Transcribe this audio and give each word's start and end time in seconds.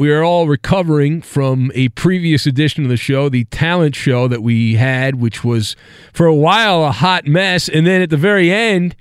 We 0.00 0.10
are 0.12 0.24
all 0.24 0.48
recovering 0.48 1.20
from 1.20 1.70
a 1.74 1.90
previous 1.90 2.46
edition 2.46 2.84
of 2.84 2.88
the 2.88 2.96
show, 2.96 3.28
the 3.28 3.44
talent 3.44 3.94
show 3.94 4.28
that 4.28 4.42
we 4.42 4.76
had, 4.76 5.16
which 5.16 5.44
was 5.44 5.76
for 6.14 6.24
a 6.24 6.34
while 6.34 6.84
a 6.84 6.90
hot 6.90 7.26
mess. 7.26 7.68
And 7.68 7.86
then 7.86 8.00
at 8.00 8.08
the 8.08 8.16
very 8.16 8.50
end, 8.50 8.96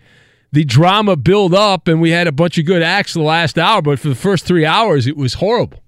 the 0.51 0.65
drama 0.65 1.15
built 1.15 1.53
up 1.53 1.87
and 1.87 2.01
we 2.01 2.09
had 2.09 2.27
a 2.27 2.33
bunch 2.33 2.57
of 2.57 2.65
good 2.65 2.81
acts 2.81 3.13
the 3.13 3.21
last 3.21 3.57
hour. 3.57 3.81
But 3.81 3.97
for 3.99 4.09
the 4.09 4.13
first 4.13 4.45
three 4.45 4.65
hours, 4.65 5.07
it 5.07 5.15
was 5.15 5.35
horrible. 5.35 5.81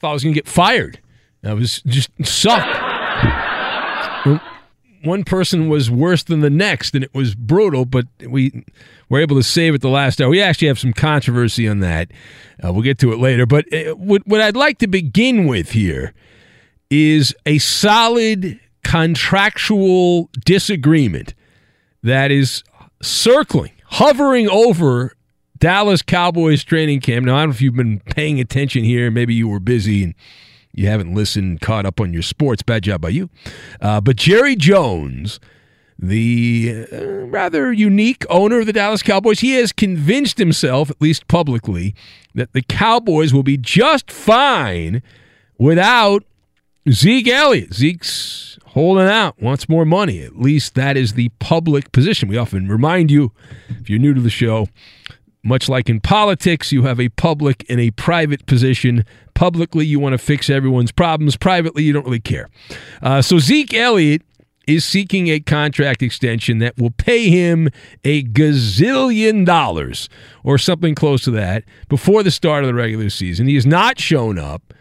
Thought 0.00 0.08
I 0.08 0.14
was 0.14 0.22
going 0.22 0.32
to 0.32 0.40
get 0.40 0.48
fired. 0.48 0.98
I 1.44 1.52
was 1.52 1.82
just 1.82 2.08
sucked. 2.24 2.74
One 5.04 5.24
person 5.24 5.68
was 5.68 5.90
worse 5.90 6.22
than 6.22 6.40
the 6.40 6.50
next, 6.50 6.94
and 6.94 7.02
it 7.02 7.12
was 7.14 7.34
brutal, 7.34 7.84
but 7.84 8.06
we 8.26 8.64
were 9.08 9.20
able 9.20 9.36
to 9.36 9.42
save 9.42 9.74
it 9.74 9.80
the 9.80 9.88
last 9.88 10.20
hour. 10.20 10.28
We 10.28 10.40
actually 10.40 10.68
have 10.68 10.78
some 10.78 10.92
controversy 10.92 11.68
on 11.68 11.80
that. 11.80 12.10
Uh, 12.62 12.72
we'll 12.72 12.82
get 12.82 12.98
to 13.00 13.12
it 13.12 13.18
later. 13.18 13.46
But 13.46 13.72
uh, 13.72 13.94
what, 13.96 14.26
what 14.26 14.40
I'd 14.40 14.56
like 14.56 14.78
to 14.78 14.86
begin 14.86 15.46
with 15.46 15.72
here 15.72 16.14
is 16.90 17.34
a 17.46 17.58
solid 17.58 18.60
contractual 18.84 20.30
disagreement 20.44 21.34
that 22.02 22.30
is 22.30 22.62
circling, 23.00 23.72
hovering 23.86 24.48
over 24.48 25.14
Dallas 25.58 26.02
Cowboys 26.02 26.64
training 26.64 27.00
camp. 27.00 27.26
Now, 27.26 27.36
I 27.36 27.40
don't 27.40 27.50
know 27.50 27.54
if 27.54 27.62
you've 27.62 27.76
been 27.76 28.00
paying 28.00 28.40
attention 28.40 28.84
here. 28.84 29.10
Maybe 29.10 29.34
you 29.34 29.48
were 29.48 29.60
busy 29.60 30.04
and 30.04 30.14
you 30.72 30.86
haven't 30.86 31.14
listened, 31.14 31.60
caught 31.60 31.86
up 31.86 32.00
on 32.00 32.12
your 32.12 32.22
sports. 32.22 32.62
Bad 32.62 32.84
job 32.84 33.00
by 33.00 33.10
you. 33.10 33.30
Uh, 33.80 34.00
but 34.00 34.16
Jerry 34.16 34.56
Jones, 34.56 35.38
the 35.98 36.86
uh, 36.92 37.04
rather 37.26 37.72
unique 37.72 38.24
owner 38.28 38.60
of 38.60 38.66
the 38.66 38.72
Dallas 38.72 39.02
Cowboys, 39.02 39.40
he 39.40 39.52
has 39.54 39.72
convinced 39.72 40.38
himself, 40.38 40.90
at 40.90 41.00
least 41.00 41.28
publicly, 41.28 41.94
that 42.34 42.52
the 42.52 42.62
Cowboys 42.62 43.32
will 43.32 43.42
be 43.42 43.56
just 43.56 44.10
fine 44.10 45.02
without 45.58 46.24
Zeke 46.90 47.28
Elliott. 47.28 47.74
Zeke's 47.74 48.58
holding 48.68 49.06
out, 49.06 49.40
wants 49.40 49.68
more 49.68 49.84
money. 49.84 50.22
At 50.22 50.38
least 50.38 50.74
that 50.74 50.96
is 50.96 51.12
the 51.12 51.28
public 51.38 51.92
position. 51.92 52.28
We 52.28 52.38
often 52.38 52.68
remind 52.68 53.10
you, 53.10 53.32
if 53.68 53.90
you're 53.90 53.98
new 53.98 54.14
to 54.14 54.20
the 54.20 54.30
show, 54.30 54.68
much 55.44 55.68
like 55.68 55.88
in 55.88 56.00
politics, 56.00 56.72
you 56.72 56.84
have 56.84 57.00
a 57.00 57.08
public 57.10 57.64
and 57.68 57.80
a 57.80 57.90
private 57.92 58.46
position. 58.46 59.04
Publicly, 59.34 59.84
you 59.84 59.98
want 59.98 60.12
to 60.12 60.18
fix 60.18 60.48
everyone's 60.48 60.92
problems. 60.92 61.36
Privately, 61.36 61.82
you 61.82 61.92
don't 61.92 62.04
really 62.04 62.20
care. 62.20 62.48
Uh, 63.02 63.22
so 63.22 63.38
Zeke 63.38 63.74
Elliott 63.74 64.22
is 64.66 64.84
seeking 64.84 65.28
a 65.28 65.40
contract 65.40 66.02
extension 66.02 66.58
that 66.58 66.76
will 66.78 66.92
pay 66.92 67.28
him 67.28 67.68
a 68.04 68.22
gazillion 68.22 69.44
dollars 69.44 70.08
or 70.44 70.58
something 70.58 70.94
close 70.94 71.24
to 71.24 71.30
that 71.32 71.64
before 71.88 72.22
the 72.22 72.30
start 72.30 72.62
of 72.62 72.68
the 72.68 72.74
regular 72.74 73.10
season. 73.10 73.48
He 73.48 73.56
has 73.56 73.66
not 73.66 73.98
shown 73.98 74.38
up 74.38 74.72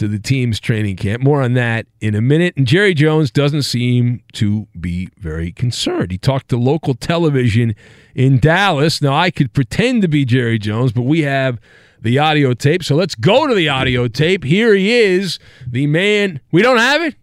to 0.00 0.08
the 0.08 0.18
team's 0.18 0.58
training 0.58 0.96
camp. 0.96 1.22
More 1.22 1.42
on 1.42 1.52
that 1.52 1.86
in 2.00 2.14
a 2.14 2.22
minute. 2.22 2.54
And 2.56 2.66
Jerry 2.66 2.94
Jones 2.94 3.30
doesn't 3.30 3.64
seem 3.64 4.22
to 4.32 4.66
be 4.80 5.10
very 5.18 5.52
concerned. 5.52 6.10
He 6.10 6.16
talked 6.16 6.48
to 6.48 6.56
local 6.56 6.94
television 6.94 7.74
in 8.14 8.38
Dallas. 8.38 9.02
Now, 9.02 9.12
I 9.12 9.30
could 9.30 9.52
pretend 9.52 10.00
to 10.00 10.08
be 10.08 10.24
Jerry 10.24 10.58
Jones, 10.58 10.92
but 10.92 11.02
we 11.02 11.20
have 11.20 11.60
the 12.00 12.18
audio 12.18 12.54
tape. 12.54 12.82
So 12.82 12.96
let's 12.96 13.14
go 13.14 13.46
to 13.46 13.54
the 13.54 13.68
audio 13.68 14.08
tape. 14.08 14.42
Here 14.42 14.74
he 14.74 14.90
is, 14.90 15.38
the 15.68 15.86
man. 15.86 16.40
We 16.50 16.62
don't 16.62 16.78
have 16.78 17.02
it? 17.02 17.14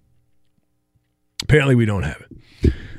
Apparently, 1.42 1.74
we 1.74 1.86
don't 1.86 2.04
have 2.04 2.22
it. 2.22 2.37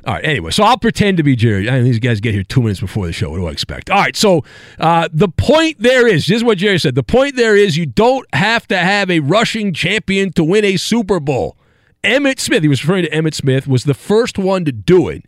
All 0.09 0.15
right. 0.15 0.25
Anyway, 0.25 0.51
so 0.53 0.65
I'll 0.65 0.79
pretend 0.79 1.19
to 1.19 1.23
be 1.23 1.37
Jerry. 1.37 1.69
I 1.69 1.73
mean, 1.75 1.85
these 1.85 1.99
guys 1.99 2.19
get 2.19 2.33
here 2.33 2.43
two 2.43 2.63
minutes 2.63 2.81
before 2.81 3.07
the 3.07 3.13
show. 3.13 3.29
What 3.29 3.37
do 3.37 3.47
I 3.47 3.51
expect? 3.51 3.91
All 3.91 3.99
right. 3.99 4.17
So 4.17 4.43
uh, 4.79 5.07
the 5.13 5.29
point 5.29 5.81
there 5.81 6.09
is 6.09 6.27
this 6.27 6.39
is 6.39 6.45
what 6.45 6.57
Jerry 6.57 6.79
said. 6.79 6.95
The 6.95 7.03
point 7.03 7.37
there 7.37 7.55
is 7.55 7.77
you 7.77 7.85
don't 7.85 8.27
have 8.35 8.67
to 8.69 8.79
have 8.79 9.11
a 9.11 9.21
rushing 9.21 9.75
champion 9.75 10.33
to 10.33 10.43
win 10.43 10.65
a 10.65 10.79
Super 10.79 11.21
Bowl. 11.21 11.59
Emmitt 12.03 12.41
Smith, 12.41 12.63
he 12.63 12.69
was 12.69 12.83
referring 12.83 13.05
to 13.05 13.11
Emmitt 13.11 13.35
Smith, 13.35 13.69
was 13.69 13.85
the 13.85 13.93
first 13.93 14.39
one 14.39 14.65
to 14.65 14.73
do 14.73 15.11
it. 15.11 15.27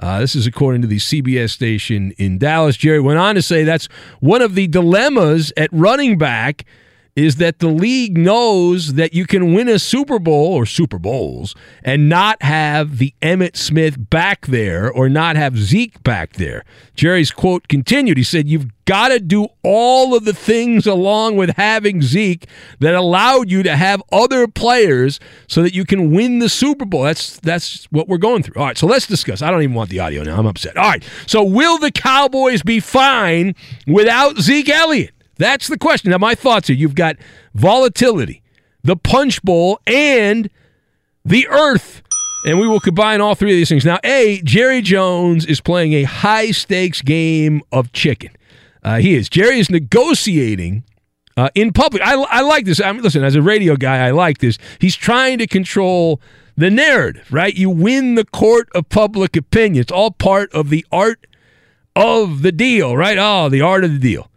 Uh, 0.00 0.18
this 0.18 0.34
is 0.34 0.44
according 0.44 0.82
to 0.82 0.88
the 0.88 0.96
CBS 0.96 1.50
station 1.50 2.12
in 2.18 2.36
Dallas. 2.36 2.76
Jerry 2.76 2.98
went 2.98 3.20
on 3.20 3.36
to 3.36 3.42
say 3.42 3.62
that's 3.62 3.86
one 4.18 4.42
of 4.42 4.56
the 4.56 4.66
dilemmas 4.66 5.52
at 5.56 5.70
running 5.72 6.18
back 6.18 6.64
is 7.16 7.36
that 7.36 7.60
the 7.60 7.68
league 7.68 8.18
knows 8.18 8.94
that 8.94 9.14
you 9.14 9.26
can 9.26 9.54
win 9.54 9.68
a 9.68 9.78
Super 9.78 10.18
Bowl 10.18 10.52
or 10.52 10.66
Super 10.66 10.98
Bowls 10.98 11.54
and 11.82 12.10
not 12.10 12.42
have 12.42 12.98
the 12.98 13.14
Emmitt 13.22 13.56
Smith 13.56 14.10
back 14.10 14.46
there 14.46 14.92
or 14.92 15.08
not 15.08 15.34
have 15.34 15.56
Zeke 15.56 16.02
back 16.04 16.34
there. 16.34 16.62
Jerry's 16.94 17.30
quote 17.30 17.68
continued. 17.68 18.18
He 18.18 18.22
said, 18.22 18.48
You've 18.48 18.70
got 18.84 19.08
to 19.08 19.18
do 19.18 19.48
all 19.62 20.14
of 20.14 20.26
the 20.26 20.34
things 20.34 20.86
along 20.86 21.36
with 21.36 21.56
having 21.56 22.02
Zeke 22.02 22.46
that 22.80 22.94
allowed 22.94 23.50
you 23.50 23.62
to 23.62 23.76
have 23.76 24.02
other 24.12 24.46
players 24.46 25.18
so 25.48 25.62
that 25.62 25.74
you 25.74 25.86
can 25.86 26.10
win 26.10 26.38
the 26.38 26.50
Super 26.50 26.84
Bowl. 26.84 27.02
That's 27.02 27.40
that's 27.40 27.86
what 27.86 28.08
we're 28.08 28.18
going 28.18 28.42
through. 28.42 28.60
All 28.60 28.66
right, 28.66 28.78
so 28.78 28.86
let's 28.86 29.06
discuss. 29.06 29.40
I 29.40 29.50
don't 29.50 29.62
even 29.62 29.74
want 29.74 29.88
the 29.88 30.00
audio 30.00 30.22
now. 30.22 30.36
I'm 30.36 30.46
upset. 30.46 30.76
All 30.76 30.88
right. 30.88 31.02
So 31.26 31.42
will 31.42 31.78
the 31.78 31.90
Cowboys 31.90 32.62
be 32.62 32.78
fine 32.80 33.54
without 33.86 34.38
Zeke 34.38 34.68
Elliott? 34.68 35.15
That's 35.38 35.68
the 35.68 35.78
question. 35.78 36.10
Now, 36.10 36.18
my 36.18 36.34
thoughts 36.34 36.70
are 36.70 36.74
you've 36.74 36.94
got 36.94 37.16
volatility, 37.54 38.42
the 38.82 38.96
punch 38.96 39.42
bowl, 39.42 39.80
and 39.86 40.50
the 41.24 41.46
earth. 41.48 42.02
And 42.46 42.60
we 42.60 42.68
will 42.68 42.80
combine 42.80 43.20
all 43.20 43.34
three 43.34 43.50
of 43.50 43.56
these 43.56 43.68
things. 43.68 43.84
Now, 43.84 43.98
A, 44.04 44.40
Jerry 44.42 44.80
Jones 44.80 45.44
is 45.46 45.60
playing 45.60 45.94
a 45.94 46.04
high 46.04 46.52
stakes 46.52 47.02
game 47.02 47.62
of 47.72 47.92
chicken. 47.92 48.30
Uh, 48.82 48.98
he 48.98 49.14
is. 49.14 49.28
Jerry 49.28 49.58
is 49.58 49.68
negotiating 49.68 50.84
uh, 51.36 51.50
in 51.54 51.72
public. 51.72 52.02
I, 52.02 52.14
I 52.14 52.42
like 52.42 52.64
this. 52.64 52.80
I 52.80 52.92
mean, 52.92 53.02
listen, 53.02 53.24
as 53.24 53.34
a 53.34 53.42
radio 53.42 53.74
guy, 53.76 54.06
I 54.06 54.12
like 54.12 54.38
this. 54.38 54.58
He's 54.80 54.94
trying 54.94 55.38
to 55.38 55.46
control 55.48 56.20
the 56.56 56.70
narrative, 56.70 57.26
right? 57.32 57.54
You 57.54 57.68
win 57.68 58.14
the 58.14 58.24
court 58.24 58.68
of 58.74 58.88
public 58.88 59.36
opinion. 59.36 59.82
It's 59.82 59.92
all 59.92 60.12
part 60.12 60.52
of 60.52 60.70
the 60.70 60.86
art 60.92 61.26
of 61.96 62.42
the 62.42 62.52
deal, 62.52 62.96
right? 62.96 63.18
Oh, 63.18 63.48
the 63.48 63.60
art 63.60 63.84
of 63.84 63.92
the 63.92 63.98
deal. 63.98 64.30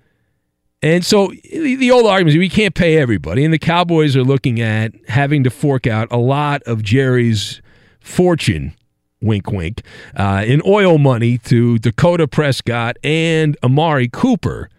And 0.82 1.04
so 1.04 1.34
the 1.44 1.92
old 1.92 2.06
argument 2.06 2.36
is 2.36 2.38
we 2.38 2.48
can't 2.48 2.74
pay 2.74 2.98
everybody, 2.98 3.44
and 3.44 3.54
the 3.54 3.60
Cowboys 3.60 4.16
are 4.16 4.24
looking 4.24 4.62
at 4.62 4.94
having 5.10 5.44
to 5.44 5.50
fork 5.50 5.86
out 5.86 6.08
a 6.10 6.18
lot 6.18 6.64
of 6.64 6.84
Jerry's 6.84 7.62
fortune, 8.00 8.74
wink, 9.22 9.52
wink, 9.52 9.82
uh, 10.16 10.44
in 10.48 10.62
oil 10.66 10.98
money 10.98 11.38
to 11.40 11.80
Dakota 11.80 12.30
Prescott 12.30 12.98
and 13.04 13.58
Amari 13.62 14.08
Cooper, 14.08 14.70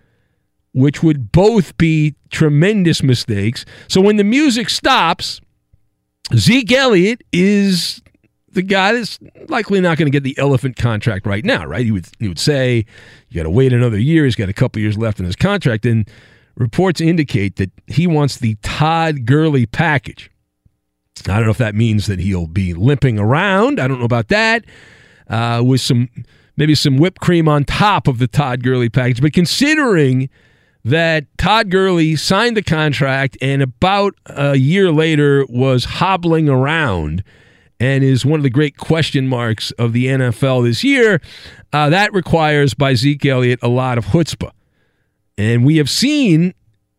which 0.73 1.02
would 1.02 1.32
both 1.32 1.76
be 1.76 2.14
tremendous 2.31 3.02
mistakes. 3.02 3.67
So 3.87 4.00
when 4.00 4.17
the 4.17 4.25
music 4.25 4.70
stops, 4.70 5.43
Zeke 6.35 6.73
Elliott 6.73 7.23
is 7.31 8.00
the 8.52 8.62
guy 8.62 8.93
that's 8.93 9.19
likely 9.49 9.81
not 9.81 9.99
going 9.99 10.11
to 10.11 10.11
get 10.11 10.25
the 10.25 10.37
elephant 10.38 10.76
contract 10.76 11.26
right 11.26 11.44
now, 11.44 11.64
right? 11.64 11.85
He 11.85 11.93
would 11.93 12.08
he 12.19 12.29
would 12.29 12.38
say 12.38 12.85
you 13.29 13.37
got 13.37 13.44
to 13.44 13.50
wait 13.50 13.73
another 13.73 13.99
year. 13.99 14.25
He's 14.25 14.37
got 14.37 14.49
a 14.49 14.52
couple 14.52 14.81
years 14.82 14.99
left 14.99 15.20
in 15.20 15.26
his 15.26 15.37
contract, 15.37 15.87
and 15.87 16.08
reports 16.56 17.00
indicate 17.00 17.56
that 17.56 17.70
he 17.87 18.06
wants 18.06 18.38
the 18.38 18.56
Todd 18.62 19.25
Gurley 19.25 19.67
package. 19.67 20.31
I 21.26 21.37
don't 21.37 21.44
know 21.44 21.50
if 21.50 21.58
that 21.58 21.75
means 21.75 22.06
that 22.06 22.19
he'll 22.19 22.47
be 22.47 22.75
limping 22.75 23.19
around. 23.19 23.79
I 23.79 23.87
don't 23.88 23.99
know 23.99 24.05
about 24.05 24.29
that. 24.29 24.64
Uh, 25.29 25.62
with 25.64 25.81
some 25.81 26.08
maybe 26.56 26.75
some 26.75 26.97
whipped 26.97 27.20
cream 27.20 27.49
on 27.49 27.64
top 27.64 28.08
of 28.08 28.19
the 28.19 28.26
Todd 28.26 28.62
Gurley 28.62 28.88
package, 28.88 29.20
but 29.20 29.32
considering 29.32 30.29
that 30.85 31.26
Todd 31.38 31.70
Gurley 31.70 32.17
signed 32.17 32.56
the 32.56 32.62
contract 32.62 33.37
and 33.43 33.62
about 33.62 34.14
a 34.26 34.56
year 34.56 34.91
later 34.91 35.44
was 35.49 35.85
hobbling 35.85 36.49
around 36.49 37.23
and 37.81 38.05
is 38.05 38.25
one 38.25 38.38
of 38.38 38.44
the 38.44 38.50
great 38.50 38.77
question 38.77 39.27
marks 39.27 39.71
of 39.73 39.94
the 39.94 40.06
NFL 40.06 40.65
this 40.65 40.85
year. 40.85 41.21
Uh, 41.73 41.88
that 41.88 42.12
requires 42.12 42.75
by 42.75 42.94
Zeke 42.94 43.25
Elliott 43.27 43.59
a 43.62 43.69
lot 43.69 43.99
of 43.99 44.06
chutzpah. 44.06 44.53
And 45.38 45.65
we 45.65 45.79
have 45.79 45.88
seen 45.88 46.55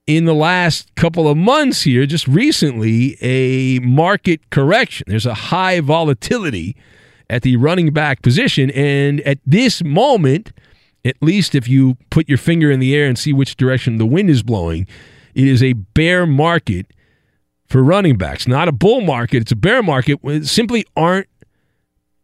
in 0.08 0.26
the 0.26 0.34
last 0.34 0.94
couple 0.96 1.28
of 1.28 1.38
months 1.38 1.84
here, 1.84 2.08
just 2.08 2.28
recently, 2.28 3.16
a 3.22 3.80
market 3.80 4.50
correction. 4.50 5.06
There's 5.08 5.28
a 5.28 5.36
high 5.36 5.80
volatility 5.80 6.76
at 7.30 7.44
the 7.44 7.56
running 7.58 7.94
back 7.94 8.24
position. 8.24 8.72
And 8.72 9.22
at 9.22 9.38
this 9.46 9.84
moment, 9.84 10.52
at 11.06 11.16
least 11.22 11.54
if 11.54 11.68
you 11.68 11.98
put 12.10 12.28
your 12.28 12.40
finger 12.40 12.72
in 12.72 12.80
the 12.80 12.96
air 12.96 13.08
and 13.08 13.18
see 13.18 13.32
which 13.32 13.56
direction 13.56 13.98
the 13.98 14.06
wind 14.06 14.30
is 14.30 14.42
blowing, 14.42 14.88
it 15.36 15.48
is 15.48 15.62
a 15.62 15.74
bear 15.74 16.26
market 16.26 16.88
for 17.72 17.82
running 17.82 18.18
backs. 18.18 18.48
Not 18.48 18.68
a 18.68 18.74
bull 18.74 19.00
market, 19.00 19.38
it's 19.38 19.52
a 19.54 19.56
bear 19.56 19.82
market. 19.82 20.20
Simply 20.46 20.86
aren't 20.98 21.28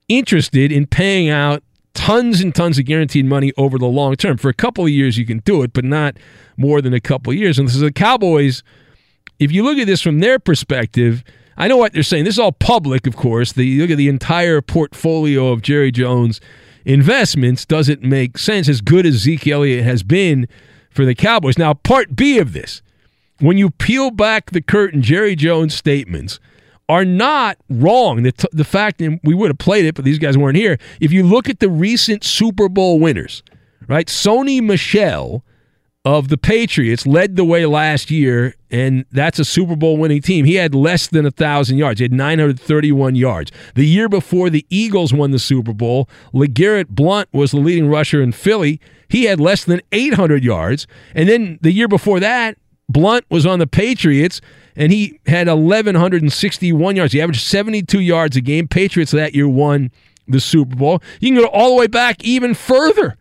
interested 0.09 0.71
in 0.73 0.85
paying 0.87 1.29
out 1.29 1.63
tons 1.93 2.41
and 2.41 2.53
tons 2.53 2.77
of 2.77 2.85
guaranteed 2.85 3.25
money 3.25 3.53
over 3.57 3.77
the 3.77 3.87
long 3.87 4.15
term. 4.15 4.37
For 4.37 4.49
a 4.49 4.53
couple 4.53 4.83
of 4.83 4.89
years, 4.91 5.17
you 5.17 5.25
can 5.25 5.39
do 5.39 5.63
it, 5.63 5.71
but 5.71 5.85
not 5.85 6.17
more 6.57 6.81
than 6.81 6.93
a 6.93 6.99
couple 6.99 7.31
of 7.31 7.39
years. 7.39 7.57
And 7.57 7.71
so 7.71 7.79
the 7.79 7.93
Cowboys, 7.93 8.61
if 9.39 9.51
you 9.51 9.63
look 9.63 9.77
at 9.77 9.87
this 9.87 10.01
from 10.01 10.19
their 10.19 10.37
perspective, 10.37 11.23
I 11.55 11.69
know 11.69 11.77
what 11.77 11.93
they're 11.93 12.03
saying. 12.03 12.25
This 12.25 12.35
is 12.35 12.39
all 12.39 12.51
public, 12.51 13.07
of 13.07 13.15
course. 13.15 13.53
The 13.53 13.79
look 13.79 13.89
at 13.89 13.97
the 13.97 14.09
entire 14.09 14.61
portfolio 14.61 15.47
of 15.47 15.61
Jerry 15.61 15.91
Jones 15.91 16.41
investments. 16.83 17.65
Does 17.65 17.87
it 17.87 18.03
make 18.03 18.37
sense 18.37 18.67
as 18.67 18.81
good 18.81 19.05
as 19.05 19.15
Zeke 19.15 19.47
Elliott 19.47 19.85
has 19.85 20.03
been 20.03 20.47
for 20.89 21.05
the 21.05 21.15
Cowboys? 21.15 21.57
Now, 21.57 21.73
part 21.73 22.17
B 22.17 22.37
of 22.37 22.51
this 22.51 22.81
when 23.39 23.57
you 23.57 23.69
peel 23.71 24.11
back 24.11 24.51
the 24.51 24.61
curtain, 24.61 25.01
Jerry 25.01 25.35
Jones' 25.35 25.73
statements 25.73 26.39
are 26.89 27.05
not 27.05 27.57
wrong. 27.69 28.23
The, 28.23 28.31
t- 28.31 28.47
the 28.51 28.63
fact 28.63 28.99
that 28.99 29.19
we 29.23 29.33
would 29.33 29.49
have 29.49 29.57
played 29.57 29.85
it, 29.85 29.95
but 29.95 30.05
these 30.05 30.19
guys 30.19 30.37
weren't 30.37 30.57
here. 30.57 30.77
If 30.99 31.11
you 31.11 31.23
look 31.23 31.49
at 31.49 31.59
the 31.59 31.69
recent 31.69 32.23
Super 32.23 32.69
Bowl 32.69 32.99
winners, 32.99 33.43
right? 33.87 34.07
Sony 34.07 34.61
Michel 34.61 35.43
of 36.05 36.29
the 36.29 36.37
Patriots 36.37 37.05
led 37.05 37.35
the 37.35 37.43
way 37.43 37.65
last 37.65 38.09
year, 38.09 38.55
and 38.71 39.03
that's 39.11 39.39
a 39.39 39.45
Super 39.45 39.75
Bowl 39.75 39.97
winning 39.97 40.21
team. 40.21 40.45
He 40.45 40.55
had 40.55 40.73
less 40.73 41.07
than 41.07 41.25
a 41.25 41.31
thousand 41.31 41.77
yards. 41.77 41.99
He 41.99 42.05
had 42.05 42.13
931 42.13 43.15
yards. 43.15 43.51
The 43.75 43.85
year 43.85 44.07
before 44.07 44.49
the 44.49 44.65
Eagles 44.69 45.13
won 45.13 45.31
the 45.31 45.39
Super 45.39 45.73
Bowl, 45.73 46.07
LeGarrette 46.33 46.87
Blunt 46.87 47.27
was 47.33 47.51
the 47.51 47.57
leading 47.57 47.89
rusher 47.89 48.21
in 48.21 48.31
Philly. 48.31 48.79
He 49.09 49.25
had 49.25 49.41
less 49.41 49.65
than 49.65 49.81
800 49.91 50.45
yards. 50.45 50.87
And 51.13 51.27
then 51.27 51.59
the 51.61 51.73
year 51.73 51.89
before 51.89 52.21
that, 52.21 52.57
Blunt 52.89 53.25
was 53.29 53.45
on 53.45 53.59
the 53.59 53.67
Patriots 53.67 54.41
and 54.75 54.91
he 54.91 55.19
had 55.25 55.47
1,161 55.47 56.95
yards. 56.95 57.13
He 57.13 57.21
averaged 57.21 57.41
72 57.41 57.99
yards 57.99 58.37
a 58.37 58.41
game. 58.41 58.67
Patriots 58.67 59.11
that 59.11 59.33
year 59.35 59.47
won 59.47 59.91
the 60.27 60.39
Super 60.39 60.75
Bowl. 60.75 61.01
You 61.19 61.29
can 61.33 61.41
go 61.41 61.47
all 61.47 61.69
the 61.69 61.75
way 61.75 61.87
back 61.87 62.23
even 62.23 62.53
further 62.53 63.17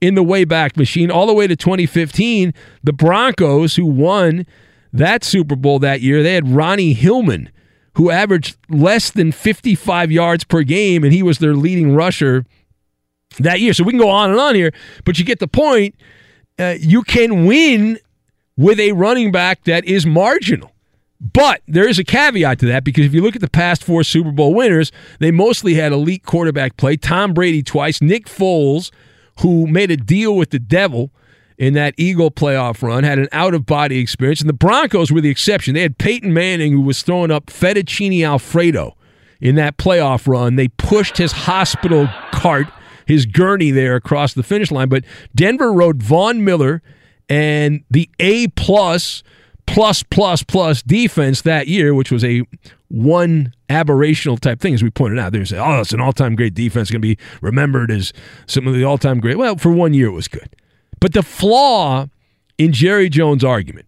in 0.00 0.14
the 0.14 0.24
Wayback 0.24 0.76
Machine, 0.76 1.10
all 1.10 1.26
the 1.26 1.32
way 1.32 1.46
to 1.46 1.56
2015. 1.56 2.52
The 2.82 2.92
Broncos, 2.92 3.76
who 3.76 3.86
won 3.86 4.46
that 4.92 5.24
Super 5.24 5.56
Bowl 5.56 5.78
that 5.78 6.00
year, 6.00 6.22
they 6.22 6.34
had 6.34 6.48
Ronnie 6.48 6.92
Hillman, 6.92 7.50
who 7.94 8.10
averaged 8.10 8.56
less 8.68 9.10
than 9.10 9.32
55 9.32 10.12
yards 10.12 10.44
per 10.44 10.62
game, 10.62 11.04
and 11.04 11.12
he 11.12 11.22
was 11.22 11.38
their 11.38 11.54
leading 11.54 11.94
rusher 11.94 12.44
that 13.38 13.60
year. 13.60 13.72
So 13.72 13.84
we 13.84 13.92
can 13.92 14.00
go 14.00 14.10
on 14.10 14.30
and 14.30 14.40
on 14.40 14.54
here, 14.54 14.72
but 15.04 15.18
you 15.18 15.24
get 15.24 15.38
the 15.38 15.48
point. 15.48 15.94
Uh, 16.58 16.74
you 16.78 17.02
can 17.02 17.46
win 17.46 17.98
with 18.56 18.80
a 18.80 18.92
running 18.92 19.30
back 19.30 19.64
that 19.64 19.84
is 19.84 20.06
marginal. 20.06 20.72
But 21.20 21.62
there 21.66 21.88
is 21.88 21.98
a 21.98 22.04
caveat 22.04 22.58
to 22.60 22.66
that 22.66 22.84
because 22.84 23.06
if 23.06 23.14
you 23.14 23.22
look 23.22 23.34
at 23.34 23.40
the 23.40 23.48
past 23.48 23.82
four 23.82 24.04
Super 24.04 24.32
Bowl 24.32 24.54
winners, 24.54 24.92
they 25.18 25.30
mostly 25.30 25.74
had 25.74 25.92
elite 25.92 26.24
quarterback 26.24 26.76
play. 26.76 26.96
Tom 26.96 27.32
Brady 27.32 27.62
twice, 27.62 28.02
Nick 28.02 28.26
Foles, 28.26 28.90
who 29.40 29.66
made 29.66 29.90
a 29.90 29.96
deal 29.96 30.36
with 30.36 30.50
the 30.50 30.58
devil 30.58 31.10
in 31.56 31.72
that 31.72 31.94
Eagle 31.96 32.30
playoff 32.30 32.82
run, 32.82 33.02
had 33.02 33.18
an 33.18 33.28
out 33.32 33.54
of 33.54 33.64
body 33.64 33.98
experience. 33.98 34.40
And 34.40 34.48
the 34.48 34.54
Broncos 34.54 35.10
were 35.10 35.22
the 35.22 35.30
exception. 35.30 35.74
They 35.74 35.80
had 35.80 35.96
Peyton 35.96 36.34
Manning, 36.34 36.72
who 36.72 36.82
was 36.82 37.02
throwing 37.02 37.30
up 37.30 37.46
fettuccine 37.46 38.22
Alfredo 38.26 38.94
in 39.40 39.54
that 39.54 39.78
playoff 39.78 40.28
run. 40.28 40.56
They 40.56 40.68
pushed 40.68 41.16
his 41.16 41.32
hospital 41.32 42.08
cart, 42.32 42.66
his 43.06 43.24
gurney 43.24 43.70
there 43.70 43.96
across 43.96 44.34
the 44.34 44.42
finish 44.42 44.70
line. 44.70 44.90
But 44.90 45.04
Denver 45.34 45.72
rode 45.72 46.02
Von 46.02 46.44
Miller 46.44 46.82
and 47.28 47.84
the 47.90 48.08
A 48.18 48.48
plus 48.48 49.22
plus 49.66 50.02
plus 50.02 50.42
plus 50.42 50.82
defense 50.82 51.42
that 51.42 51.68
year, 51.68 51.94
which 51.94 52.10
was 52.10 52.24
a 52.24 52.42
one 52.88 53.52
aberrational 53.68 54.38
type 54.38 54.60
thing, 54.60 54.74
as 54.74 54.82
we 54.82 54.90
pointed 54.90 55.18
out. 55.18 55.32
They 55.32 55.44
say, 55.44 55.58
"Oh, 55.58 55.80
it's 55.80 55.92
an 55.92 56.00
all-time 56.00 56.36
great 56.36 56.54
defense, 56.54 56.90
going 56.90 57.02
to 57.02 57.08
be 57.08 57.18
remembered 57.40 57.90
as 57.90 58.12
some 58.46 58.66
of 58.66 58.74
the 58.74 58.84
all-time 58.84 59.18
great." 59.20 59.38
Well, 59.38 59.56
for 59.56 59.70
one 59.70 59.92
year, 59.92 60.06
it 60.06 60.12
was 60.12 60.28
good, 60.28 60.48
but 61.00 61.12
the 61.12 61.22
flaw 61.22 62.06
in 62.58 62.72
Jerry 62.72 63.08
Jones' 63.08 63.44
argument 63.44 63.86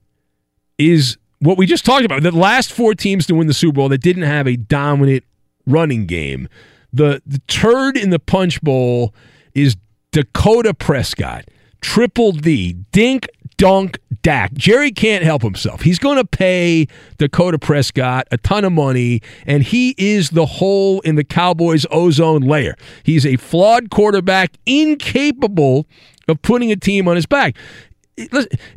is 0.78 1.16
what 1.38 1.56
we 1.56 1.66
just 1.66 1.84
talked 1.84 2.04
about. 2.04 2.22
The 2.22 2.32
last 2.32 2.72
four 2.72 2.94
teams 2.94 3.26
to 3.26 3.34
win 3.34 3.46
the 3.46 3.54
Super 3.54 3.74
Bowl 3.76 3.88
that 3.90 3.98
didn't 3.98 4.24
have 4.24 4.48
a 4.48 4.56
dominant 4.56 5.24
running 5.66 6.06
game. 6.06 6.48
The 6.92 7.22
the 7.24 7.38
turd 7.46 7.96
in 7.96 8.10
the 8.10 8.18
punch 8.18 8.60
bowl 8.62 9.14
is 9.54 9.76
Dakota 10.10 10.74
Prescott. 10.74 11.44
Triple 11.80 12.32
D. 12.32 12.74
Dink 12.92 13.28
dunk 13.56 13.98
Dak. 14.22 14.52
Jerry 14.54 14.90
can't 14.90 15.24
help 15.24 15.42
himself. 15.42 15.82
He's 15.82 15.98
going 15.98 16.16
to 16.16 16.24
pay 16.24 16.86
Dakota 17.18 17.58
Prescott 17.58 18.26
a 18.30 18.38
ton 18.38 18.64
of 18.64 18.72
money, 18.72 19.20
and 19.46 19.62
he 19.62 19.94
is 19.98 20.30
the 20.30 20.46
hole 20.46 21.00
in 21.00 21.16
the 21.16 21.24
Cowboys' 21.24 21.86
ozone 21.90 22.42
layer. 22.42 22.74
He's 23.02 23.26
a 23.26 23.36
flawed 23.36 23.90
quarterback, 23.90 24.56
incapable 24.66 25.86
of 26.28 26.42
putting 26.42 26.70
a 26.70 26.76
team 26.76 27.08
on 27.08 27.16
his 27.16 27.26
back. 27.26 27.56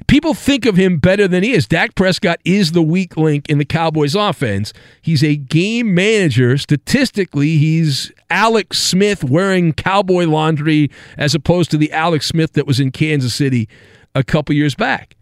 People 0.08 0.34
think 0.34 0.66
of 0.66 0.76
him 0.76 0.98
better 0.98 1.28
than 1.28 1.44
he 1.44 1.54
is. 1.54 1.68
Dak 1.68 1.96
Prescott 1.96 2.40
is 2.46 2.72
the 2.72 2.82
weak 2.82 3.18
link 3.18 3.50
in 3.50 3.58
the 3.58 3.66
Cowboys 3.66 4.16
offense. 4.16 4.74
He's 5.02 5.24
a 5.24 5.36
game 5.36 5.96
manager. 5.96 6.58
Statistically, 6.58 7.58
he's 7.58 8.12
Alex 8.30 8.80
Smith 8.80 9.24
wearing 9.24 9.74
cowboy 9.74 10.26
laundry 10.26 10.92
as 11.18 11.34
opposed 11.34 11.72
to 11.72 11.78
the 11.78 11.92
Alex 11.92 12.28
Smith 12.28 12.54
that 12.54 12.68
was 12.68 12.80
in 12.80 12.92
Kansas 12.92 13.34
City 13.34 13.68
a 14.14 14.24
couple 14.24 14.56
years 14.56 14.76
back. 14.76 15.16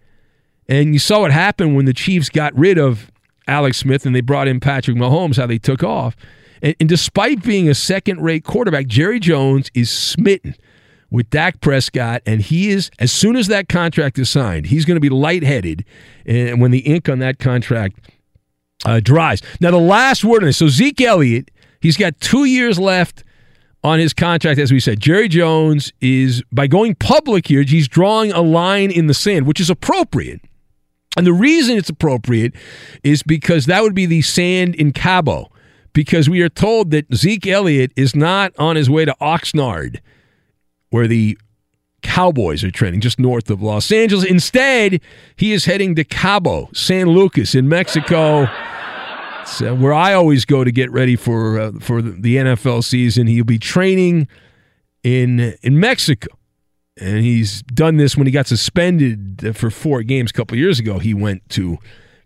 And 0.67 0.93
you 0.93 0.99
saw 0.99 1.21
what 1.21 1.31
happened 1.31 1.75
when 1.75 1.85
the 1.85 1.93
Chiefs 1.93 2.29
got 2.29 2.57
rid 2.57 2.77
of 2.77 3.11
Alex 3.47 3.77
Smith 3.77 4.05
and 4.05 4.15
they 4.15 4.21
brought 4.21 4.47
in 4.47 4.59
Patrick 4.59 4.97
Mahomes, 4.97 5.38
how 5.38 5.47
they 5.47 5.57
took 5.57 5.83
off. 5.83 6.15
And, 6.61 6.75
and 6.79 6.89
despite 6.89 7.43
being 7.43 7.69
a 7.69 7.75
second 7.75 8.21
rate 8.21 8.43
quarterback, 8.43 8.88
Jerry 8.88 9.19
Jones 9.19 9.71
is 9.73 9.89
smitten 9.89 10.55
with 11.11 11.29
Dak 11.29 11.61
Prescott, 11.61 12.21
and 12.25 12.41
he 12.41 12.69
is 12.69 12.91
as 12.99 13.11
soon 13.11 13.35
as 13.35 13.47
that 13.47 13.67
contract 13.69 14.19
is 14.19 14.29
signed, 14.29 14.67
he's 14.67 14.85
going 14.85 14.95
to 14.95 15.01
be 15.01 15.09
lightheaded, 15.09 15.85
and 16.25 16.61
when 16.61 16.71
the 16.71 16.79
ink 16.79 17.09
on 17.09 17.19
that 17.19 17.39
contract 17.39 17.99
uh, 18.85 18.99
dries. 18.99 19.41
Now, 19.59 19.71
the 19.71 19.77
last 19.77 20.23
word 20.23 20.43
on 20.43 20.47
this. 20.47 20.57
So 20.57 20.67
Zeke 20.67 21.01
Elliott, 21.01 21.51
he's 21.81 21.97
got 21.97 22.19
two 22.21 22.45
years 22.45 22.79
left 22.79 23.23
on 23.83 23.99
his 23.99 24.13
contract, 24.13 24.59
as 24.59 24.71
we 24.71 24.79
said. 24.79 24.99
Jerry 24.99 25.27
Jones 25.27 25.93
is 26.01 26.43
by 26.51 26.67
going 26.67 26.95
public 26.95 27.47
here, 27.47 27.63
he's 27.63 27.87
drawing 27.87 28.31
a 28.31 28.41
line 28.41 28.91
in 28.91 29.07
the 29.07 29.13
sand, 29.13 29.47
which 29.47 29.59
is 29.59 29.69
appropriate. 29.69 30.41
And 31.17 31.25
the 31.25 31.33
reason 31.33 31.77
it's 31.77 31.89
appropriate 31.89 32.53
is 33.03 33.23
because 33.23 33.65
that 33.65 33.81
would 33.81 33.95
be 33.95 34.05
the 34.05 34.21
sand 34.21 34.75
in 34.75 34.93
Cabo. 34.93 35.51
Because 35.91 36.29
we 36.29 36.41
are 36.41 36.49
told 36.49 36.91
that 36.91 37.13
Zeke 37.13 37.47
Elliott 37.47 37.91
is 37.95 38.15
not 38.15 38.53
on 38.59 38.75
his 38.75 38.89
way 38.89 39.05
to 39.05 39.15
Oxnard 39.19 39.99
where 40.89 41.08
the 41.08 41.38
Cowboys 42.01 42.63
are 42.63 42.72
training 42.72 43.01
just 43.01 43.19
north 43.19 43.50
of 43.50 43.62
Los 43.62 43.91
Angeles. 43.91 44.24
Instead, 44.25 45.01
he 45.36 45.51
is 45.51 45.65
heading 45.65 45.96
to 45.96 46.03
Cabo, 46.03 46.69
San 46.74 47.08
Lucas 47.08 47.55
in 47.55 47.67
Mexico. 47.67 48.48
Uh, 49.62 49.74
where 49.75 49.93
I 49.93 50.13
always 50.13 50.46
go 50.46 50.63
to 50.63 50.72
get 50.72 50.91
ready 50.91 51.15
for 51.15 51.60
uh, 51.60 51.72
for 51.79 52.03
the 52.03 52.36
NFL 52.36 52.84
season. 52.84 53.25
He'll 53.25 53.43
be 53.43 53.58
training 53.58 54.27
in 55.03 55.55
in 55.63 55.79
Mexico, 55.79 56.27
and 57.01 57.24
he's 57.24 57.63
done 57.63 57.98
this 57.98 58.15
when 58.15 58.27
he 58.27 58.31
got 58.31 58.46
suspended 58.46 59.55
for 59.58 59.72
four 59.72 60.03
games 60.03 60.29
a 60.29 60.34
couple 60.34 60.55
years 60.55 60.79
ago. 60.79 61.00
He 61.00 61.15
went 61.15 61.50
to 61.50 61.79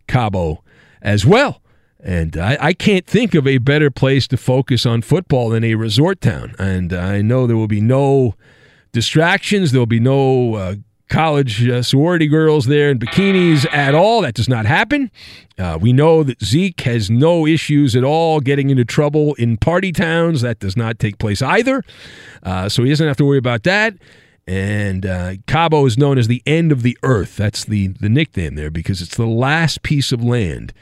Cabo 0.07 0.63
as 1.01 1.25
well. 1.25 1.62
And 2.03 2.35
I, 2.35 2.57
I, 2.59 2.73
can't 2.73 3.07
think 3.07 3.33
of 3.33 3.47
a 3.47 3.59
better 3.59 3.89
place 3.89 4.27
to 4.27 4.35
focus 4.35 4.85
on 4.85 5.01
football 5.01 5.49
than 5.49 5.63
a 5.63 5.75
resort 5.75 6.19
town. 6.19 6.53
And 6.59 6.91
I 6.91 7.21
know 7.21 7.47
there 7.47 7.55
will 7.55 7.67
be 7.67 7.79
no 7.79 8.35
distractions. 8.91 9.71
There 9.71 9.79
will 9.79 9.85
be 9.85 10.01
no 10.01 10.55
uh, 10.55 10.75
college 11.07 11.65
uh, 11.69 11.81
sorority 11.81 12.27
girls 12.27 12.65
there 12.65 12.89
in 12.89 12.99
bikinis 12.99 13.71
at 13.73 13.95
all. 13.95 14.21
That 14.23 14.33
does 14.33 14.49
not 14.49 14.65
happen. 14.65 15.11
Uh, 15.57 15.77
we 15.79 15.93
know 15.93 16.23
that 16.23 16.43
Zeke 16.43 16.81
has 16.81 17.09
no 17.09 17.47
issues 17.47 17.95
at 17.95 18.03
all 18.03 18.41
getting 18.41 18.69
into 18.69 18.83
trouble 18.83 19.33
in 19.35 19.55
party 19.55 19.93
towns. 19.93 20.41
That 20.41 20.59
does 20.59 20.75
not 20.75 20.99
take 20.99 21.19
place 21.19 21.41
either. 21.41 21.83
Uh, 22.41 22.67
so 22.67 22.83
he 22.83 22.89
doesn't 22.89 23.07
have 23.07 23.17
to 23.17 23.25
worry 23.25 23.37
about 23.37 23.63
that. 23.63 23.93
And 24.45 25.05
uh, 25.05 25.35
Cabo 25.47 25.85
is 25.85 25.97
known 25.97 26.17
as 26.17 26.27
the 26.27 26.43
end 26.45 26.73
of 26.73 26.81
the 26.81 26.97
earth. 27.01 27.37
That's 27.37 27.63
the, 27.63 27.87
the 27.87 28.09
nickname 28.09 28.55
there 28.55 28.71
because 28.71 29.01
it's 29.01 29.15
the 29.15 29.25
last 29.25 29.83
piece 29.83 30.11
of 30.11 30.21
land 30.21 30.73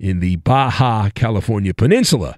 in 0.00 0.20
the 0.20 0.36
Baja 0.36 1.10
California 1.14 1.74
Peninsula. 1.74 2.36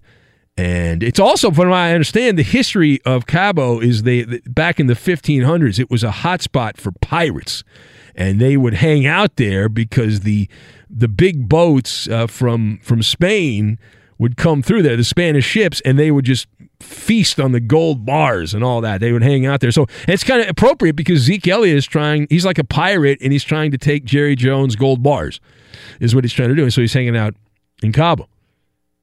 And 0.56 1.02
it's 1.02 1.18
also, 1.18 1.50
from 1.50 1.70
what 1.70 1.76
I 1.78 1.92
understand, 1.92 2.38
the 2.38 2.42
history 2.42 3.00
of 3.06 3.26
Cabo 3.26 3.80
is 3.80 4.02
they 4.02 4.24
back 4.46 4.78
in 4.78 4.86
the 4.86 4.94
1500s, 4.94 5.78
it 5.78 5.90
was 5.90 6.04
a 6.04 6.10
hotspot 6.10 6.76
for 6.76 6.92
pirates, 6.92 7.64
and 8.14 8.38
they 8.38 8.58
would 8.58 8.74
hang 8.74 9.06
out 9.06 9.36
there 9.36 9.70
because 9.70 10.20
the 10.20 10.48
the 10.90 11.08
big 11.08 11.48
boats 11.48 12.06
uh, 12.08 12.26
from 12.26 12.80
from 12.82 13.02
Spain 13.02 13.78
would 14.18 14.36
come 14.36 14.62
through 14.62 14.82
there, 14.82 14.96
the 14.96 15.04
Spanish 15.04 15.46
ships, 15.46 15.80
and 15.86 15.98
they 15.98 16.10
would 16.10 16.26
just 16.26 16.46
feast 16.80 17.40
on 17.40 17.52
the 17.52 17.60
gold 17.60 18.04
bars 18.04 18.52
and 18.52 18.62
all 18.62 18.80
that. 18.80 19.00
They 19.00 19.12
would 19.12 19.22
hang 19.22 19.46
out 19.46 19.60
there. 19.60 19.72
So 19.72 19.86
it's 20.06 20.22
kind 20.22 20.42
of 20.42 20.48
appropriate 20.48 20.96
because 20.96 21.20
Zeke 21.20 21.48
Elliott 21.48 21.76
is 21.76 21.86
trying, 21.86 22.26
he's 22.28 22.44
like 22.44 22.58
a 22.58 22.64
pirate 22.64 23.18
and 23.22 23.32
he's 23.32 23.44
trying 23.44 23.70
to 23.70 23.78
take 23.78 24.04
Jerry 24.04 24.36
Jones' 24.36 24.76
gold 24.76 25.02
bars, 25.02 25.40
is 26.00 26.14
what 26.14 26.24
he's 26.24 26.32
trying 26.32 26.50
to 26.50 26.54
do. 26.54 26.62
And 26.62 26.72
so 26.72 26.80
he's 26.80 26.92
hanging 26.92 27.16
out 27.16 27.34
in 27.82 27.92
Cabo. 27.92 28.28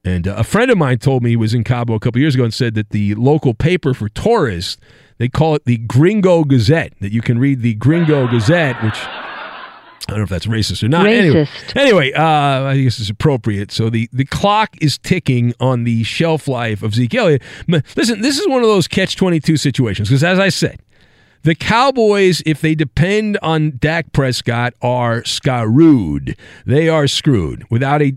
And 0.04 0.26
uh, 0.26 0.36
a 0.38 0.44
friend 0.44 0.70
of 0.70 0.78
mine 0.78 0.98
told 0.98 1.22
me 1.22 1.30
he 1.30 1.36
was 1.36 1.52
in 1.52 1.64
Cabo 1.64 1.94
a 1.94 2.00
couple 2.00 2.20
years 2.20 2.34
ago 2.34 2.44
and 2.44 2.54
said 2.54 2.74
that 2.74 2.90
the 2.90 3.14
local 3.16 3.52
paper 3.52 3.92
for 3.92 4.08
tourists, 4.08 4.78
they 5.18 5.28
call 5.28 5.54
it 5.54 5.64
the 5.66 5.76
Gringo 5.76 6.44
Gazette, 6.44 6.94
that 7.00 7.12
you 7.12 7.20
can 7.20 7.38
read 7.38 7.60
the 7.60 7.74
Gringo 7.74 8.26
Gazette, 8.26 8.82
which 8.82 8.96
I 8.96 10.04
don't 10.08 10.18
know 10.18 10.22
if 10.24 10.30
that's 10.30 10.46
racist 10.46 10.82
or 10.82 10.88
not. 10.88 11.04
Racist. 11.04 11.76
Anyway, 11.76 12.12
anyway 12.12 12.12
uh, 12.12 12.64
I 12.64 12.80
guess 12.80 12.98
it's 12.98 13.10
appropriate. 13.10 13.70
So 13.70 13.90
the, 13.90 14.08
the 14.12 14.24
clock 14.24 14.74
is 14.80 14.96
ticking 14.96 15.52
on 15.60 15.84
the 15.84 16.02
shelf 16.02 16.48
life 16.48 16.82
of 16.82 16.94
Zeke 16.94 17.14
Elliott. 17.14 17.42
Listen, 17.68 18.22
this 18.22 18.38
is 18.38 18.48
one 18.48 18.62
of 18.62 18.68
those 18.68 18.88
catch 18.88 19.16
22 19.16 19.58
situations 19.58 20.08
because, 20.08 20.24
as 20.24 20.38
I 20.38 20.48
said, 20.48 20.80
the 21.42 21.54
Cowboys, 21.54 22.42
if 22.44 22.60
they 22.60 22.74
depend 22.74 23.38
on 23.42 23.78
Dak 23.78 24.12
Prescott, 24.12 24.74
are 24.82 25.24
screwed. 25.24 26.36
They 26.66 26.88
are 26.88 27.06
screwed 27.06 27.64
without 27.70 28.02
a 28.02 28.16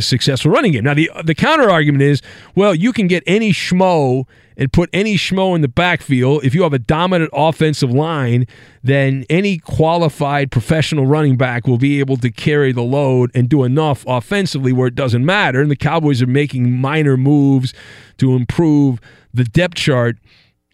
successful 0.00 0.50
running 0.50 0.72
game. 0.72 0.84
Now, 0.84 0.94
the 0.94 1.10
the 1.24 1.34
counter 1.34 1.70
argument 1.70 2.02
is, 2.02 2.20
well, 2.54 2.74
you 2.74 2.92
can 2.92 3.06
get 3.06 3.22
any 3.26 3.52
schmo 3.52 4.24
and 4.56 4.72
put 4.72 4.88
any 4.92 5.16
schmo 5.16 5.54
in 5.54 5.62
the 5.62 5.68
backfield. 5.68 6.44
If 6.44 6.54
you 6.54 6.62
have 6.62 6.72
a 6.72 6.78
dominant 6.78 7.30
offensive 7.32 7.90
line, 7.90 8.46
then 8.82 9.24
any 9.28 9.58
qualified 9.58 10.50
professional 10.50 11.06
running 11.06 11.36
back 11.36 11.66
will 11.66 11.78
be 11.78 11.98
able 12.00 12.16
to 12.18 12.30
carry 12.30 12.72
the 12.72 12.82
load 12.82 13.30
and 13.34 13.48
do 13.48 13.64
enough 13.64 14.04
offensively 14.06 14.72
where 14.72 14.88
it 14.88 14.94
doesn't 14.94 15.24
matter. 15.24 15.60
And 15.60 15.70
the 15.70 15.76
Cowboys 15.76 16.22
are 16.22 16.26
making 16.26 16.72
minor 16.72 17.16
moves 17.16 17.72
to 18.18 18.34
improve 18.34 19.00
the 19.32 19.44
depth 19.44 19.74
chart 19.74 20.18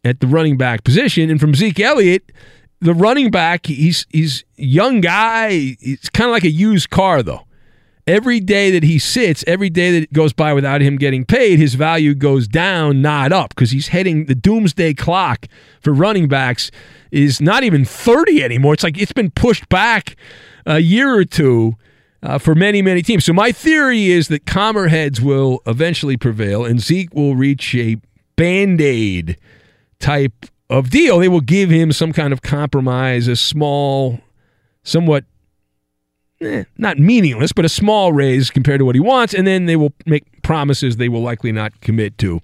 at 0.04 0.20
the 0.20 0.26
running 0.26 0.56
back 0.56 0.84
position. 0.84 1.30
And 1.30 1.40
from 1.40 1.54
Zeke 1.54 1.80
Elliott, 1.80 2.32
the 2.80 2.94
running 2.94 3.30
back, 3.30 3.66
he's 3.66 4.06
he's 4.10 4.44
young 4.56 5.00
guy. 5.00 5.76
He's 5.80 6.08
kind 6.10 6.28
of 6.28 6.32
like 6.32 6.44
a 6.44 6.50
used 6.50 6.90
car 6.90 7.22
though. 7.22 7.46
Every 8.06 8.40
day 8.40 8.70
that 8.72 8.82
he 8.82 8.98
sits, 8.98 9.44
every 9.46 9.70
day 9.70 10.00
that 10.00 10.12
goes 10.12 10.32
by 10.32 10.52
without 10.52 10.80
him 10.80 10.96
getting 10.96 11.24
paid, 11.24 11.58
his 11.58 11.74
value 11.74 12.14
goes 12.14 12.48
down, 12.48 13.02
not 13.02 13.30
up, 13.30 13.50
because 13.50 13.70
he's 13.70 13.88
heading 13.88 14.24
the 14.24 14.34
doomsday 14.34 14.94
clock 14.94 15.46
for 15.80 15.92
running 15.92 16.26
backs 16.26 16.70
is 17.12 17.40
not 17.40 17.62
even 17.62 17.84
30 17.84 18.42
anymore. 18.42 18.74
It's 18.74 18.82
like 18.82 18.98
it's 18.98 19.12
been 19.12 19.30
pushed 19.30 19.68
back 19.68 20.16
a 20.66 20.78
year 20.78 21.14
or 21.14 21.24
two 21.24 21.76
uh, 22.22 22.38
for 22.38 22.54
many, 22.54 22.82
many 22.82 23.02
teams. 23.02 23.24
So 23.24 23.32
my 23.32 23.52
theory 23.52 24.10
is 24.10 24.28
that 24.28 24.46
calmer 24.46 24.88
heads 24.88 25.20
will 25.20 25.60
eventually 25.66 26.16
prevail 26.16 26.64
and 26.64 26.80
Zeke 26.80 27.14
will 27.14 27.36
reach 27.36 27.74
a 27.74 27.96
band 28.36 28.80
aid 28.80 29.36
type 30.00 30.46
of 30.68 30.90
deal. 30.90 31.18
They 31.18 31.28
will 31.28 31.40
give 31.40 31.70
him 31.70 31.92
some 31.92 32.12
kind 32.12 32.32
of 32.32 32.42
compromise, 32.42 33.28
a 33.28 33.36
small, 33.36 34.20
somewhat 34.82 35.24
eh, 36.40 36.64
not 36.78 36.98
meaningless, 36.98 37.52
but 37.52 37.64
a 37.64 37.68
small 37.68 38.12
raise 38.12 38.50
compared 38.50 38.80
to 38.80 38.84
what 38.84 38.94
he 38.94 39.00
wants, 39.00 39.34
and 39.34 39.46
then 39.46 39.66
they 39.66 39.76
will 39.76 39.92
make 40.06 40.42
promises 40.42 40.96
they 40.96 41.08
will 41.08 41.22
likely 41.22 41.52
not 41.52 41.80
commit 41.80 42.18
to 42.18 42.40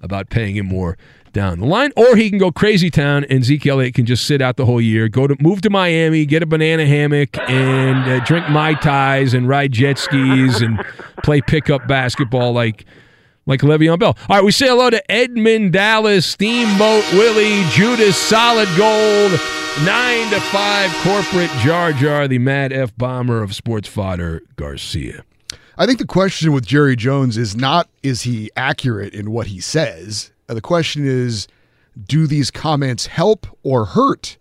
about 0.00 0.30
paying 0.30 0.56
him 0.56 0.66
more 0.66 0.96
down 1.32 1.60
the 1.60 1.66
line. 1.66 1.92
Or 1.96 2.16
he 2.16 2.28
can 2.28 2.38
go 2.38 2.50
crazy 2.50 2.90
town, 2.90 3.24
and 3.30 3.44
Zeke 3.44 3.66
Elliott 3.66 3.94
can 3.94 4.06
just 4.06 4.26
sit 4.26 4.42
out 4.42 4.56
the 4.56 4.66
whole 4.66 4.80
year, 4.80 5.08
go 5.08 5.26
to 5.26 5.36
move 5.40 5.60
to 5.62 5.70
Miami, 5.70 6.26
get 6.26 6.42
a 6.42 6.46
banana 6.46 6.86
hammock, 6.86 7.36
and 7.48 8.10
uh, 8.10 8.24
drink 8.24 8.48
mai 8.50 8.74
tais 8.74 9.34
and 9.34 9.48
ride 9.48 9.72
jet 9.72 9.98
skis 9.98 10.60
and 10.60 10.82
play 11.22 11.40
pickup 11.40 11.86
basketball 11.86 12.52
like 12.52 12.84
like 13.50 13.60
Le'Veon 13.60 13.98
Bell. 13.98 14.16
All 14.28 14.36
right, 14.36 14.44
we 14.44 14.52
say 14.52 14.68
hello 14.68 14.88
to 14.88 15.10
Edmund 15.10 15.72
Dallas, 15.72 16.24
Steamboat 16.24 17.04
Willie, 17.12 17.64
Judas 17.70 18.16
Solid 18.16 18.68
Gold, 18.78 19.38
Nine 19.84 20.28
to 20.30 20.40
five 20.40 20.90
corporate 21.02 21.48
Jar 21.60 21.92
Jar, 21.92 22.28
the 22.28 22.38
mad 22.38 22.72
F 22.72 22.94
bomber 22.96 23.40
of 23.40 23.54
sports 23.54 23.88
fodder, 23.88 24.42
Garcia. 24.56 25.24
I 25.78 25.86
think 25.86 25.98
the 25.98 26.06
question 26.06 26.52
with 26.52 26.66
Jerry 26.66 26.96
Jones 26.96 27.38
is 27.38 27.56
not 27.56 27.88
is 28.02 28.22
he 28.22 28.50
accurate 28.56 29.14
in 29.14 29.30
what 29.30 29.46
he 29.46 29.60
says. 29.60 30.32
The 30.48 30.60
question 30.60 31.06
is 31.06 31.46
do 32.06 32.26
these 32.26 32.50
comments 32.50 33.06
help 33.06 33.46
or 33.62 33.86
hurt? 33.86 34.36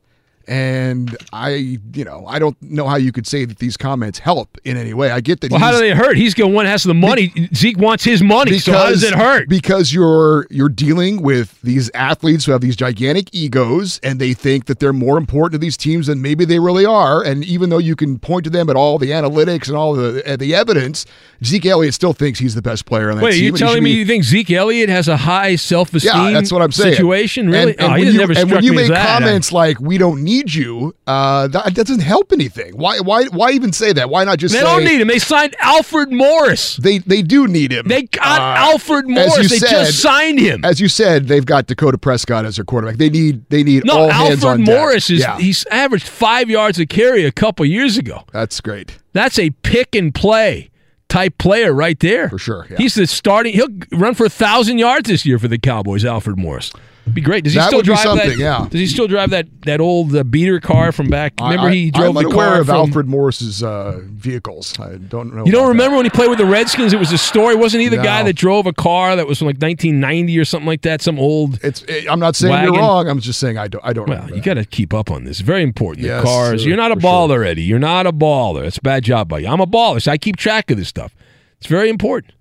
And 0.50 1.16
I, 1.32 1.78
you 1.94 2.04
know, 2.04 2.26
I 2.26 2.40
don't 2.40 2.60
know 2.60 2.88
how 2.88 2.96
you 2.96 3.12
could 3.12 3.28
say 3.28 3.46
that 3.46 3.60
these 3.60 3.78
comments 3.78 4.18
help 4.18 4.58
in 4.64 4.78
any 4.78 4.96
way. 4.96 5.12
I 5.12 5.22
get 5.22 5.42
that. 5.42 5.52
Well, 5.52 5.60
how 5.60 5.72
do 5.72 5.78
they 5.78 5.92
hurt? 5.92 6.18
He's 6.18 6.34
the 6.34 6.48
one 6.48 6.66
has 6.66 6.84
the 6.84 6.96
money. 6.96 7.32
Zeke 7.54 7.78
wants 7.78 8.04
his 8.04 8.24
money. 8.24 8.58
so 8.58 8.74
how 8.74 8.90
does 8.90 9.04
it 9.04 9.14
hurt? 9.14 9.48
Because 9.48 9.94
you're 9.94 10.48
you're 10.50 10.68
dealing 10.68 11.22
with 11.22 11.62
these 11.62 11.92
athletes 11.94 12.46
who 12.46 12.52
have 12.52 12.62
these 12.62 12.76
gigantic 12.76 13.30
egos, 13.32 14.00
and 14.02 14.20
they 14.20 14.34
think 14.34 14.66
that 14.66 14.80
they're 14.80 14.92
more 14.92 15.20
important 15.20 15.52
to 15.54 15.58
these 15.60 15.78
teams 15.78 16.08
than 16.08 16.20
maybe 16.20 16.46
they 16.46 16.58
really 16.58 16.86
are. 16.86 17.24
And 17.24 17.44
even 17.46 17.70
though 17.70 17.78
you 17.78 17.96
can 17.96 18.18
point 18.18 18.44
to 18.46 18.50
them 18.50 18.72
at 18.72 18.76
all 18.76 18.98
the 18.98 19.12
analytics 19.12 19.68
and 19.68 19.78
all 19.78 19.94
the 19.94 20.28
uh, 20.28 20.36
the 20.36 20.56
evidence, 20.56 21.06
Zeke 21.44 21.68
Elliott 21.68 21.94
still 21.94 22.14
thinks 22.14 22.40
he's 22.40 22.56
the 22.56 22.64
best 22.64 22.88
player 22.88 23.12
on 23.12 23.18
that 23.18 23.24
Wait, 23.24 23.34
team. 23.34 23.42
are 23.42 23.46
you 23.46 23.58
telling 23.58 23.84
me 23.84 23.94
be- 23.94 24.00
you 24.00 24.06
think 24.06 24.24
Zeke 24.24 24.50
Elliott 24.52 24.90
has 24.90 25.08
a 25.08 25.18
high 25.18 25.56
self-esteem 25.58 26.12
yeah, 26.12 26.32
that's 26.32 26.52
what 26.52 26.64
I'm 26.64 26.72
saying. 26.72 26.96
situation? 26.96 27.50
Really? 27.52 27.74
And, 27.74 27.82
and 27.82 27.92
oh, 27.92 27.96
he 27.96 28.06
when 28.06 28.14
you, 28.14 28.20
never 28.20 28.34
and 28.36 28.52
when 28.52 28.64
you 28.64 28.74
make 28.74 28.88
that. 28.88 29.20
comments 29.20 29.52
like 29.52 29.80
"we 29.80 30.00
don't 30.00 30.24
need 30.24 30.39
you," 30.48 30.96
uh, 31.08 31.48
that, 31.50 31.76
that 31.76 31.88
doesn't 31.88 32.00
help 32.02 32.32
anything. 32.32 32.74
Why? 32.78 33.00
Why? 33.00 33.26
Why 33.26 33.52
even 33.52 33.74
say 33.74 33.94
that? 33.94 34.10
Why 34.10 34.24
not 34.24 34.38
just? 34.40 34.54
They 34.54 34.60
say, 34.60 34.66
don't 34.66 34.84
need 34.84 35.02
him. 35.02 35.08
They 35.08 35.20
signed 35.20 35.56
Alfred 35.60 36.12
Morris. 36.12 36.78
They 36.78 37.00
they 37.00 37.22
do 37.22 37.48
need 37.48 37.72
him. 37.72 37.88
They 37.88 38.04
got 38.04 38.40
Uh, 38.40 38.72
Alfred 38.72 39.08
Morris. 39.10 39.50
They 39.50 39.60
said- 39.60 39.70
just 39.70 40.00
signed 40.02 40.40
him. 40.40 40.64
As 40.64 40.80
you 40.80 40.88
said, 40.88 41.28
they've 41.28 41.46
got 41.46 41.68
Dakota 41.68 41.98
Prescott 41.98 42.46
as 42.46 42.56
their 42.56 42.66
quarterback. 42.66 42.98
They 42.98 43.10
need 43.10 43.44
they 43.50 43.64
need 43.64 43.86
No, 43.86 43.98
all 44.00 44.10
hands 44.10 44.44
Alfred 44.44 44.62
on 44.62 44.66
deck. 44.66 44.76
Morris 44.78 45.10
is 45.10 45.20
Yeah, 45.20 45.38
he's 45.38 45.66
averaged 45.68 46.08
five 46.08 46.50
yards 46.50 46.80
a 46.80 46.86
carry 46.86 47.26
a 47.26 47.32
couple 47.32 47.66
years 47.66 47.98
ago. 47.98 48.24
that's 48.32 48.62
great. 48.62 48.98
That's 49.14 49.38
a 49.40 49.50
pick 49.50 49.96
and 49.96 50.14
play 50.14 50.70
type 51.10 51.40
player 51.40 51.74
right 51.74 52.00
there. 52.00 52.30
For 52.30 52.38
sure, 52.38 52.68
yeah. 52.70 52.78
He's 52.78 52.94
the 52.94 53.08
starting. 53.08 53.54
He'll 53.54 53.68
run 53.92 54.14
for 54.14 54.28
a 54.28 54.30
thousand 54.30 54.78
yards 54.78 55.10
this 55.10 55.26
year 55.26 55.40
for 55.40 55.48
the 55.48 55.58
Cowboys. 55.58 56.06
Alfred 56.06 56.38
Morris. 56.38 56.72
Be 57.14 57.22
great. 57.22 57.44
Does 57.44 57.54
he 57.54 57.60
That 57.60 57.68
still 57.68 57.80
would 57.80 57.86
be 57.86 57.94
drive 57.94 58.16
that? 58.18 58.38
yeah. 58.38 58.68
Does 58.70 58.80
he 58.80 58.88
still 58.88 59.08
drive 59.08 59.30
that 59.32 59.48
that 59.64 59.80
old 59.82 60.16
uh, 60.16 60.24
beater 60.24 60.60
car 60.60 60.92
from 60.92 61.08
back? 61.10 61.34
Remember 61.40 61.68
I, 61.68 61.74
he 61.74 61.92
drove 61.92 62.16
I'm 62.18 62.24
the 62.24 62.30
car 62.32 62.60
of 62.62 62.68
from. 62.68 62.76
Alfred 62.76 63.08
Morris's 63.08 63.62
uh, 63.64 64.00
vehicles. 64.04 64.80
I 64.80 64.96
don't 64.98 65.34
know. 65.34 65.46
You 65.46 65.52
don't 65.52 65.68
remember 65.70 65.98
when 65.98 66.06
he 66.06 66.10
played 66.10 66.30
with 66.30 66.38
the 66.40 66.46
Redskins? 66.46 66.94
It 66.94 67.00
was 67.00 67.12
a 67.12 67.18
story. 67.18 67.56
Wasn't 67.56 67.82
he 67.82 67.90
the 67.90 67.98
No. 67.98 68.04
guy 68.04 68.24
that 68.24 68.34
drove 68.34 68.66
a 68.68 68.74
car 68.74 69.16
that 69.16 69.28
was 69.28 69.38
from 69.40 69.48
like 69.48 69.58
1990 69.62 70.38
or 70.40 70.46
something 70.46 70.68
like 70.68 70.82
that? 70.84 71.02
Some 71.02 71.20
old. 71.20 71.60
It's. 71.64 71.82
It, 71.84 72.10
I'm 72.10 72.20
not 72.20 72.36
saying 72.36 72.52
wagon? 72.52 72.74
you're 72.74 72.82
wrong. 72.84 73.08
I'm 73.10 73.20
just 73.20 73.40
saying 73.40 73.58
I 73.58 73.68
don't. 73.68 73.84
I 73.86 73.94
don't. 73.94 74.08
Well, 74.08 74.18
remember 74.18 74.36
you 74.36 74.42
got 74.42 74.56
to 74.56 74.66
keep 74.66 74.94
up 74.94 75.10
on 75.12 75.24
this. 75.24 75.40
Very 75.40 75.64
important. 75.64 76.04
The 76.04 76.10
Yes, 76.10 76.24
cars. 76.24 76.62
sir, 76.64 76.68
You're 76.68 76.78
not 76.78 76.92
a 76.92 76.96
for 76.96 77.02
sure. 77.02 77.10
baller, 77.12 77.46
Eddie. 77.48 77.64
You're 77.64 77.80
not 77.80 78.06
a 78.08 78.12
baller. 78.14 78.64
It's 78.66 78.78
a 78.78 78.82
bad 78.82 79.04
job 79.04 79.28
by 79.30 79.40
you. 79.40 79.48
I'm 79.48 79.62
a 79.62 79.68
baller, 79.68 80.02
so 80.02 80.12
I 80.12 80.18
keep 80.18 80.36
track 80.38 80.70
of 80.72 80.78
this 80.78 80.88
stuff. 80.88 81.14
It's 81.58 81.68
very 81.68 81.90
important. 81.90 82.34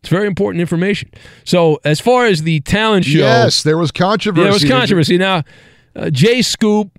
It's 0.00 0.08
very 0.08 0.26
important 0.26 0.60
information. 0.60 1.10
So, 1.44 1.80
as 1.84 2.00
far 2.00 2.26
as 2.26 2.42
the 2.44 2.60
talent 2.60 3.04
show, 3.04 3.18
Yes, 3.18 3.62
there 3.62 3.76
was 3.78 3.90
controversy. 3.90 4.44
there 4.44 4.52
was 4.52 4.64
controversy. 4.64 5.18
Now, 5.18 5.42
uh, 5.96 6.10
Jay 6.10 6.40
Scoop 6.42 6.98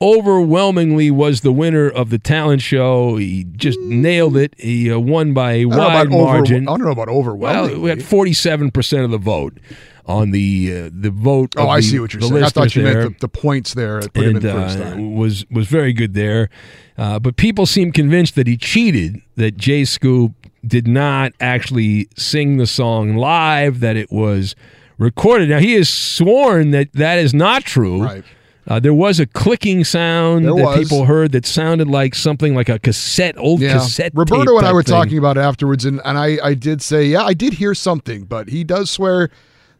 overwhelmingly 0.00 1.10
was 1.10 1.40
the 1.40 1.52
winner 1.52 1.88
of 1.88 2.10
the 2.10 2.18
talent 2.18 2.62
show. 2.62 3.16
He 3.16 3.44
just 3.44 3.78
nailed 3.80 4.36
it. 4.36 4.54
He 4.58 4.90
uh, 4.90 4.98
won 4.98 5.34
by 5.34 5.52
a 5.54 5.64
wide 5.66 5.76
about 5.78 6.06
over, 6.06 6.24
margin. 6.24 6.68
I 6.68 6.72
don't 6.72 6.84
know 6.84 6.92
about 6.92 7.08
overwhelming. 7.08 7.72
Well, 7.72 7.80
we 7.80 7.90
had 7.90 8.02
forty-seven 8.04 8.70
percent 8.70 9.02
of 9.04 9.10
the 9.10 9.18
vote 9.18 9.58
on 10.06 10.30
the 10.30 10.72
uh, 10.86 10.90
the 10.92 11.10
vote. 11.10 11.54
oh, 11.56 11.68
I 11.68 11.78
the- 11.80 11.82
see 11.82 11.98
what 11.98 12.12
you're 12.14 12.22
saying. 12.22 12.44
I 12.44 12.48
thought 12.48 12.74
you 12.76 12.82
there 12.82 13.02
meant 13.02 13.18
the, 13.20 13.26
the 13.26 13.28
points 13.28 13.74
there. 13.74 14.00
that 14.00 14.12
Put 14.12 14.24
him 14.24 14.36
and 14.36 14.44
in 14.44 14.52
first 14.52 14.78
uh, 14.78 14.82
time. 14.90 15.16
was 15.16 15.44
was 15.50 15.66
very 15.66 15.92
good 15.92 16.14
there. 16.14 16.50
Uh, 16.96 17.18
but 17.18 17.36
people 17.36 17.66
seem 17.66 17.92
convinced 17.92 18.34
that 18.36 18.46
he 18.46 18.56
cheated. 18.56 19.20
That 19.36 19.56
Jay 19.56 19.84
Scoop 19.84 20.32
did 20.66 20.86
not 20.86 21.32
actually 21.40 22.08
sing 22.16 22.56
the 22.56 22.66
song 22.66 23.16
live. 23.16 23.80
That 23.80 23.96
it 23.96 24.10
was 24.10 24.54
recorded. 24.98 25.48
Now 25.48 25.58
he 25.60 25.74
has 25.74 25.88
sworn 25.88 26.70
that 26.72 26.92
that 26.94 27.18
is 27.18 27.32
not 27.34 27.64
true. 27.64 28.02
Right. 28.04 28.24
Uh, 28.66 28.78
there 28.78 28.92
was 28.92 29.18
a 29.18 29.24
clicking 29.24 29.82
sound 29.82 30.44
There 30.44 30.52
that 30.54 30.62
was. 30.62 30.78
people 30.78 31.06
heard 31.06 31.32
that 31.32 31.46
sounded 31.46 31.88
like 31.88 32.14
something 32.14 32.54
like 32.54 32.68
a 32.68 32.78
cassette, 32.78 33.34
old 33.38 33.62
Yeah, 33.62 33.72
cassette. 33.78 34.12
Roberto 34.14 34.44
tape 34.44 34.58
and 34.58 34.66
I 34.66 34.72
were 34.74 34.82
thing. 34.82 34.94
talking 34.94 35.16
about 35.16 35.38
it 35.38 35.40
afterwards, 35.40 35.86
and, 35.86 36.02
and 36.04 36.18
I, 36.18 36.36
I 36.44 36.52
did 36.52 36.82
say, 36.82 37.06
yeah, 37.06 37.22
I 37.24 37.32
did 37.32 37.54
hear 37.54 37.72
something, 37.74 38.24
but 38.24 38.50
he 38.50 38.64
does 38.64 38.90
swear 38.90 39.30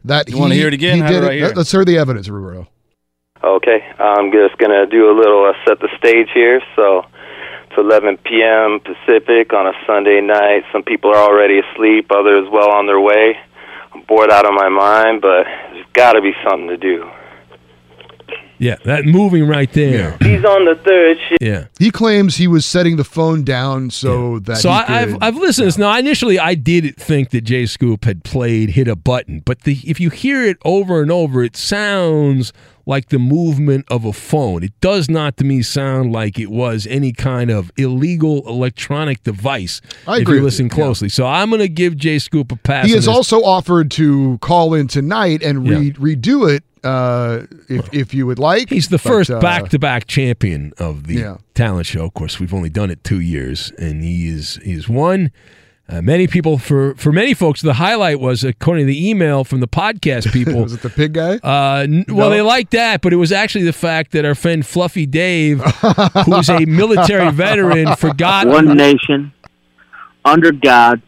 that 0.05 0.27
You 0.27 0.37
he 0.37 0.41
wanna 0.41 0.55
hear 0.55 0.69
it 0.69 0.73
again? 0.73 0.95
he 0.95 1.01
did 1.03 1.21
do 1.21 1.27
I 1.29 1.33
hear 1.35 1.45
it? 1.49 1.55
Let's 1.57 1.71
hear 1.71 1.85
the 1.85 1.99
evidence, 1.99 2.29
Roberto. 2.29 2.67
Okay, 3.43 3.77
I'm 3.99 4.31
just 4.31 4.57
gonna 4.57 4.87
do 4.87 5.07
a 5.11 5.15
little 5.15 5.45
uh, 5.45 5.53
set 5.67 5.79
the 5.79 5.89
stage 5.99 6.29
here. 6.33 6.59
So 6.75 6.99
it's 6.99 7.07
11 7.79 8.17
p.m. 8.17 8.79
Pacific 8.79 9.53
on 9.53 9.67
a 9.67 9.73
Sunday 9.87 10.21
night. 10.21 10.63
Some 10.71 10.83
people 10.83 11.11
are 11.11 11.23
already 11.23 11.59
asleep, 11.59 12.11
others 12.11 12.47
well 12.51 12.71
on 12.71 12.85
their 12.85 12.99
way. 12.99 13.39
I'm 13.93 14.01
bored 14.03 14.31
out 14.31 14.45
of 14.45 14.53
my 14.53 14.69
mind, 14.69 15.21
but 15.21 15.45
there's 15.71 15.85
got 15.93 16.13
to 16.13 16.21
be 16.21 16.33
something 16.43 16.67
to 16.67 16.77
do. 16.77 17.09
Yeah, 18.59 18.75
that 18.83 19.05
moving 19.05 19.47
right 19.47 19.71
there. 19.71 20.17
He's 20.19 20.43
on 20.43 20.65
the 20.65 20.75
third 20.83 21.17
shift. 21.29 21.41
Yeah. 21.41 21.67
He 21.79 21.91
claims 21.91 22.35
he 22.35 22.47
was 22.47 22.65
setting 22.65 22.97
the 22.97 23.05
phone 23.05 23.43
down 23.43 23.89
so 23.89 24.39
that. 24.39 24.57
So 24.57 24.69
he 24.69 24.75
I, 24.75 25.01
I've 25.01 25.17
I've 25.21 25.35
listened 25.37 25.63
to 25.63 25.67
this. 25.67 25.77
Now, 25.77 25.97
initially, 25.97 26.37
I 26.37 26.55
did 26.55 26.97
think 26.97 27.29
that 27.29 27.41
Jay 27.41 27.65
Scoop 27.65 28.03
had 28.03 28.25
played 28.25 28.71
hit 28.71 28.89
a 28.89 28.97
button, 28.97 29.41
but 29.45 29.61
the, 29.61 29.79
if 29.85 29.99
you 29.99 30.09
hear 30.09 30.43
it 30.43 30.57
over 30.65 31.01
and 31.01 31.09
over, 31.09 31.41
it 31.41 31.55
sounds 31.55 32.51
like 32.85 33.09
the 33.09 33.19
movement 33.19 33.85
of 33.89 34.03
a 34.03 34.11
phone. 34.11 34.63
It 34.63 34.73
does 34.81 35.09
not, 35.09 35.37
to 35.37 35.43
me, 35.43 35.61
sound 35.61 36.11
like 36.11 36.39
it 36.39 36.49
was 36.49 36.87
any 36.87 37.13
kind 37.13 37.51
of 37.51 37.71
illegal 37.77 38.45
electronic 38.47 39.23
device. 39.23 39.79
I 40.07 40.15
if 40.15 40.21
agree 40.23 40.37
you 40.37 40.43
listen 40.43 40.65
you, 40.65 40.69
yeah. 40.71 40.83
closely, 40.83 41.07
so 41.09 41.25
I'm 41.25 41.49
going 41.49 41.59
to 41.59 41.69
give 41.69 41.95
Jay 41.95 42.17
Scoop 42.17 42.51
a 42.51 42.55
pass. 42.55 42.87
he 42.87 42.93
has 42.93 43.07
also 43.07 43.43
offered 43.43 43.91
to 43.91 44.39
call 44.39 44.73
in 44.73 44.87
tonight 44.87 45.43
and 45.43 45.69
re- 45.69 45.91
redo 45.93 46.51
it 46.51 46.63
uh, 46.83 47.41
if 47.67 47.93
if 47.93 48.13
you 48.13 48.25
would 48.27 48.39
like. 48.39 48.69
He's 48.69 48.89
the 48.89 48.97
But, 48.97 49.01
first 49.11 49.29
uh, 49.31 49.39
back-to-back 49.39 50.07
champion 50.07 50.73
of 50.77 51.07
the 51.07 51.15
Yeah. 51.15 51.37
talent 51.53 51.85
show. 51.87 52.05
Of 52.05 52.13
course, 52.13 52.39
we've 52.39 52.53
only 52.53 52.69
done 52.69 52.89
it 52.91 53.03
two 53.03 53.19
years, 53.19 53.71
and 53.77 54.03
he 54.03 54.27
is 54.29 54.59
he's 54.63 54.87
won. 54.89 55.31
Uh, 55.91 56.03
many 56.03 56.27
people, 56.27 56.59
for 56.59 56.93
for 56.95 57.11
many 57.11 57.33
folks, 57.33 57.63
the 57.63 57.73
highlight 57.73 58.19
was 58.19 58.43
according 58.43 58.85
to 58.85 58.87
the 58.93 59.09
email 59.09 59.43
from 59.43 59.59
the 59.59 59.67
podcast 59.67 60.31
people. 60.33 60.61
was 60.61 60.73
it 60.73 60.81
the 60.83 60.89
pig 60.89 61.13
guy? 61.13 61.37
Uh, 61.37 61.81
n- 61.81 62.05
Well, 62.07 62.29
they 62.29 62.41
liked 62.41 62.71
that, 62.71 63.01
but 63.01 63.11
it 63.11 63.15
was 63.15 63.31
actually 63.31 63.65
the 63.65 63.73
fact 63.73 64.11
that 64.11 64.23
our 64.23 64.35
friend 64.35 64.63
Fluffy 64.63 65.07
Dave, 65.07 65.61
who's 66.25 66.47
a 66.49 66.59
military 66.67 67.31
veteran, 67.31 67.95
forgot 67.95 68.45
one 68.47 68.77
nation, 68.77 69.31
under 70.23 70.51
God, 70.51 71.01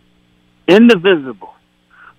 indivisible, 0.68 1.54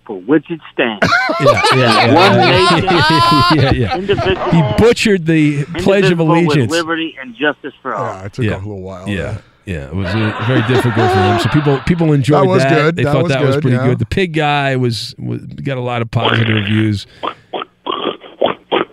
for 0.07 0.21
which 0.21 0.51
it 0.51 0.61
stands. 0.73 1.07
Yeah, 1.41 1.63
yeah, 1.75 2.07
yeah, 2.07 2.15
one 2.15 2.39
yeah. 2.39 2.51
nation, 2.51 2.89
Yeah, 3.59 3.73
yeah. 3.73 3.97
indivisible, 3.97 4.51
He 4.51 4.63
butchered 4.79 5.27
the 5.27 5.65
Pledge 5.81 6.11
of 6.11 6.21
indivisible 6.21 6.27
with 6.29 6.37
Allegiance. 6.47 6.71
liberty 6.73 7.17
and 7.21 7.35
justice 7.35 7.73
for 7.81 7.95
all. 7.95 8.05
Yeah, 8.15 8.25
it 8.27 8.33
took 8.33 8.45
Yeah. 8.45 8.57
a 8.57 8.59
little 8.59 8.83
while. 8.83 9.09
Yeah. 9.09 9.39
Yeah, 9.65 9.87
it 9.87 9.95
was 9.95 10.11
very 10.13 10.63
difficult 10.67 11.09
for 11.11 11.19
him. 11.23 11.39
So 11.39 11.49
people 11.51 11.79
people 11.87 12.13
enjoyed 12.13 12.43
That 12.43 12.49
was 12.49 12.63
that. 12.65 12.75
good. 12.75 12.97
They 12.97 13.05
That 13.05 13.13
thought 13.13 13.23
was 13.23 13.33
that 13.33 13.43
was 13.45 13.57
pretty 13.59 13.77
yeah. 13.77 13.87
good. 13.87 14.01
The 14.01 14.07
pig 14.07 14.33
guy 14.33 14.75
was, 14.75 15.15
was 15.19 15.41
got 15.45 15.79
a 15.79 15.81
lot 15.81 16.03
of 16.03 16.11
positive 16.11 16.49
reviews 16.49 17.07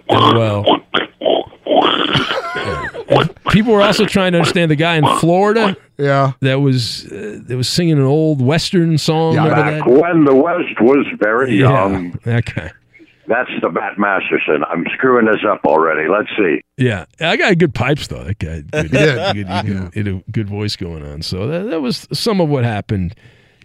as 0.10 0.34
well. 0.34 0.66
Yeah. 3.50 3.52
And 3.52 3.66
People 3.66 3.74
were 3.74 3.82
also 3.82 4.06
trying 4.06 4.34
to 4.34 4.40
understand 4.40 4.72
the 4.72 4.76
guy 4.76 4.96
in 4.96 5.06
Florida. 5.20 5.76
Yeah, 5.98 6.34
that 6.42 6.62
was 6.62 7.06
uh, 7.12 7.40
that 7.44 7.58
was 7.58 7.68
singing 7.68 7.98
an 7.98 8.04
old 8.06 8.42
western 8.42 8.98
song. 8.98 9.36
Remember 9.36 9.56
Back 9.56 9.86
that? 9.86 9.88
when 9.92 10.26
the 10.26 10.36
West 10.36 10.80
was 10.82 11.06
very 11.20 11.56
Yeah, 11.58 11.70
young. 11.90 12.12
that 12.24 12.46
guy. 12.54 12.72
That's 13.28 13.50
the 13.62 13.70
Matt 13.72 14.00
Masterson. 14.00 14.64
I'm 14.72 14.86
screwing 14.96 15.26
this 15.28 15.44
up 15.48 15.62
already. 15.66 16.08
Let's 16.10 16.30
see. 16.38 16.62
Yeah, 16.78 17.06
I 17.20 17.36
got 17.38 17.58
good 17.60 17.76
pipes 17.76 18.08
though. 18.08 18.24
That 18.24 18.40
guy, 18.40 18.62
good, 18.72 18.84
He 18.86 18.98
did. 18.98 19.36
good, 19.36 19.66
good, 19.66 19.92
good, 19.94 20.08
a 20.08 20.32
good 20.32 20.50
voice 20.50 20.76
going 20.76 21.06
on. 21.06 21.22
So 21.22 21.46
that, 21.48 21.70
that 21.70 21.82
was 21.82 22.08
some 22.12 22.42
of 22.42 22.50
what 22.50 22.64
happened 22.64 23.14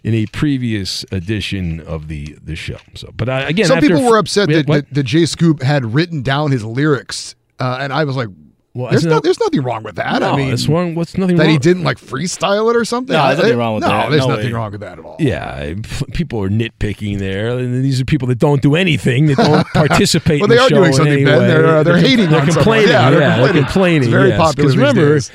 in 0.03 0.13
a 0.13 0.27
previous 0.27 1.03
edition 1.11 1.79
of 1.79 2.09
the 2.09 2.37
the 2.43 2.55
show. 2.55 2.77
So, 2.93 3.11
but 3.15 3.27
I, 3.29 3.41
again, 3.49 3.65
Some 3.65 3.77
after- 3.77 3.87
people 3.89 4.03
were 4.07 4.17
upset 4.17 4.49
Yeah, 4.49 4.57
that, 4.57 4.67
what? 4.67 4.85
that, 4.89 4.93
that 4.93 5.03
Jay 5.03 5.25
Scoop 5.25 5.63
had 5.63 5.95
written 5.95 6.21
down 6.21 6.51
his 6.51 6.63
lyrics, 6.63 7.33
uh, 7.59 7.77
and 7.79 7.91
I 7.91 8.03
was 8.03 8.15
like, 8.15 8.27
Well, 8.75 8.91
there's, 8.91 9.05
no, 9.05 9.21
there's 9.21 9.39
nothing 9.39 9.61
wrong 9.61 9.83
with 9.83 9.95
that. 9.95 10.19
No, 10.19 10.33
I 10.33 10.35
mean, 10.35 10.49
that's 10.49 10.67
wrong. 10.67 10.95
What's 10.95 11.17
nothing 11.17 11.37
that 11.37 11.43
wrong? 11.43 11.51
he 11.53 11.57
didn't 11.57 11.85
like 11.85 11.97
freestyle 11.97 12.69
it 12.69 12.75
or 12.75 12.83
something. 12.83 13.15
No, 13.15 13.27
there's 13.27 13.37
nothing 13.39 13.57
wrong 13.57 13.75
with 13.75 13.83
no, 13.83 13.87
that. 13.87 14.09
there's 14.09 14.27
No 14.27 14.35
nothing 14.35 14.45
way. 14.47 14.51
wrong 14.51 14.71
with 14.73 14.81
that 14.81 14.99
at 14.99 15.05
all. 15.05 15.15
Yeah, 15.17 15.75
people 16.13 16.43
are 16.43 16.49
nitpicking 16.49 17.17
there, 17.19 17.57
and 17.57 17.85
these 17.85 18.01
are 18.01 18.05
people 18.05 18.27
that 18.27 18.37
don't 18.37 18.61
do 18.61 18.75
anything, 18.75 19.27
that 19.27 19.37
don't 19.37 19.65
participate. 19.73 20.41
Well, 20.41 20.45
in 20.45 20.49
they 20.49 20.55
the 20.57 20.61
are 20.63 20.69
show 20.69 20.75
doing 20.75 20.91
something, 20.91 21.23
Ben. 21.23 21.47
They're, 21.47 21.65
uh, 21.67 21.83
they're 21.83 21.93
com- 21.93 22.03
hating 22.03 22.29
they're 22.29 22.41
on 22.41 22.47
complaining. 22.47 22.89
Yeah, 22.89 23.09
they're 23.11 23.19
yeah, 23.21 23.35
complaining. 23.35 23.53
they're 23.55 23.63
complaining. 23.63 24.01
It's 24.01 24.11
very 24.11 24.29
yes. 24.29 24.37
popular 24.39 24.69
remember, 24.71 25.13
days. 25.13 25.31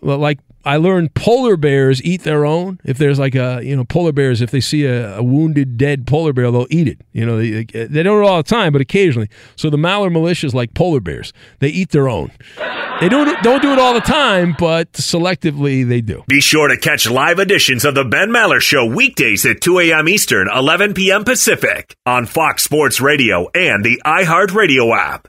like 0.00 0.38
I 0.64 0.76
learned 0.76 1.14
polar 1.14 1.56
bears 1.56 2.02
eat 2.02 2.22
their 2.22 2.46
own. 2.46 2.80
If 2.84 2.98
there's 2.98 3.18
like 3.18 3.34
a 3.34 3.60
you 3.62 3.76
know 3.76 3.84
polar 3.84 4.12
bears, 4.12 4.40
if 4.40 4.50
they 4.50 4.60
see 4.60 4.84
a, 4.84 5.18
a 5.18 5.22
wounded 5.22 5.76
dead 5.76 6.06
polar 6.06 6.32
bear, 6.32 6.50
they'll 6.50 6.66
eat 6.70 6.88
it. 6.88 7.00
You 7.12 7.26
know 7.26 7.38
they, 7.38 7.64
they 7.64 8.02
don't 8.02 8.24
all 8.24 8.38
the 8.38 8.42
time, 8.42 8.72
but 8.72 8.80
occasionally. 8.80 9.28
So 9.56 9.70
the 9.70 9.76
Maller 9.76 10.10
militia 10.10 10.46
is 10.46 10.54
like 10.54 10.74
polar 10.74 11.00
bears. 11.00 11.32
They 11.58 11.68
eat 11.68 11.90
their 11.90 12.08
own. 12.08 12.30
They 13.00 13.08
don't 13.08 13.42
don't 13.42 13.60
do 13.60 13.72
it 13.72 13.78
all 13.78 13.94
the 13.94 14.00
time, 14.00 14.54
but 14.58 14.92
selectively 14.92 15.86
they 15.86 16.00
do. 16.00 16.24
Be 16.28 16.40
sure 16.40 16.68
to 16.68 16.76
catch 16.76 17.10
live 17.10 17.38
editions 17.38 17.84
of 17.84 17.94
the 17.94 18.04
Ben 18.04 18.30
Maller 18.30 18.60
Show 18.60 18.86
weekdays 18.86 19.44
at 19.44 19.60
2 19.60 19.80
a.m. 19.80 20.08
Eastern, 20.08 20.48
11 20.54 20.94
p.m. 20.94 21.24
Pacific 21.24 21.96
on 22.06 22.26
Fox 22.26 22.62
Sports 22.62 23.00
Radio 23.00 23.48
and 23.54 23.84
the 23.84 24.00
iHeartRadio 24.04 24.96
app. 24.96 25.28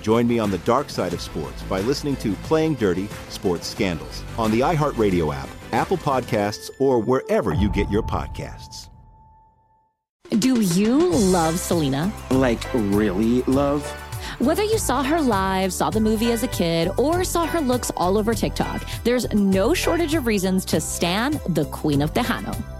Join 0.00 0.26
me 0.26 0.38
on 0.38 0.50
the 0.50 0.58
dark 0.58 0.90
side 0.90 1.12
of 1.12 1.20
sports 1.20 1.62
by 1.64 1.80
listening 1.80 2.16
to 2.16 2.32
Playing 2.44 2.74
Dirty 2.74 3.08
Sports 3.28 3.66
Scandals 3.66 4.24
on 4.38 4.50
the 4.50 4.60
iHeartRadio 4.60 5.34
app, 5.34 5.48
Apple 5.72 5.98
Podcasts, 5.98 6.70
or 6.78 6.98
wherever 6.98 7.52
you 7.54 7.70
get 7.70 7.90
your 7.90 8.02
podcasts. 8.02 8.88
Do 10.38 10.60
you 10.60 11.10
love 11.10 11.58
Selena? 11.58 12.12
Like, 12.30 12.62
really 12.72 13.42
love? 13.42 13.84
Whether 14.38 14.62
you 14.62 14.78
saw 14.78 15.02
her 15.02 15.20
live, 15.20 15.72
saw 15.72 15.90
the 15.90 16.00
movie 16.00 16.32
as 16.32 16.42
a 16.42 16.48
kid, 16.48 16.90
or 16.96 17.24
saw 17.24 17.46
her 17.46 17.60
looks 17.60 17.90
all 17.96 18.16
over 18.16 18.32
TikTok, 18.32 18.82
there's 19.04 19.30
no 19.32 19.74
shortage 19.74 20.14
of 20.14 20.26
reasons 20.26 20.64
to 20.66 20.80
stan 20.80 21.40
the 21.48 21.64
Queen 21.66 22.00
of 22.00 22.14
Tejano. 22.14 22.79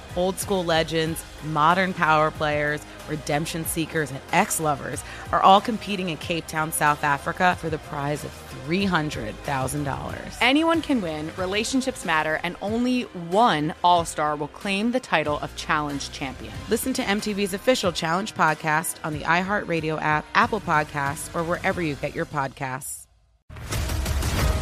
Old 0.15 0.37
school 0.37 0.63
legends, 0.63 1.23
modern 1.45 1.93
power 1.93 2.31
players, 2.31 2.85
redemption 3.07 3.65
seekers, 3.65 4.11
and 4.11 4.19
ex 4.31 4.59
lovers 4.59 5.03
are 5.31 5.41
all 5.41 5.61
competing 5.61 6.09
in 6.09 6.17
Cape 6.17 6.47
Town, 6.47 6.71
South 6.71 7.03
Africa 7.03 7.57
for 7.59 7.69
the 7.69 7.77
prize 7.77 8.23
of 8.23 8.31
$300,000. 8.67 10.37
Anyone 10.41 10.81
can 10.81 11.01
win, 11.01 11.31
relationships 11.37 12.05
matter, 12.05 12.39
and 12.43 12.55
only 12.61 13.03
one 13.03 13.73
All 13.83 14.05
Star 14.05 14.35
will 14.35 14.47
claim 14.47 14.91
the 14.91 14.99
title 14.99 15.39
of 15.39 15.55
Challenge 15.55 16.11
Champion. 16.11 16.53
Listen 16.69 16.93
to 16.93 17.01
MTV's 17.01 17.53
official 17.53 17.91
Challenge 17.91 18.33
podcast 18.35 18.95
on 19.03 19.13
the 19.13 19.21
iHeartRadio 19.21 20.01
app, 20.01 20.25
Apple 20.35 20.61
Podcasts, 20.61 21.33
or 21.35 21.43
wherever 21.43 21.81
you 21.81 21.95
get 21.95 22.13
your 22.15 22.25
podcasts. 22.25 23.07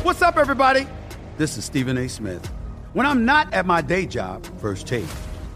What's 0.03 0.21
up, 0.21 0.37
everybody? 0.37 0.87
This 1.37 1.57
is 1.57 1.65
Stephen 1.65 1.97
A. 1.97 2.07
Smith. 2.07 2.45
When 2.93 3.05
I'm 3.05 3.25
not 3.25 3.53
at 3.53 3.65
my 3.65 3.81
day 3.81 4.05
job, 4.05 4.45
First 4.59 4.87
Take, 4.87 5.05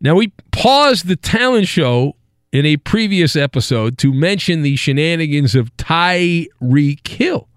Now, 0.00 0.14
we 0.14 0.32
paused 0.50 1.06
the 1.06 1.16
talent 1.16 1.68
show 1.68 2.16
in 2.52 2.66
a 2.66 2.76
previous 2.76 3.34
episode 3.36 3.98
to 3.98 4.12
mention 4.12 4.62
the 4.62 4.76
shenanigans 4.76 5.54
of 5.54 5.76
Tyreek 5.76 7.06
Hill. 7.06 7.48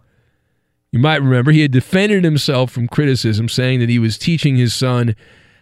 You 0.92 1.00
might 1.00 1.22
remember 1.22 1.52
he 1.52 1.62
had 1.62 1.72
defended 1.72 2.24
himself 2.24 2.72
from 2.72 2.88
criticism, 2.88 3.50
saying 3.50 3.80
that 3.82 3.90
he 3.90 4.00
was 4.00 4.18
teaching 4.18 4.56
his 4.56 4.74
son 4.74 5.16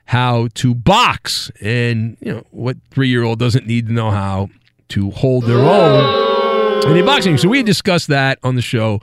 how 0.05 0.47
to 0.53 0.75
box. 0.75 1.51
And, 1.61 2.17
you 2.21 2.31
know, 2.31 2.43
what 2.51 2.77
three 2.91 3.09
year 3.09 3.23
old 3.23 3.39
doesn't 3.39 3.65
need 3.65 3.87
to 3.87 3.93
know 3.93 4.11
how 4.11 4.49
to 4.89 5.11
hold 5.11 5.45
their 5.45 5.59
own 5.59 6.95
in 6.95 7.05
boxing? 7.05 7.37
So 7.37 7.49
we 7.49 7.63
discussed 7.63 8.07
that 8.09 8.39
on 8.43 8.55
the 8.55 8.61
show, 8.61 9.01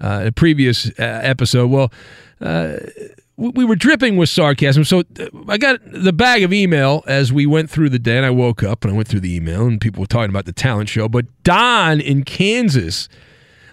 uh, 0.00 0.24
a 0.26 0.32
previous 0.32 0.88
uh, 0.98 1.20
episode. 1.22 1.70
Well, 1.70 1.92
uh, 2.40 2.76
we 3.40 3.64
were 3.64 3.76
dripping 3.76 4.16
with 4.16 4.28
sarcasm. 4.28 4.84
So 4.84 5.00
uh, 5.00 5.26
I 5.48 5.56
got 5.56 5.80
the 5.90 6.12
bag 6.12 6.42
of 6.42 6.52
email 6.52 7.02
as 7.06 7.32
we 7.32 7.46
went 7.46 7.70
through 7.70 7.88
the 7.88 7.98
day, 7.98 8.18
and 8.18 8.26
I 8.26 8.30
woke 8.30 8.62
up 8.62 8.84
and 8.84 8.92
I 8.92 8.96
went 8.96 9.08
through 9.08 9.20
the 9.20 9.34
email, 9.34 9.66
and 9.66 9.80
people 9.80 10.00
were 10.00 10.06
talking 10.06 10.30
about 10.30 10.44
the 10.44 10.52
talent 10.52 10.88
show. 10.88 11.08
But 11.08 11.26
Don 11.42 12.00
in 12.00 12.24
Kansas, 12.24 13.08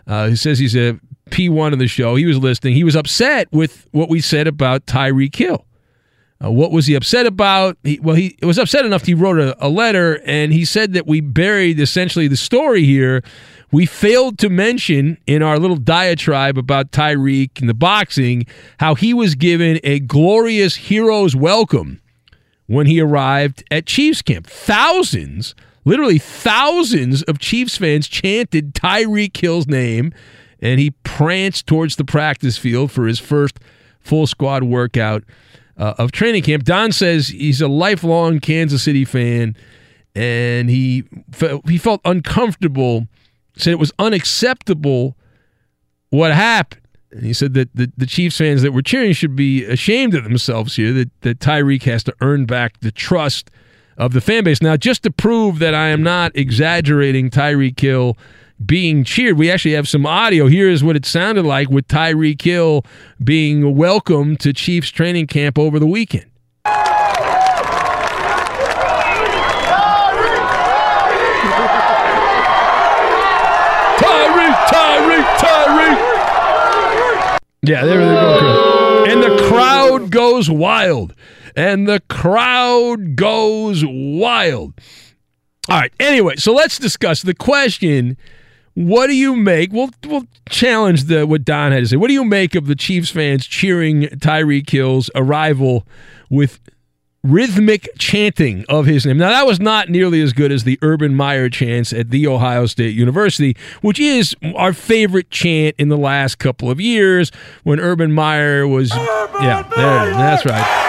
uh, 0.08 0.30
who 0.30 0.36
says 0.38 0.60
he's 0.60 0.76
a 0.76 1.00
P1 1.30 1.74
of 1.74 1.80
the 1.80 1.88
show, 1.88 2.16
he 2.16 2.26
was 2.26 2.38
listening. 2.38 2.76
He 2.76 2.86
was 2.86 2.96
upset 2.96 3.50
with 3.52 3.88
what 3.92 4.10
we 4.10 4.22
said 4.22 4.48
about 4.48 4.86
Tyreek 4.86 5.36
Hill. 5.36 5.66
Uh, 6.44 6.52
what 6.52 6.72
was 6.72 6.86
he 6.86 6.94
upset 6.94 7.26
about? 7.26 7.78
He, 7.84 8.00
well, 8.00 8.16
he 8.16 8.38
was 8.44 8.60
upset 8.60 8.86
enough 8.86 9.06
he 9.06 9.16
wrote 9.16 9.40
a, 9.40 9.66
a 9.66 9.68
letter, 9.70 10.22
and 10.26 10.54
he 10.54 10.66
said 10.66 10.94
that 10.94 11.08
we 11.08 11.20
buried 11.20 11.80
essentially 11.80 12.28
the 12.28 12.38
story 12.38 12.84
here. 12.84 13.24
We 13.72 13.86
failed 13.86 14.38
to 14.40 14.50
mention 14.50 15.18
in 15.28 15.44
our 15.44 15.60
little 15.60 15.76
diatribe 15.76 16.58
about 16.58 16.92
Tyreek 16.92 17.60
and 17.60 17.68
the 17.68 17.74
boxing 17.74 18.46
how 18.80 18.96
he 18.96 19.14
was 19.14 19.36
given 19.36 19.80
a 19.84 20.00
glorious 20.00 20.76
hero's 20.76 21.36
welcome 21.36 22.02
when 22.68 22.88
he 22.88 23.02
arrived 23.02 23.64
at 23.70 23.86
Chiefs 23.86 24.22
camp. 24.22 24.48
Thousands 24.48 25.54
Literally 25.88 26.18
thousands 26.18 27.24
of 27.24 27.40
Chiefs 27.40 27.78
fans 27.78 28.10
chanted 28.10 28.74
Tyreek 28.74 29.38
Hill's 29.38 29.68
name, 29.68 30.12
and 30.60 30.82
he 30.82 30.92
pranced 31.06 31.66
towards 31.66 31.96
the 31.96 32.04
practice 32.04 32.58
field 32.58 32.92
for 32.92 33.08
his 33.08 33.22
first 33.22 33.58
full 34.02 34.28
squad 34.28 34.64
workout 34.64 35.24
uh, 35.78 35.94
of 35.98 36.12
training 36.12 36.44
camp. 36.44 36.66
Don 36.66 36.92
says 36.92 37.30
he's 37.30 37.62
a 37.62 37.70
lifelong 37.70 38.42
Kansas 38.42 38.84
City 38.84 39.06
fan, 39.06 39.56
and 40.14 40.70
he 40.70 41.06
fe- 41.32 41.62
he 41.70 41.78
felt 41.78 42.02
uncomfortable. 42.04 43.08
Said 43.58 43.72
it 43.72 43.80
was 43.80 43.92
unacceptable 44.00 45.18
what 46.10 46.32
happened. 46.32 46.82
And 47.12 47.24
he 47.24 47.34
said 47.34 47.54
that 47.54 47.74
the, 47.74 47.92
the 47.98 48.06
Chiefs 48.06 48.38
fans 48.38 48.62
that 48.62 48.74
were 48.74 48.82
cheering 48.82 49.14
should 49.14 49.36
be 49.36 49.64
ashamed 49.66 50.14
of 50.14 50.24
themselves 50.24 50.76
here, 50.76 50.92
that, 50.94 51.10
that 51.22 51.40
Tyreek 51.40 51.84
has 51.84 52.04
to 52.04 52.14
earn 52.22 52.46
back 52.46 52.80
the 52.82 52.92
trust 52.92 53.50
of 53.98 54.14
the 54.14 54.22
fan 54.22 54.44
base. 54.44 54.62
Now, 54.62 54.78
just 54.78 55.04
to 55.04 55.12
prove 55.12 55.60
that 55.60 55.74
I 55.74 55.88
am 55.88 56.04
not 56.04 56.36
exaggerating 56.36 57.30
Tyreek 57.30 57.80
Hill 57.80 58.18
being 58.64 59.04
cheered, 59.04 59.38
we 59.38 59.50
actually 59.50 59.74
have 59.74 59.88
some 59.88 60.06
audio. 60.06 60.48
Here 60.48 60.70
is 60.70 60.84
what 60.84 60.96
it 60.96 61.06
sounded 61.06 61.46
like 61.46 61.70
with 61.70 61.88
Tyreek 61.88 62.42
Hill 62.42 62.84
being 63.24 63.76
welcomed 63.76 64.40
to 64.42 64.52
Chiefs 64.54 64.90
training 64.90 65.28
camp 65.28 65.58
over 65.58 65.80
the 65.80 65.88
weekend. 65.88 66.26
Tyreek, 73.98 75.26
Tyreek, 75.38 76.18
Yeah, 77.68 77.86
there 77.86 77.98
they 77.98 78.06
go. 78.06 79.06
And 79.08 79.24
the 79.24 79.44
crowd 79.50 80.10
goes 80.10 80.50
wild. 80.50 81.14
And 81.56 81.88
the 81.88 82.02
crowd 82.10 83.16
goes 83.16 83.84
wild. 83.86 84.74
All 85.70 85.80
right. 85.80 85.92
Anyway, 86.00 86.38
so 86.38 86.54
let's 86.54 86.78
discuss 86.78 87.24
the 87.24 87.34
question. 87.34 88.16
What 88.74 89.08
do 89.08 89.16
you 89.16 89.36
make? 89.36 89.74
We'll 89.74 89.90
we'll 90.06 90.28
challenge 90.50 91.06
the 91.06 91.26
what 91.26 91.44
Don 91.44 91.72
had 91.72 91.80
to 91.80 91.88
say. 91.88 91.96
What 91.98 92.08
do 92.08 92.14
you 92.14 92.24
make 92.24 92.54
of 92.56 92.68
the 92.68 92.76
Chiefs 92.76 93.10
fans 93.10 93.46
cheering 93.46 94.04
Tyreek 94.04 94.70
Hill's 94.70 95.10
arrival 95.16 95.86
with 96.30 96.60
rhythmic 97.24 97.90
chanting 97.98 98.66
of 98.70 98.86
his 98.86 99.06
name. 99.06 99.18
Now, 99.18 99.30
that 99.30 99.46
was 99.46 99.60
not 99.60 99.90
nearly 99.90 100.22
as 100.22 100.34
good 100.34 100.52
as 100.52 100.64
the 100.64 100.80
Urban 100.82 101.14
Meyer 101.16 101.50
chants 101.50 101.92
at 101.92 102.10
The 102.10 102.28
Ohio 102.28 102.66
State 102.66 102.96
University, 102.96 103.56
which 103.82 104.00
is 104.00 104.36
our 104.56 104.74
favorite 104.74 105.30
chant 105.30 105.76
in 105.78 105.90
the 105.90 105.98
last 105.98 106.38
couple 106.40 106.72
of 106.72 106.80
years 106.80 107.32
when 107.64 107.80
Urban 107.80 108.12
Meyer 108.12 108.68
was. 108.68 108.92
yeah, 108.96 109.64
there, 109.76 110.12
that's 110.12 110.46
right. 110.46 110.86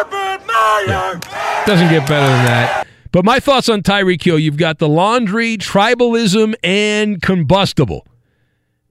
urban 0.00 0.46
Yeah. 0.88 1.64
Doesn't 1.66 1.88
get 1.88 2.08
better 2.08 2.26
than 2.26 2.44
that. 2.46 2.86
But 3.12 3.24
my 3.24 3.40
thoughts 3.40 3.68
on 3.68 3.82
Tyreek 3.82 4.22
Hill 4.22 4.38
you've 4.38 4.56
got 4.56 4.78
the 4.78 4.88
laundry, 4.88 5.58
tribalism, 5.58 6.54
and 6.64 7.20
combustible. 7.20 8.06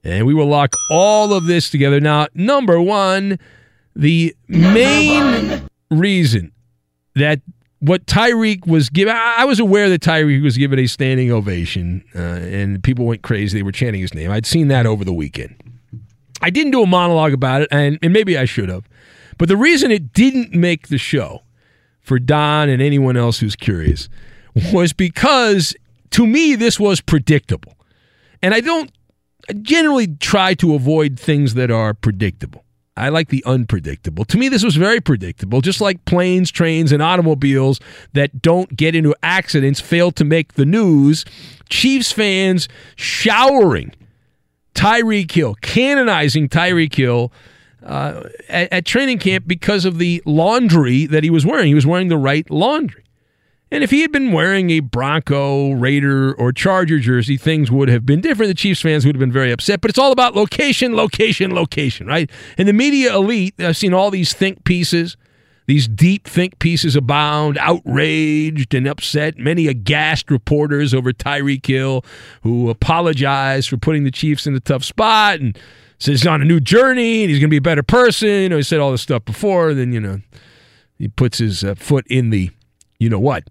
And 0.04 0.26
we 0.26 0.34
will 0.34 0.46
lock 0.46 0.74
all 0.90 1.32
of 1.32 1.46
this 1.46 1.70
together. 1.70 2.00
Now, 2.00 2.28
number 2.34 2.80
one, 2.80 3.38
the 3.94 4.34
main 4.48 5.68
reason 5.92 6.52
that 7.14 7.40
what 7.80 8.06
Tyreek 8.06 8.66
was 8.66 8.88
given, 8.88 9.14
I 9.16 9.44
was 9.44 9.58
aware 9.58 9.88
that 9.88 10.00
Tyreek 10.00 10.42
was 10.42 10.56
given 10.56 10.78
a 10.78 10.86
standing 10.86 11.32
ovation, 11.32 12.04
uh, 12.14 12.18
and 12.18 12.82
people 12.82 13.04
went 13.06 13.22
crazy. 13.22 13.58
They 13.58 13.62
were 13.62 13.72
chanting 13.72 14.00
his 14.00 14.14
name. 14.14 14.30
I'd 14.30 14.46
seen 14.46 14.68
that 14.68 14.86
over 14.86 15.04
the 15.04 15.12
weekend. 15.12 15.56
I 16.40 16.50
didn't 16.50 16.72
do 16.72 16.82
a 16.82 16.86
monologue 16.86 17.32
about 17.32 17.62
it, 17.62 17.68
and, 17.70 17.98
and 18.02 18.12
maybe 18.12 18.38
I 18.38 18.44
should 18.44 18.68
have. 18.68 18.88
But 19.38 19.48
the 19.48 19.56
reason 19.56 19.90
it 19.90 20.12
didn't 20.12 20.54
make 20.54 20.88
the 20.88 20.98
show 20.98 21.42
for 22.00 22.18
Don 22.18 22.68
and 22.68 22.82
anyone 22.82 23.16
else 23.16 23.38
who's 23.38 23.56
curious 23.56 24.08
was 24.72 24.92
because 24.92 25.74
to 26.10 26.26
me 26.26 26.54
this 26.54 26.78
was 26.78 27.00
predictable. 27.00 27.74
And 28.42 28.54
I 28.54 28.60
don't 28.60 28.90
I 29.48 29.54
generally 29.54 30.06
try 30.06 30.54
to 30.54 30.74
avoid 30.74 31.18
things 31.18 31.54
that 31.54 31.70
are 31.70 31.94
predictable. 31.94 32.61
I 32.96 33.08
like 33.08 33.28
the 33.28 33.42
unpredictable. 33.46 34.24
To 34.26 34.36
me, 34.36 34.48
this 34.48 34.62
was 34.62 34.76
very 34.76 35.00
predictable. 35.00 35.62
Just 35.62 35.80
like 35.80 36.04
planes, 36.04 36.50
trains, 36.50 36.92
and 36.92 37.02
automobiles 37.02 37.80
that 38.12 38.42
don't 38.42 38.76
get 38.76 38.94
into 38.94 39.14
accidents 39.22 39.80
fail 39.80 40.12
to 40.12 40.24
make 40.24 40.54
the 40.54 40.66
news, 40.66 41.24
Chiefs 41.70 42.12
fans 42.12 42.68
showering 42.96 43.92
Tyreek 44.74 45.30
Hill, 45.30 45.54
canonizing 45.62 46.48
Tyreek 46.48 46.94
Hill 46.94 47.32
uh, 47.82 48.28
at, 48.48 48.72
at 48.72 48.84
training 48.84 49.18
camp 49.18 49.46
because 49.46 49.84
of 49.84 49.98
the 49.98 50.22
laundry 50.26 51.06
that 51.06 51.24
he 51.24 51.30
was 51.30 51.46
wearing. 51.46 51.68
He 51.68 51.74
was 51.74 51.86
wearing 51.86 52.08
the 52.08 52.18
right 52.18 52.48
laundry. 52.50 53.04
And 53.72 53.82
if 53.82 53.90
he 53.90 54.02
had 54.02 54.12
been 54.12 54.32
wearing 54.32 54.68
a 54.68 54.80
Bronco, 54.80 55.72
Raider, 55.72 56.34
or 56.34 56.52
Charger 56.52 56.98
jersey, 56.98 57.38
things 57.38 57.70
would 57.70 57.88
have 57.88 58.04
been 58.04 58.20
different. 58.20 58.50
The 58.50 58.54
Chiefs 58.54 58.82
fans 58.82 59.06
would 59.06 59.14
have 59.14 59.20
been 59.20 59.32
very 59.32 59.50
upset. 59.50 59.80
But 59.80 59.88
it's 59.88 59.98
all 59.98 60.12
about 60.12 60.36
location, 60.36 60.94
location, 60.94 61.54
location, 61.54 62.06
right? 62.06 62.30
And 62.58 62.68
the 62.68 62.74
media 62.74 63.16
elite, 63.16 63.54
I've 63.58 63.78
seen 63.78 63.94
all 63.94 64.10
these 64.10 64.34
think 64.34 64.64
pieces, 64.64 65.16
these 65.64 65.88
deep 65.88 66.28
think 66.28 66.58
pieces 66.58 66.96
abound, 66.96 67.56
outraged 67.56 68.74
and 68.74 68.86
upset. 68.86 69.38
Many 69.38 69.68
aghast 69.68 70.30
reporters 70.30 70.92
over 70.92 71.10
Tyreek 71.10 71.64
Hill 71.64 72.04
who 72.42 72.68
apologize 72.68 73.66
for 73.66 73.78
putting 73.78 74.04
the 74.04 74.10
Chiefs 74.10 74.46
in 74.46 74.54
a 74.54 74.60
tough 74.60 74.84
spot 74.84 75.40
and 75.40 75.58
says 75.98 76.20
he's 76.20 76.26
on 76.26 76.42
a 76.42 76.44
new 76.44 76.60
journey 76.60 77.22
and 77.22 77.30
he's 77.30 77.38
going 77.38 77.48
to 77.48 77.54
be 77.54 77.56
a 77.56 77.62
better 77.62 77.82
person. 77.82 78.28
You 78.28 78.48
know, 78.50 78.58
he 78.58 78.64
said 78.64 78.80
all 78.80 78.90
this 78.90 79.00
stuff 79.00 79.24
before. 79.24 79.72
Then, 79.72 79.94
you 79.94 80.00
know, 80.00 80.20
he 80.98 81.08
puts 81.08 81.38
his 81.38 81.64
uh, 81.64 81.74
foot 81.74 82.06
in 82.10 82.28
the, 82.28 82.50
you 82.98 83.08
know 83.08 83.18
what. 83.18 83.44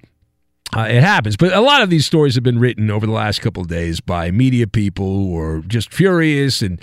Uh, 0.75 0.87
it 0.89 1.01
happens, 1.01 1.35
but 1.35 1.51
a 1.51 1.59
lot 1.59 1.81
of 1.81 1.89
these 1.89 2.05
stories 2.05 2.35
have 2.35 2.43
been 2.43 2.59
written 2.59 2.89
over 2.89 3.05
the 3.05 3.11
last 3.11 3.41
couple 3.41 3.61
of 3.61 3.67
days 3.67 3.99
by 3.99 4.31
media 4.31 4.65
people 4.65 5.05
who 5.05 5.37
are 5.37 5.59
just 5.67 5.93
furious 5.93 6.61
and 6.61 6.81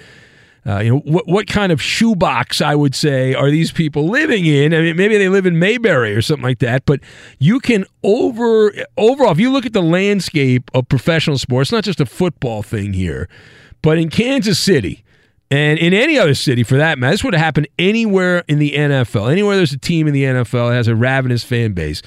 uh, 0.66 0.80
you 0.80 0.90
know 0.90 0.98
what 0.98 1.26
what 1.26 1.46
kind 1.46 1.72
of 1.72 1.80
shoebox 1.80 2.60
I 2.60 2.74
would 2.74 2.94
say 2.94 3.32
are 3.32 3.50
these 3.50 3.72
people 3.72 4.06
living 4.08 4.44
in? 4.44 4.74
I 4.74 4.82
mean, 4.82 4.96
maybe 4.96 5.16
they 5.16 5.30
live 5.30 5.46
in 5.46 5.58
Mayberry 5.58 6.14
or 6.14 6.20
something 6.20 6.42
like 6.42 6.58
that. 6.58 6.84
But 6.84 7.00
you 7.38 7.58
can 7.58 7.86
over 8.02 8.74
overall, 8.98 9.32
if 9.32 9.38
you 9.38 9.50
look 9.50 9.64
at 9.64 9.72
the 9.72 9.82
landscape 9.82 10.70
of 10.74 10.86
professional 10.88 11.38
sports, 11.38 11.72
not 11.72 11.84
just 11.84 12.00
a 12.00 12.06
football 12.06 12.62
thing 12.62 12.92
here, 12.92 13.28
but 13.80 13.96
in 13.96 14.10
Kansas 14.10 14.58
City 14.58 15.04
and 15.50 15.78
in 15.78 15.94
any 15.94 16.18
other 16.18 16.34
city 16.34 16.62
for 16.62 16.76
that 16.76 16.98
matter, 16.98 17.12
this 17.12 17.24
would 17.24 17.32
have 17.32 17.42
happened 17.42 17.68
anywhere 17.78 18.44
in 18.48 18.58
the 18.58 18.72
NFL. 18.72 19.32
Anywhere 19.32 19.56
there's 19.56 19.72
a 19.72 19.78
team 19.78 20.06
in 20.06 20.12
the 20.12 20.24
NFL 20.24 20.68
that 20.68 20.74
has 20.74 20.88
a 20.88 20.94
ravenous 20.94 21.44
fan 21.44 21.72
base. 21.72 22.02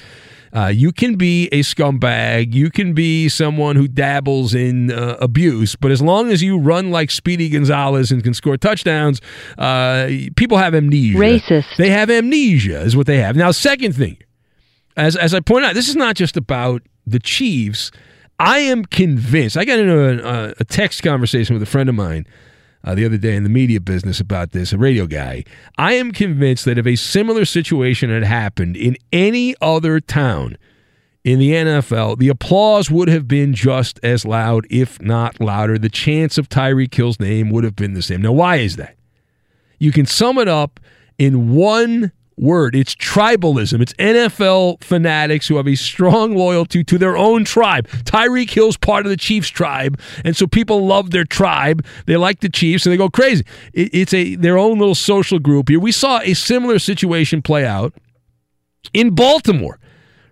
Uh, 0.54 0.66
you 0.66 0.92
can 0.92 1.16
be 1.16 1.46
a 1.48 1.60
scumbag. 1.60 2.52
You 2.52 2.70
can 2.70 2.92
be 2.92 3.28
someone 3.28 3.76
who 3.76 3.88
dabbles 3.88 4.54
in 4.54 4.92
uh, 4.92 5.16
abuse, 5.20 5.76
but 5.76 5.90
as 5.90 6.02
long 6.02 6.30
as 6.30 6.42
you 6.42 6.58
run 6.58 6.90
like 6.90 7.10
Speedy 7.10 7.48
Gonzalez 7.48 8.12
and 8.12 8.22
can 8.22 8.34
score 8.34 8.58
touchdowns, 8.58 9.20
uh, 9.56 10.08
people 10.36 10.58
have 10.58 10.74
amnesia. 10.74 11.18
Racist. 11.18 11.76
They 11.78 11.88
have 11.90 12.10
amnesia, 12.10 12.80
is 12.82 12.96
what 12.96 13.06
they 13.06 13.18
have. 13.18 13.34
Now, 13.34 13.50
second 13.50 13.94
thing, 13.94 14.18
as 14.96 15.16
as 15.16 15.32
I 15.32 15.40
point 15.40 15.64
out, 15.64 15.74
this 15.74 15.88
is 15.88 15.96
not 15.96 16.16
just 16.16 16.36
about 16.36 16.82
the 17.06 17.18
Chiefs. 17.18 17.90
I 18.38 18.58
am 18.58 18.84
convinced. 18.84 19.56
I 19.56 19.64
got 19.64 19.78
into 19.78 20.26
a, 20.28 20.54
a 20.58 20.64
text 20.64 21.02
conversation 21.02 21.54
with 21.54 21.62
a 21.62 21.66
friend 21.66 21.88
of 21.88 21.94
mine 21.94 22.26
uh, 22.84 22.94
the 22.94 23.04
other 23.04 23.16
day 23.16 23.36
in 23.36 23.42
the 23.42 23.48
media 23.48 23.80
business 23.80 24.20
about 24.20 24.52
this, 24.52 24.72
a 24.72 24.78
radio 24.78 25.06
guy. 25.06 25.44
I 25.78 25.94
am 25.94 26.12
convinced 26.12 26.64
that 26.64 26.78
if 26.78 26.86
a 26.86 26.96
similar 26.96 27.44
situation 27.44 28.10
had 28.10 28.24
happened 28.24 28.76
in 28.76 28.96
any 29.12 29.54
other 29.60 30.00
town 30.00 30.56
in 31.24 31.38
the 31.38 31.50
NFL, 31.52 32.18
the 32.18 32.28
applause 32.28 32.90
would 32.90 33.08
have 33.08 33.28
been 33.28 33.54
just 33.54 34.00
as 34.02 34.24
loud, 34.24 34.66
if 34.70 35.00
not 35.00 35.40
louder. 35.40 35.78
The 35.78 35.88
chance 35.88 36.38
of 36.38 36.48
Tyreek 36.48 36.94
Hill's 36.94 37.20
name 37.20 37.50
would 37.50 37.64
have 37.64 37.76
been 37.76 37.94
the 37.94 38.02
same. 38.02 38.22
Now, 38.22 38.32
why 38.32 38.56
is 38.56 38.76
that? 38.76 38.96
You 39.78 39.92
can 39.92 40.06
sum 40.06 40.38
it 40.38 40.48
up 40.48 40.80
in 41.18 41.54
one 41.54 42.12
word. 42.42 42.74
It's 42.74 42.94
tribalism. 42.94 43.80
It's 43.80 43.92
NFL 43.94 44.82
fanatics 44.82 45.48
who 45.48 45.56
have 45.56 45.68
a 45.68 45.76
strong 45.76 46.34
loyalty 46.34 46.84
to 46.84 46.98
their 46.98 47.16
own 47.16 47.44
tribe. 47.44 47.88
Tyreek 47.88 48.50
Hill's 48.50 48.76
part 48.76 49.06
of 49.06 49.10
the 49.10 49.16
Chiefs 49.16 49.48
tribe, 49.48 49.98
and 50.24 50.36
so 50.36 50.46
people 50.46 50.86
love 50.86 51.10
their 51.10 51.24
tribe. 51.24 51.84
They 52.06 52.16
like 52.16 52.40
the 52.40 52.48
Chiefs, 52.48 52.84
and 52.84 52.92
they 52.92 52.96
go 52.96 53.08
crazy. 53.08 53.44
It's 53.72 54.12
a 54.12 54.34
their 54.34 54.58
own 54.58 54.78
little 54.78 54.94
social 54.94 55.38
group 55.38 55.68
here. 55.68 55.80
We 55.80 55.92
saw 55.92 56.20
a 56.20 56.34
similar 56.34 56.78
situation 56.78 57.42
play 57.42 57.64
out 57.64 57.94
in 58.92 59.14
Baltimore. 59.14 59.78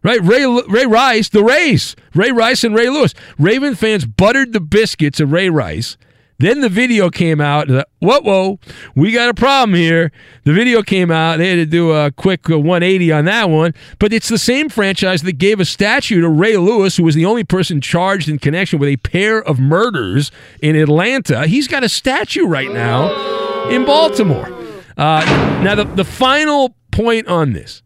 Right, 0.03 0.21
Ray 0.23 0.47
Ray 0.47 0.87
Rice, 0.87 1.29
the 1.29 1.45
Rays, 1.45 1.95
Ray 2.15 2.33
Rice 2.33 2.65
and 2.65 2.75
Ray 2.75 2.89
Lewis. 2.89 3.13
Raven 3.39 3.75
fans 3.75 4.07
buttered 4.07 4.55
the 4.55 4.61
biscuits 4.61 5.21
of 5.21 5.31
Ray 5.31 5.51
Rice. 5.51 5.99
Then 6.41 6.63
the 6.63 6.71
video 6.71 7.11
came 7.11 7.39
out. 7.39 7.69
Whoa, 7.69 8.21
whoa, 8.23 8.59
we 8.95 9.13
got 9.13 9.29
a 9.29 9.35
problem 9.35 9.75
here. 9.75 10.11
The 10.45 10.55
video 10.55 10.83
came 10.83 11.11
out. 11.11 11.37
They 11.37 11.51
had 11.51 11.57
to 11.57 11.67
do 11.67 11.93
a 11.93 12.11
quick 12.11 12.49
180 12.49 13.13
on 13.13 13.27
that 13.27 13.51
one. 13.51 13.75
But 13.99 14.15
it's 14.15 14.31
the 14.31 14.39
same 14.39 14.71
franchise 14.71 15.21
that 15.23 15.35
gave 15.35 15.61
a 15.61 15.67
statue 15.67 16.23
to 16.23 16.29
Ray 16.31 16.57
Lewis, 16.57 16.97
who 16.97 17.03
was 17.03 17.15
the 17.15 17.27
only 17.27 17.45
person 17.45 17.83
charged 17.83 18.27
in 18.27 18.39
connection 18.39 18.79
with 18.79 18.89
a 18.89 18.97
pair 18.97 19.43
of 19.43 19.61
murders 19.61 20.33
in 20.63 20.77
Atlanta. 20.77 21.47
He's 21.47 21.69
got 21.69 21.85
a 21.85 21.91
statue 21.91 22.47
right 22.47 22.73
now 22.73 23.69
in 23.69 23.85
Baltimore. 23.85 24.49
Uh, 24.97 25.23
now, 25.63 25.75
the, 25.75 25.85
the 25.85 26.05
final 26.05 26.75
point 26.91 27.29
on 27.29 27.53
this. 27.53 27.83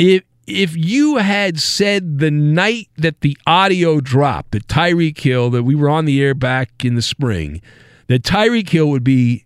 If 0.00 0.24
if 0.48 0.74
you 0.74 1.18
had 1.18 1.60
said 1.60 2.18
the 2.20 2.30
night 2.30 2.88
that 2.96 3.20
the 3.20 3.36
audio 3.46 4.00
dropped 4.00 4.52
that 4.52 4.66
Tyreek 4.66 5.18
Hill, 5.18 5.50
that 5.50 5.62
we 5.62 5.74
were 5.74 5.90
on 5.90 6.06
the 6.06 6.22
air 6.22 6.34
back 6.34 6.84
in 6.84 6.94
the 6.94 7.02
spring, 7.02 7.60
that 8.06 8.22
Tyreek 8.22 8.70
Hill 8.70 8.88
would 8.88 9.04
be 9.04 9.44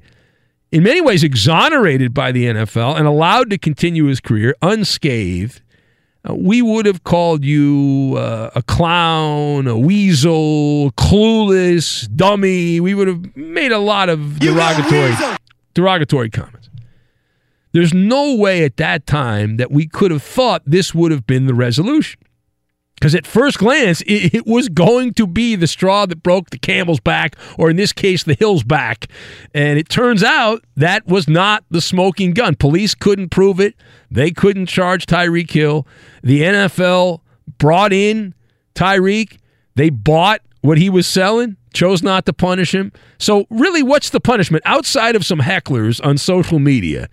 in 0.70 0.84
many 0.84 1.00
ways 1.00 1.24
exonerated 1.24 2.14
by 2.14 2.30
the 2.30 2.46
NFL 2.46 2.96
and 2.96 3.06
allowed 3.06 3.50
to 3.50 3.58
continue 3.58 4.04
his 4.04 4.20
career 4.20 4.54
unscathed, 4.62 5.60
uh, 6.28 6.34
we 6.34 6.62
would 6.62 6.86
have 6.86 7.02
called 7.02 7.44
you 7.44 8.14
uh, 8.16 8.50
a 8.54 8.62
clown, 8.62 9.66
a 9.66 9.76
weasel, 9.76 10.92
clueless, 10.92 12.08
dummy. 12.14 12.78
We 12.78 12.94
would 12.94 13.08
have 13.08 13.36
made 13.36 13.72
a 13.72 13.78
lot 13.78 14.08
of 14.08 14.38
derogatory, 14.38 15.14
derogatory 15.74 16.30
comments. 16.30 16.70
There's 17.72 17.94
no 17.94 18.34
way 18.34 18.64
at 18.64 18.76
that 18.76 19.06
time 19.06 19.56
that 19.56 19.70
we 19.70 19.86
could 19.86 20.10
have 20.10 20.22
thought 20.22 20.62
this 20.66 20.94
would 20.94 21.10
have 21.10 21.26
been 21.26 21.46
the 21.46 21.54
resolution. 21.54 22.20
Because 23.02 23.16
at 23.16 23.26
first 23.26 23.58
glance, 23.58 24.00
it, 24.02 24.32
it, 24.32 24.46
was 24.46 24.68
going 24.68 25.12
to 25.14 25.26
be 25.26 25.56
the 25.56 25.66
straw 25.66 26.06
that 26.06 26.22
broke 26.22 26.50
the 26.50 26.58
camel's 26.58 27.00
back, 27.00 27.34
or 27.58 27.68
in 27.68 27.74
this 27.74 27.92
case, 27.92 28.22
the 28.22 28.34
hill's 28.34 28.62
back. 28.62 29.08
And 29.52 29.76
it 29.76 29.88
turns 29.88 30.22
out 30.22 30.62
that 30.76 31.04
was 31.08 31.26
not 31.26 31.64
the 31.68 31.80
smoking 31.80 32.32
gun. 32.32 32.54
Police 32.54 32.94
couldn't 32.94 33.30
prove 33.30 33.58
it. 33.58 33.74
They 34.08 34.30
couldn't 34.30 34.66
charge 34.66 35.06
Tyreek 35.06 35.50
Hill. 35.50 35.84
The 36.22 36.42
NFL 36.42 37.22
brought 37.58 37.92
in 37.92 38.34
Tyreek. 38.76 39.38
They 39.74 39.90
bought 39.90 40.40
what 40.60 40.78
he 40.78 40.88
was 40.88 41.08
selling, 41.08 41.56
chose 41.74 42.04
not 42.04 42.24
to 42.26 42.32
punish 42.32 42.72
him. 42.72 42.92
So, 43.18 43.46
really, 43.50 43.82
what's 43.82 44.10
the 44.10 44.20
punishment 44.20 44.62
outside 44.64 45.16
of 45.16 45.26
some 45.26 45.40
hecklers 45.40 46.00
on 46.06 46.18
social 46.18 46.60
media 46.60 47.08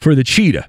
for 0.00 0.14
the 0.14 0.24
cheetah? 0.24 0.68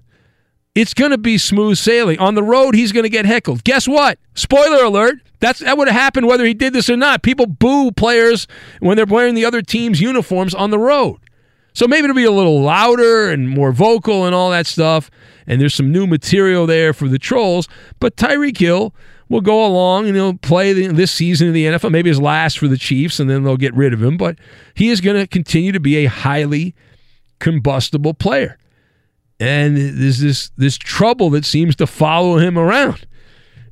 it's 0.74 0.94
going 0.94 1.12
to 1.12 1.18
be 1.18 1.38
smooth 1.38 1.78
sailing. 1.78 2.20
On 2.20 2.36
the 2.36 2.44
road, 2.44 2.76
he's 2.76 2.92
going 2.92 3.04
to 3.04 3.10
get 3.10 3.26
heckled. 3.26 3.64
Guess 3.64 3.88
what? 3.88 4.18
Spoiler 4.36 4.84
alert. 4.84 5.16
That's 5.40 5.60
that 5.60 5.78
would 5.78 5.88
have 5.88 6.00
happened 6.00 6.28
whether 6.28 6.46
he 6.46 6.54
did 6.54 6.74
this 6.74 6.90
or 6.90 6.96
not. 6.96 7.24
People 7.24 7.48
boo 7.48 7.92
players 7.92 8.48
when 8.80 8.96
they're 8.96 9.06
wearing 9.06 9.36
the 9.36 9.46
other 9.46 9.62
team's 9.62 10.00
uniforms 10.00 10.54
on 10.54 10.70
the 10.70 10.80
road. 10.80 11.18
So 11.74 11.88
maybe 11.88 12.04
it'll 12.04 12.16
be 12.16 12.26
a 12.26 12.32
little 12.32 12.62
louder 12.62 13.30
and 13.30 13.50
more 13.50 13.72
vocal 13.72 14.26
and 14.26 14.36
all 14.36 14.52
that 14.52 14.68
stuff. 14.68 15.10
And 15.48 15.60
there's 15.60 15.74
some 15.74 15.92
new 15.92 16.06
material 16.06 16.68
there 16.68 16.94
for 16.94 17.08
the 17.08 17.18
trolls. 17.18 17.68
But 18.00 18.18
Tyreek 18.18 18.58
Hill 18.58 18.94
will 19.30 19.42
go 19.42 19.66
along 19.66 20.08
and 20.08 20.16
he'll 20.16 20.38
play 20.38 20.74
the, 20.74 20.88
this 20.88 21.12
season 21.12 21.48
in 21.48 21.54
the 21.54 21.66
NFL. 21.66 21.92
Maybe 21.92 22.10
his 22.10 22.22
last 22.22 22.60
for 22.60 22.68
the 22.68 22.78
Chiefs, 22.78 23.20
and 23.20 23.30
then 23.30 23.44
they'll 23.44 23.58
get 23.58 23.74
rid 23.74 23.94
of 23.94 24.04
him. 24.04 24.18
But 24.18 24.38
he 24.76 24.90
is 24.90 25.02
going 25.02 25.18
to 25.18 25.26
continue 25.26 25.72
to 25.72 25.80
be 25.80 25.98
a 25.98 26.06
highly 26.06 26.76
combustible 27.40 28.14
player 28.14 28.58
and 29.42 29.76
there's 29.76 30.20
this 30.20 30.52
this 30.56 30.78
trouble 30.78 31.32
that 31.32 31.44
seems 31.44 31.76
to 31.78 31.88
follow 31.88 32.38
him 32.38 32.58
around. 32.58 33.08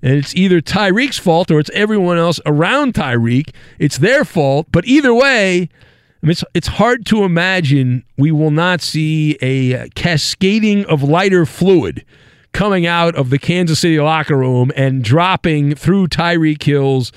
And 0.01 0.13
it's 0.13 0.33
either 0.35 0.61
Tyreek's 0.61 1.19
fault 1.19 1.51
or 1.51 1.59
it's 1.59 1.69
everyone 1.73 2.17
else 2.17 2.39
around 2.45 2.93
Tyreek. 2.93 3.53
It's 3.77 3.97
their 3.97 4.25
fault, 4.25 4.67
but 4.71 4.85
either 4.85 5.13
way, 5.13 5.63
I 6.21 6.25
mean, 6.25 6.31
it's, 6.31 6.43
it's 6.53 6.67
hard 6.67 7.05
to 7.07 7.23
imagine 7.23 8.03
we 8.17 8.31
will 8.31 8.51
not 8.51 8.81
see 8.81 9.37
a 9.41 9.89
cascading 9.89 10.85
of 10.85 11.03
lighter 11.03 11.45
fluid 11.45 12.05
coming 12.53 12.85
out 12.85 13.13
of 13.15 13.29
the 13.29 13.37
Kansas 13.37 13.79
City 13.79 13.99
locker 13.99 14.37
room 14.37 14.71
and 14.75 15.03
dropping 15.03 15.75
through 15.75 16.07
Tyreek 16.07 16.63
Hill's 16.63 17.11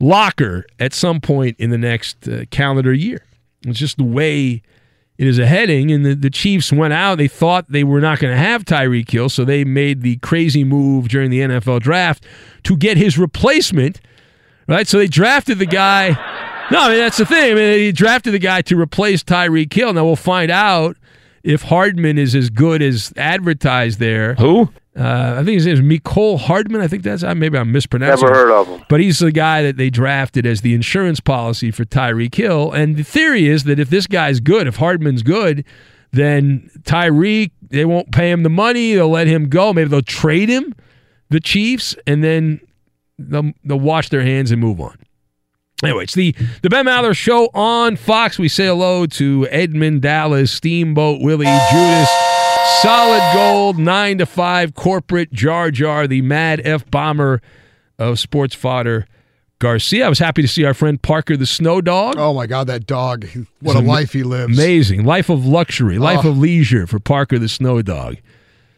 locker 0.00 0.64
at 0.80 0.92
some 0.92 1.20
point 1.20 1.56
in 1.58 1.70
the 1.70 1.78
next 1.78 2.26
uh, 2.26 2.44
calendar 2.50 2.92
year. 2.92 3.24
It's 3.66 3.78
just 3.78 3.98
the 3.98 4.04
way 4.04 4.62
it 5.18 5.26
is 5.26 5.38
a 5.38 5.46
heading, 5.46 5.90
and 5.90 6.04
the, 6.04 6.14
the 6.14 6.30
Chiefs 6.30 6.72
went 6.72 6.92
out. 6.92 7.16
They 7.16 7.28
thought 7.28 7.66
they 7.70 7.84
were 7.84 8.00
not 8.00 8.18
going 8.18 8.34
to 8.34 8.38
have 8.38 8.64
Tyreek 8.64 9.10
Hill, 9.10 9.28
so 9.28 9.44
they 9.44 9.64
made 9.64 10.02
the 10.02 10.16
crazy 10.16 10.64
move 10.64 11.08
during 11.08 11.30
the 11.30 11.40
NFL 11.40 11.80
draft 11.80 12.24
to 12.64 12.76
get 12.76 12.96
his 12.96 13.18
replacement. 13.18 14.00
Right, 14.68 14.88
so 14.88 14.98
they 14.98 15.06
drafted 15.06 15.58
the 15.58 15.66
guy. 15.66 16.08
No, 16.72 16.80
I 16.80 16.88
mean 16.88 16.98
that's 16.98 17.18
the 17.18 17.24
thing. 17.24 17.52
I 17.52 17.54
mean, 17.54 17.64
they 17.64 17.92
drafted 17.92 18.34
the 18.34 18.40
guy 18.40 18.62
to 18.62 18.78
replace 18.78 19.22
Tyreek 19.22 19.72
Hill. 19.72 19.92
Now 19.92 20.04
we'll 20.04 20.16
find 20.16 20.50
out 20.50 20.96
if 21.46 21.62
Hardman 21.62 22.18
is 22.18 22.34
as 22.34 22.50
good 22.50 22.82
as 22.82 23.12
advertised 23.16 24.00
there. 24.00 24.34
Who? 24.34 24.68
Uh, 24.98 25.36
I 25.38 25.44
think 25.44 25.54
his 25.54 25.66
name 25.66 25.74
is 25.74 25.80
Mecole 25.80 26.38
Hardman. 26.38 26.80
I 26.80 26.88
think 26.88 27.04
that's 27.04 27.22
maybe 27.22 27.56
I'm 27.56 27.70
mispronouncing. 27.70 28.26
Never 28.26 28.34
heard 28.34 28.50
of 28.50 28.66
him. 28.66 28.82
But 28.88 29.00
he's 29.00 29.20
the 29.20 29.30
guy 29.30 29.62
that 29.62 29.76
they 29.76 29.88
drafted 29.88 30.44
as 30.44 30.62
the 30.62 30.74
insurance 30.74 31.20
policy 31.20 31.70
for 31.70 31.84
Tyreek 31.84 32.34
Hill. 32.34 32.72
And 32.72 32.96
the 32.96 33.04
theory 33.04 33.46
is 33.46 33.64
that 33.64 33.78
if 33.78 33.90
this 33.90 34.06
guy's 34.08 34.40
good, 34.40 34.66
if 34.66 34.76
Hardman's 34.76 35.22
good, 35.22 35.64
then 36.12 36.68
Tyreek 36.80 37.52
they 37.62 37.84
won't 37.84 38.10
pay 38.10 38.30
him 38.30 38.42
the 38.42 38.50
money. 38.50 38.94
They'll 38.94 39.08
let 39.08 39.28
him 39.28 39.48
go. 39.48 39.72
Maybe 39.72 39.88
they'll 39.88 40.02
trade 40.02 40.48
him, 40.48 40.74
the 41.28 41.40
Chiefs, 41.40 41.94
and 42.08 42.24
then 42.24 42.60
they'll 43.18 43.52
they'll 43.64 43.78
wash 43.78 44.08
their 44.08 44.22
hands 44.22 44.50
and 44.50 44.60
move 44.60 44.80
on. 44.80 44.98
Anyway, 45.82 46.04
it's 46.04 46.14
the, 46.14 46.34
the 46.62 46.70
Ben 46.70 46.86
Maller 46.86 47.14
Show 47.14 47.50
on 47.52 47.96
Fox. 47.96 48.38
We 48.38 48.48
say 48.48 48.66
hello 48.66 49.04
to 49.06 49.46
Edmund 49.50 50.00
Dallas, 50.02 50.50
Steamboat 50.50 51.20
Willie, 51.20 51.44
Judas, 51.44 52.08
Solid 52.80 53.20
Gold, 53.34 53.78
9 53.78 54.18
to 54.18 54.26
5, 54.26 54.74
Corporate 54.74 55.32
Jar 55.32 55.70
Jar, 55.70 56.06
the 56.06 56.22
Mad 56.22 56.62
F 56.64 56.90
Bomber 56.90 57.42
of 57.98 58.18
Sports 58.18 58.54
Fodder. 58.54 59.06
Garcia. 59.58 60.04
I 60.04 60.08
was 60.10 60.18
happy 60.18 60.42
to 60.42 60.48
see 60.48 60.64
our 60.66 60.74
friend 60.74 61.00
Parker 61.00 61.34
the 61.34 61.46
Snow 61.46 61.80
Dog. 61.80 62.16
Oh 62.18 62.34
my 62.34 62.46
God, 62.46 62.66
that 62.66 62.86
dog! 62.86 63.26
What 63.60 63.74
a 63.74 63.80
life 63.80 64.12
he 64.12 64.22
lives. 64.22 64.52
Amazing 64.58 65.06
life 65.06 65.30
of 65.30 65.46
luxury, 65.46 65.98
life 65.98 66.26
Oh. 66.26 66.28
of 66.28 66.36
leisure 66.38 66.86
for 66.86 66.98
Parker 67.00 67.38
the 67.38 67.48
Snow 67.48 67.80
Dog. 67.80 68.16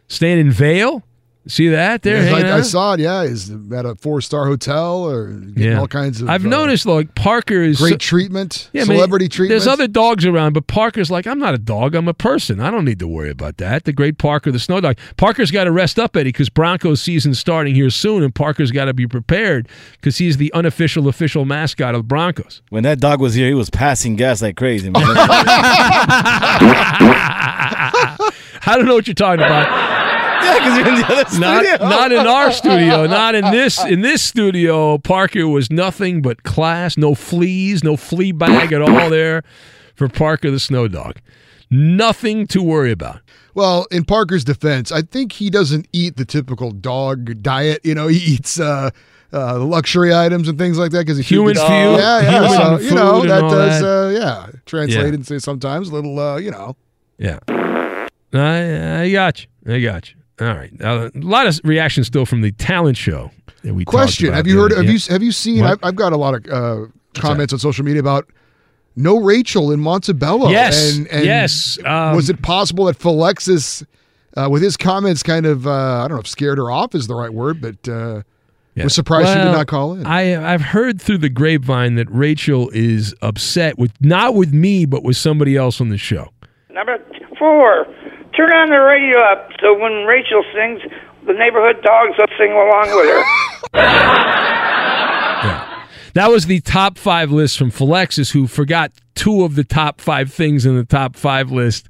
Staying 0.07 0.39
in 0.39 0.53
Vail. 0.53 1.03
See 1.49 1.69
that 1.69 2.03
there? 2.03 2.23
Yeah, 2.23 2.29
hanging 2.29 2.51
I, 2.51 2.59
I 2.59 2.61
saw 2.61 2.93
it. 2.93 3.01
Yeah, 3.01 3.23
is 3.23 3.51
at 3.51 3.87
a 3.87 3.95
four 3.95 4.21
star 4.21 4.45
hotel 4.45 5.05
or 5.05 5.29
getting 5.29 5.79
all 5.79 5.89
kinds 5.89 6.21
of. 6.21 6.29
I've 6.29 6.45
uh, 6.45 6.49
noticed 6.49 6.85
like 6.85 7.15
Parker 7.15 7.63
is 7.63 7.79
great 7.79 7.93
so- 7.93 7.97
treatment, 7.97 8.69
Yeah, 8.75 8.83
I 8.83 8.85
mean, 8.85 8.99
celebrity 8.99 9.29
treatment. 9.29 9.59
There's 9.59 9.67
other 9.67 9.89
dogs 9.89 10.27
around, 10.27 10.53
but 10.53 10.67
Parker's 10.67 11.11
like, 11.11 11.27
I'm 11.27 11.39
not 11.39 11.55
a 11.55 11.59
dog. 11.59 11.95
I'm 11.95 12.07
a 12.07 12.13
person. 12.13 12.61
I 12.61 12.71
don't 12.71 12.85
need 12.85 12.99
to 12.99 13.09
worry 13.09 13.31
about 13.31 13.57
that. 13.57 13.85
The 13.85 13.95
great 13.95 14.19
Parker, 14.19 14.53
the 14.53 14.59
snow 14.59 14.83
dog. 14.83 14.99
Parker's 15.17 15.51
got 15.51 15.65
to 15.65 15.73
rest 15.73 15.99
up, 15.99 16.15
Eddie, 16.17 16.29
because 16.29 16.51
Broncos 16.51 17.01
season's 17.01 17.39
starting 17.39 17.75
here 17.75 17.89
soon, 17.89 18.23
and 18.23 18.35
Parker's 18.35 18.71
got 18.71 18.85
to 18.85 18.93
be 18.93 19.07
prepared 19.07 19.69
because 19.93 20.19
he's 20.19 20.37
the 20.37 20.53
unofficial 20.53 21.09
official 21.09 21.47
mascot 21.47 21.95
of 21.95 22.01
the 22.01 22.09
Broncos. 22.09 22.61
When 22.69 22.83
that 22.83 23.01
dog 23.01 23.23
was 23.23 23.33
here, 23.33 23.49
he 23.49 23.55
was 23.55 23.71
passing 23.71 24.17
gas 24.17 24.43
like 24.43 24.57
crazy, 24.57 24.91
man. 24.91 25.03
I 28.67 28.75
don't 28.77 28.85
know 28.85 28.95
what 28.95 29.07
you're 29.07 29.15
talking 29.15 29.45
about. 29.45 29.88
Yeah, 30.43 30.59
because 30.59 30.79
you're 30.79 30.89
in 30.89 30.95
the 30.97 31.07
other 31.07 31.39
Not, 31.39 31.65
studio. 31.65 31.89
not 31.89 32.13
in 32.13 32.27
our 32.27 32.53
studio. 32.53 33.07
Not 33.07 33.35
in 33.35 33.45
this. 33.51 33.85
In 33.89 34.01
this 34.03 34.23
studio, 34.23 34.99
Parker 34.99 35.47
was 35.49 35.71
nothing 35.71 36.21
but 36.23 36.43
class. 36.43 36.97
No 36.97 37.15
fleas. 37.15 37.83
No 37.85 37.97
flea 37.97 38.33
bag 38.33 38.73
at 38.73 38.83
all 38.83 39.09
there 39.11 39.43
for 39.95 40.09
Parker 40.09 40.51
the 40.51 40.61
Snow 40.61 40.89
Dog. 40.89 41.17
Nothing 41.71 42.47
to 42.49 42.63
worry 42.63 42.91
about. 42.93 43.21
Well, 43.55 43.87
in 43.91 44.05
Parker's 44.05 44.45
defense, 44.45 44.91
I 44.93 45.03
think 45.03 45.33
he 45.33 45.51
doesn't 45.51 45.87
eat 45.93 46.17
the 46.17 46.25
typical 46.25 46.71
dog 46.71 47.43
diet. 47.43 47.81
You 47.85 47.95
know, 47.95 48.07
he 48.07 48.19
eats 48.35 48.59
uh, 48.61 48.91
uh, 49.33 49.59
luxury 49.59 50.15
items 50.15 50.49
and 50.49 50.57
things 50.59 50.79
like 50.79 50.93
that 50.93 51.05
because 51.07 51.19
Human 51.29 51.55
keeps, 51.55 51.61
food, 51.67 51.69
Yeah, 51.99 52.21
yeah. 52.21 52.31
human 52.31 52.51
so, 52.51 52.79
you 52.89 52.95
know, 52.95 53.23
that 53.27 53.41
does, 53.41 53.81
that. 53.81 53.87
Uh, 53.87 54.09
yeah, 54.11 54.47
translate 54.67 55.07
Yeah. 55.09 55.13
into 55.15 55.41
sometimes 55.41 55.89
a 55.91 55.95
little, 55.95 56.19
uh, 56.19 56.37
you 56.37 56.51
know. 56.51 56.77
Yeah. 57.19 57.39
I, 58.33 59.03
I 59.03 59.11
got 59.11 59.43
you. 59.43 59.49
I 59.75 59.81
got 59.81 60.11
you. 60.11 60.15
All 60.41 60.47
right. 60.47 60.71
Uh, 60.81 61.11
a 61.15 61.19
lot 61.19 61.47
of 61.47 61.61
reactions 61.65 62.07
still 62.07 62.25
from 62.27 62.43
the 62.43 62.53
talent 62.53 62.97
show 62.97 63.31
that 63.63 63.75
we 63.75 63.85
talked 63.85 63.93
Question: 63.95 64.29
about 64.29 64.37
Have 64.37 64.47
you 64.47 64.59
heard? 64.61 64.73
other- 64.73 64.83
Have 64.83 64.85
yeah. 64.87 64.93
you 64.93 65.13
have 65.13 65.23
you 65.23 65.33
seen? 65.33 65.65
I've, 65.65 65.79
I've 65.83 65.97
got 65.97 66.13
a 66.13 66.17
lot 66.17 66.35
of 66.35 66.47
uh, 66.53 66.87
comments 67.15 67.53
on 67.53 67.59
social 67.59 67.85
media 67.85 68.01
about 68.01 68.29
no 68.97 69.19
Rachel 69.19 69.71
in 69.73 69.81
Montebello. 69.81 70.51
Yes, 70.51 70.97
and, 70.97 71.07
and 71.09 71.25
yes, 71.25 71.79
um, 71.85 72.15
was 72.17 72.31
it 72.31 72.43
possible 72.43 72.85
that 72.87 72.99
Philexis, 72.99 73.85
uh, 74.37 74.49
with 74.51 74.63
his 74.63 74.77
comments, 74.77 75.23
kind 75.23 75.47
of 75.47 75.67
uh, 75.67 75.71
I 76.05 76.09
don't 76.09 76.17
know 76.17 76.21
if 76.21 76.29
scared 76.29 76.59
her 76.59 76.71
off 76.71 76.95
is 76.95 77.07
the 77.07 77.15
right 77.15 77.33
word, 77.33 77.61
but 77.61 77.89
uh, 77.89 78.23
was 78.77 78.95
surprised 78.95 79.29
she 79.29 79.35
did 79.35 79.45
not 79.53 79.67
call 79.67 79.95
in. 79.95 80.07
I 80.07 80.53
I've 80.55 80.61
heard 80.63 81.01
through 81.03 81.19
the 81.19 81.29
grapevine 81.29 81.97
that 81.97 82.09
Rachel 82.11 82.71
is 82.73 83.13
upset 83.23 83.77
with 83.77 83.93
not 84.01 84.35
with 84.37 84.53
me 84.53 84.85
but 84.87 85.03
with 85.03 85.17
somebody 85.17 85.57
else 85.57 85.81
on 85.81 85.89
the 85.89 85.99
show. 85.99 86.29
Number 86.71 86.97
four, 87.39 87.87
turn 88.39 88.53
on 88.55 88.71
the 88.71 88.79
radio 88.79 89.19
up 89.35 89.51
so 89.61 89.75
when 89.77 90.07
Rachel 90.07 90.45
sings, 90.55 90.81
the 91.27 91.33
neighborhood 91.35 91.83
dogs 91.83 92.15
will 92.17 92.31
sing 92.39 92.53
along 92.53 92.95
with 92.95 93.11
her. 93.11 93.25
That 96.15 96.31
was 96.31 96.47
the 96.47 96.61
top 96.61 96.97
five 96.99 97.31
list 97.31 97.59
from 97.59 97.71
Philexis, 97.71 98.33
who 98.33 98.47
forgot 98.49 98.91
two 99.15 99.45
of 99.45 99.55
the 99.55 99.63
top 99.63 100.01
five 100.01 100.33
things 100.33 100.67
in 100.67 100.75
the 100.75 100.83
top 100.85 101.15
five 101.15 101.53
list. 101.53 101.87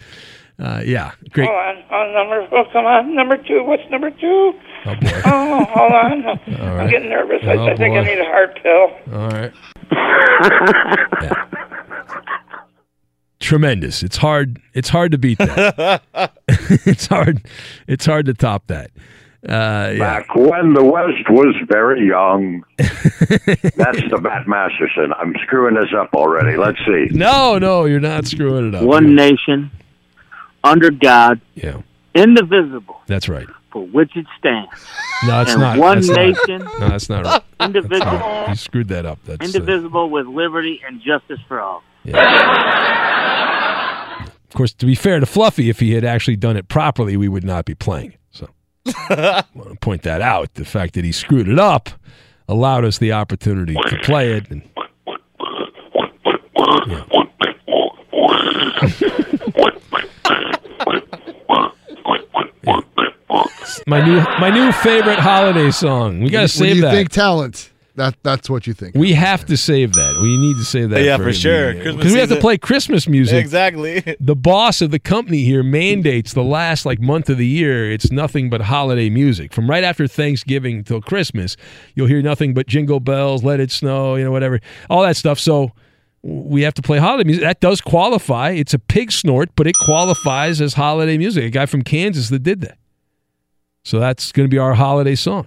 Uh, 0.59 0.83
yeah, 0.85 1.13
great. 1.31 1.49
Hold 1.49 1.59
on, 1.59 1.83
oh, 1.91 2.13
number, 2.13 2.47
oh, 2.53 2.65
come 2.71 2.85
on, 2.85 3.15
number 3.15 3.39
two. 3.39 3.65
What's 3.65 3.89
number 3.91 4.11
two? 4.11 4.53
Oh 4.85 4.95
boy. 5.01 5.13
Oh, 5.25 5.65
hold 5.65 5.93
on. 5.93 6.27
All 6.61 6.79
I'm 6.81 6.91
getting 6.91 7.09
nervous. 7.09 7.41
I, 7.43 7.55
Oh, 7.55 7.69
I 7.69 7.75
think 7.77 7.97
I 7.97 8.03
need 8.03 8.19
a 8.19 8.25
heart 8.25 8.59
pill. 8.63 8.91
All 9.15 9.31
right. 9.31 9.53
Tremendous. 13.41 14.03
It's 14.03 14.17
hard. 14.17 14.61
It's 14.75 14.89
hard 14.89 15.13
to 15.13 15.19
beat 15.19 15.39
that. 15.39 16.03
it's 16.49 17.07
hard. 17.07 17.43
It's 17.87 18.05
hard 18.05 18.27
to 18.27 18.35
top 18.35 18.67
that. 18.67 18.91
Uh, 19.49 19.93
yeah. 19.95 19.99
Back 19.99 20.35
when 20.35 20.75
the 20.75 20.83
West 20.83 21.31
was 21.31 21.55
very 21.69 22.05
young. 22.09 22.65
That's 22.79 24.01
the 24.11 24.19
Matt 24.21 24.49
Masterson. 24.49 25.13
I'm 25.17 25.35
screwing 25.45 25.77
this 25.77 25.93
up 25.97 26.13
already. 26.15 26.57
Let's 26.57 26.79
see. 26.85 27.07
No, 27.13 27.57
no, 27.59 27.85
you're 27.85 28.01
not 28.01 28.27
screwing 28.27 28.69
it 28.69 28.75
up. 28.75 28.83
One 28.83 29.15
nation, 29.15 29.71
under 30.65 30.91
God, 30.91 31.41
Yeah. 31.55 31.83
indivisible, 32.17 33.01
That's 33.07 33.29
right. 33.29 33.47
for 33.71 33.87
which 33.87 34.17
it 34.17 34.27
stands. 34.41 34.71
No, 35.25 35.43
it's 35.43 35.53
and 35.53 35.61
not. 35.61 35.79
One 35.79 35.99
That's 35.99 36.09
not. 36.09 36.17
nation, 36.17 36.59
No, 36.81 36.89
that's 36.89 37.09
not 37.09 37.25
right. 37.25 37.43
That's 37.61 37.67
indivisible, 37.69 38.13
not. 38.19 38.49
You 38.49 38.55
screwed 38.57 38.89
that 38.89 39.07
up. 39.07 39.21
That's 39.25 39.41
uh, 39.41 39.45
indivisible 39.59 40.11
with 40.11 40.27
liberty 40.27 40.81
and 40.85 41.01
justice 41.01 41.39
for 41.47 41.61
all. 41.61 41.85
Of 42.15 42.25
course. 44.55 44.73
To 44.75 44.87
be 44.87 44.95
fair 44.95 45.21
to 45.21 45.27
Fluffy, 45.27 45.69
if 45.71 45.81
he 45.81 45.93
had 45.93 46.05
actually 46.05 46.37
done 46.37 46.57
it 46.57 46.69
properly, 46.69 47.17
we 47.17 47.29
would 47.29 47.45
not 47.45 47.65
be 47.65 47.75
playing. 47.75 48.15
So, 48.31 48.49
I 48.87 49.45
want 49.55 49.71
to 49.71 49.77
point 49.77 50.03
that 50.03 50.21
out. 50.23 50.55
The 50.55 50.65
fact 50.65 50.95
that 50.95 51.05
he 51.05 51.13
screwed 51.13 51.49
it 51.49 51.59
up 51.59 51.91
allowed 52.49 52.85
us 52.85 52.99
the 52.99 53.13
opportunity 53.13 53.75
to 53.75 53.99
play 54.03 54.33
it. 54.33 54.51
And, 54.51 54.63
my 63.87 64.05
new 64.05 64.17
my 64.41 64.51
new 64.51 64.73
favorite 64.73 65.19
holiday 65.19 65.71
song. 65.71 66.21
We 66.21 66.31
got 66.31 66.39
to 66.39 66.43
When 66.43 66.49
save 66.49 66.77
you 66.77 66.83
that. 66.83 66.93
think 66.93 67.11
talent, 67.11 67.71
that 67.99 68.17
that's 68.23 68.49
what 68.49 68.67
you 68.67 68.73
think. 68.75 68.95
we 68.97 69.13
have 69.13 69.45
to 69.47 69.57
save 69.57 69.93
that. 69.93 70.19
We 70.23 70.37
need 70.39 70.57
to 70.57 70.65
save 70.65 70.91
that. 70.91 71.03
Yeah, 71.03 71.17
for 71.19 71.25
the- 71.25 71.33
sure. 71.33 71.75
Because 71.75 72.13
we 72.13 72.19
have 72.19 72.29
to 72.31 72.41
play 72.41 72.57
Christmas 72.59 73.07
music. 73.07 73.37
Exactly. 73.39 74.03
The 74.21 74.35
boss 74.35 74.81
of 74.81 74.91
the 74.91 74.99
company 74.99 75.45
here 75.45 75.63
mandates 75.63 76.33
the 76.33 76.43
last 76.43 76.85
like 76.87 77.01
month 77.01 77.29
of 77.31 77.39
the 77.39 77.47
year. 77.47 77.91
It's 77.93 78.11
nothing 78.11 78.51
but 78.51 78.63
holiday 78.63 79.11
music. 79.11 79.53
From 79.53 79.69
right 79.71 79.85
after 79.85 80.07
Thanksgiving 80.09 80.83
till 80.85 81.01
Christmas, 81.01 81.57
you'll 81.95 82.09
hear 82.09 82.23
nothing 82.23 82.55
but 82.55 82.67
Jingle 82.67 83.01
Bells, 83.01 83.45
Let 83.45 83.61
It 83.61 83.71
Snow, 83.71 84.17
you 84.17 84.25
know, 84.25 84.31
whatever, 84.33 84.61
all 84.91 85.03
that 85.03 85.17
stuff. 85.17 85.39
So 85.39 85.73
we 86.23 86.63
have 86.63 86.75
to 86.75 86.83
play 86.83 86.99
holiday 86.99 87.25
music. 87.25 87.43
That 87.45 87.61
does 87.61 87.81
qualify. 87.81 88.51
It's 88.51 88.75
a 88.75 88.79
pig 88.79 89.13
snort, 89.13 89.51
but 89.57 89.67
it 89.67 89.75
qualifies 89.85 90.61
as 90.61 90.75
holiday 90.75 91.17
music. 91.17 91.45
A 91.45 91.51
guy 91.51 91.67
from 91.67 91.83
Kansas 91.83 92.29
that 92.31 92.43
did 92.43 92.61
that. 92.63 92.79
So 93.85 93.99
that's 94.01 94.33
going 94.33 94.45
to 94.47 94.51
be 94.51 94.59
our 94.59 94.75
holiday 94.75 95.15
song. 95.15 95.47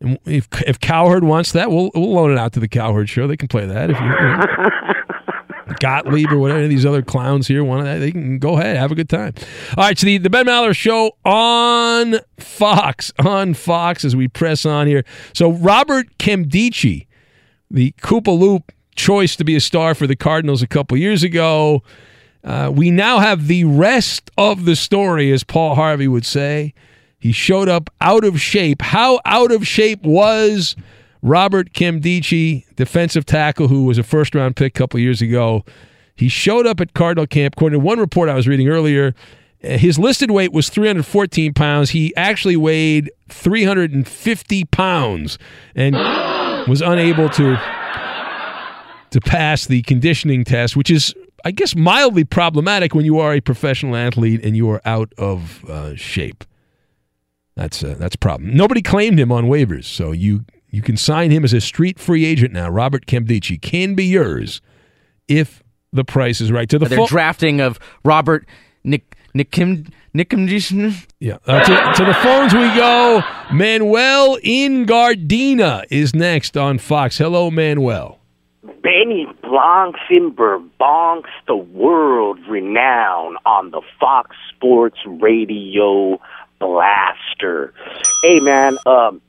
And 0.00 0.18
if 0.24 0.48
if 0.66 0.78
Cowherd 0.80 1.24
wants 1.24 1.52
that, 1.52 1.70
we'll 1.70 1.90
we'll 1.94 2.12
loan 2.12 2.30
it 2.30 2.38
out 2.38 2.52
to 2.52 2.60
the 2.60 2.68
Cowherd 2.68 3.08
show. 3.08 3.26
They 3.26 3.36
can 3.36 3.48
play 3.48 3.66
that 3.66 3.90
if 3.90 3.98
you, 3.98 4.06
you 4.06 4.10
know. 4.10 4.94
Gottlieb 5.80 6.32
or 6.32 6.38
whatever 6.38 6.58
any 6.58 6.66
of 6.66 6.70
these 6.70 6.86
other 6.86 7.02
clowns 7.02 7.46
here 7.46 7.62
want 7.62 7.84
that. 7.84 7.98
They 7.98 8.10
can 8.10 8.38
go 8.38 8.58
ahead, 8.58 8.76
have 8.76 8.90
a 8.90 8.94
good 8.94 9.08
time. 9.08 9.34
All 9.76 9.84
right, 9.84 9.98
so 9.98 10.06
the, 10.06 10.18
the 10.18 10.30
Ben 10.30 10.46
Maller 10.46 10.74
show 10.74 11.16
on 11.24 12.16
Fox, 12.38 13.12
on 13.18 13.54
Fox 13.54 14.04
as 14.04 14.16
we 14.16 14.28
press 14.28 14.64
on 14.64 14.86
here. 14.86 15.04
So 15.34 15.52
Robert 15.52 16.06
Nkemdiche, 16.18 17.06
the 17.70 17.92
Koopa 18.00 18.36
Loop 18.36 18.72
choice 18.96 19.36
to 19.36 19.44
be 19.44 19.56
a 19.56 19.60
star 19.60 19.94
for 19.94 20.06
the 20.06 20.16
Cardinals 20.16 20.62
a 20.62 20.66
couple 20.66 20.96
years 20.96 21.22
ago. 21.22 21.82
Uh, 22.44 22.72
we 22.74 22.90
now 22.90 23.18
have 23.18 23.46
the 23.46 23.64
rest 23.64 24.30
of 24.38 24.64
the 24.64 24.76
story, 24.76 25.32
as 25.32 25.44
Paul 25.44 25.74
Harvey 25.74 26.08
would 26.08 26.24
say. 26.26 26.72
He 27.18 27.32
showed 27.32 27.68
up 27.68 27.90
out 28.00 28.24
of 28.24 28.40
shape. 28.40 28.82
How 28.82 29.20
out 29.24 29.50
of 29.50 29.66
shape 29.66 30.02
was 30.02 30.76
Robert 31.20 31.72
Nkemdiche, 31.72 32.64
defensive 32.76 33.26
tackle 33.26 33.68
who 33.68 33.84
was 33.84 33.98
a 33.98 34.02
first 34.02 34.34
round 34.34 34.56
pick 34.56 34.76
a 34.76 34.78
couple 34.78 35.00
years 35.00 35.20
ago? 35.20 35.64
He 36.14 36.28
showed 36.28 36.66
up 36.66 36.80
at 36.80 36.94
Cardinal 36.94 37.26
camp. 37.26 37.54
According 37.56 37.80
to 37.80 37.84
one 37.84 37.98
report 37.98 38.28
I 38.28 38.34
was 38.34 38.46
reading 38.48 38.68
earlier, 38.68 39.14
uh, 39.62 39.78
his 39.78 39.98
listed 39.98 40.30
weight 40.30 40.52
was 40.52 40.68
314 40.68 41.54
pounds. 41.54 41.90
He 41.90 42.14
actually 42.16 42.56
weighed 42.56 43.10
350 43.28 44.64
pounds 44.66 45.38
and 45.74 45.94
was 46.68 46.80
unable 46.80 47.28
to 47.30 47.56
to 49.10 49.20
pass 49.22 49.66
the 49.66 49.80
conditioning 49.82 50.44
test, 50.44 50.76
which 50.76 50.90
is, 50.90 51.14
I 51.44 51.50
guess, 51.50 51.74
mildly 51.74 52.24
problematic 52.24 52.94
when 52.94 53.06
you 53.06 53.18
are 53.18 53.32
a 53.32 53.40
professional 53.40 53.96
athlete 53.96 54.44
and 54.44 54.54
you 54.54 54.68
are 54.70 54.82
out 54.84 55.12
of 55.16 55.64
uh, 55.64 55.94
shape. 55.96 56.44
That's 57.58 57.82
uh, 57.82 57.96
that's 57.98 58.14
a 58.14 58.18
problem. 58.18 58.56
Nobody 58.56 58.80
claimed 58.80 59.18
him 59.18 59.32
on 59.32 59.46
waivers, 59.46 59.84
so 59.84 60.12
you 60.12 60.44
you 60.70 60.80
can 60.80 60.96
sign 60.96 61.32
him 61.32 61.42
as 61.42 61.52
a 61.52 61.60
street 61.60 61.98
free 61.98 62.24
agent 62.24 62.52
now. 62.52 62.68
Robert 62.68 63.04
Nkemdiche 63.06 63.60
can 63.60 63.96
be 63.96 64.04
yours 64.04 64.60
if 65.26 65.60
the 65.92 66.04
price 66.04 66.40
is 66.40 66.52
right. 66.52 66.68
To 66.68 66.78
the 66.78 66.86
Their 66.86 66.98
full, 66.98 67.06
drafting 67.08 67.60
of 67.60 67.80
Robert 68.04 68.46
Nick 68.84 69.16
Nickim 69.34 69.92
Nickim 70.14 71.06
yeah. 71.18 71.38
Uh, 71.48 71.64
to, 71.64 71.92
to 71.96 72.04
the 72.04 72.14
phones 72.14 72.54
we 72.54 72.72
go. 72.76 73.22
Manuel 73.52 74.38
in 74.44 74.86
Gardena 74.86 75.84
is 75.90 76.14
next 76.14 76.56
on 76.56 76.78
Fox. 76.78 77.18
Hello, 77.18 77.50
Manuel. 77.50 78.20
Benny 78.82 79.26
Blanckenberg 79.42 80.68
bonks 80.80 81.30
the 81.48 81.56
world 81.56 82.38
renowned 82.48 83.36
on 83.44 83.72
the 83.72 83.82
Fox 83.98 84.36
Sports 84.54 84.98
Radio 85.06 86.20
blaster. 86.58 87.72
Hey 88.22 88.40
man, 88.40 88.78
um, 88.86 89.20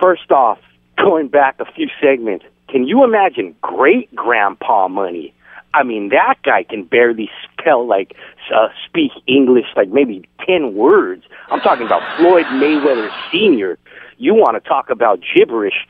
first 0.00 0.30
off, 0.30 0.58
going 0.96 1.28
back 1.28 1.56
a 1.60 1.70
few 1.72 1.88
segments, 2.00 2.44
can 2.68 2.86
you 2.86 3.04
imagine 3.04 3.54
great 3.62 4.14
grandpa 4.14 4.88
money? 4.88 5.34
I 5.74 5.82
mean, 5.82 6.08
that 6.10 6.36
guy 6.42 6.64
can 6.64 6.84
barely 6.84 7.30
spell 7.44 7.86
like 7.86 8.14
uh, 8.54 8.68
speak 8.86 9.12
English 9.26 9.66
like 9.76 9.88
maybe 9.88 10.28
ten 10.46 10.74
words. 10.74 11.24
I'm 11.50 11.60
talking 11.60 11.86
about 11.86 12.02
Floyd 12.16 12.46
Mayweather 12.46 13.10
Senior. 13.30 13.78
You 14.16 14.34
want 14.34 14.62
to 14.62 14.68
talk 14.68 14.90
about 14.90 15.20
gibberish? 15.34 15.86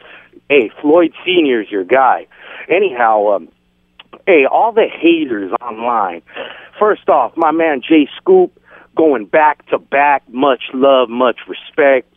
Hey, 0.48 0.70
Floyd 0.80 1.12
Senior's 1.24 1.70
your 1.70 1.84
guy. 1.84 2.26
Anyhow, 2.68 3.28
um, 3.28 3.48
hey, 4.26 4.44
all 4.50 4.72
the 4.72 4.86
haters 4.88 5.52
online. 5.60 6.22
First 6.78 7.08
off, 7.08 7.32
my 7.36 7.50
man 7.50 7.80
Jay 7.80 8.08
Scoop 8.16 8.57
going 8.96 9.26
back 9.26 9.66
to 9.68 9.78
back. 9.78 10.22
Much 10.28 10.62
love, 10.74 11.08
much 11.08 11.36
respect. 11.48 12.12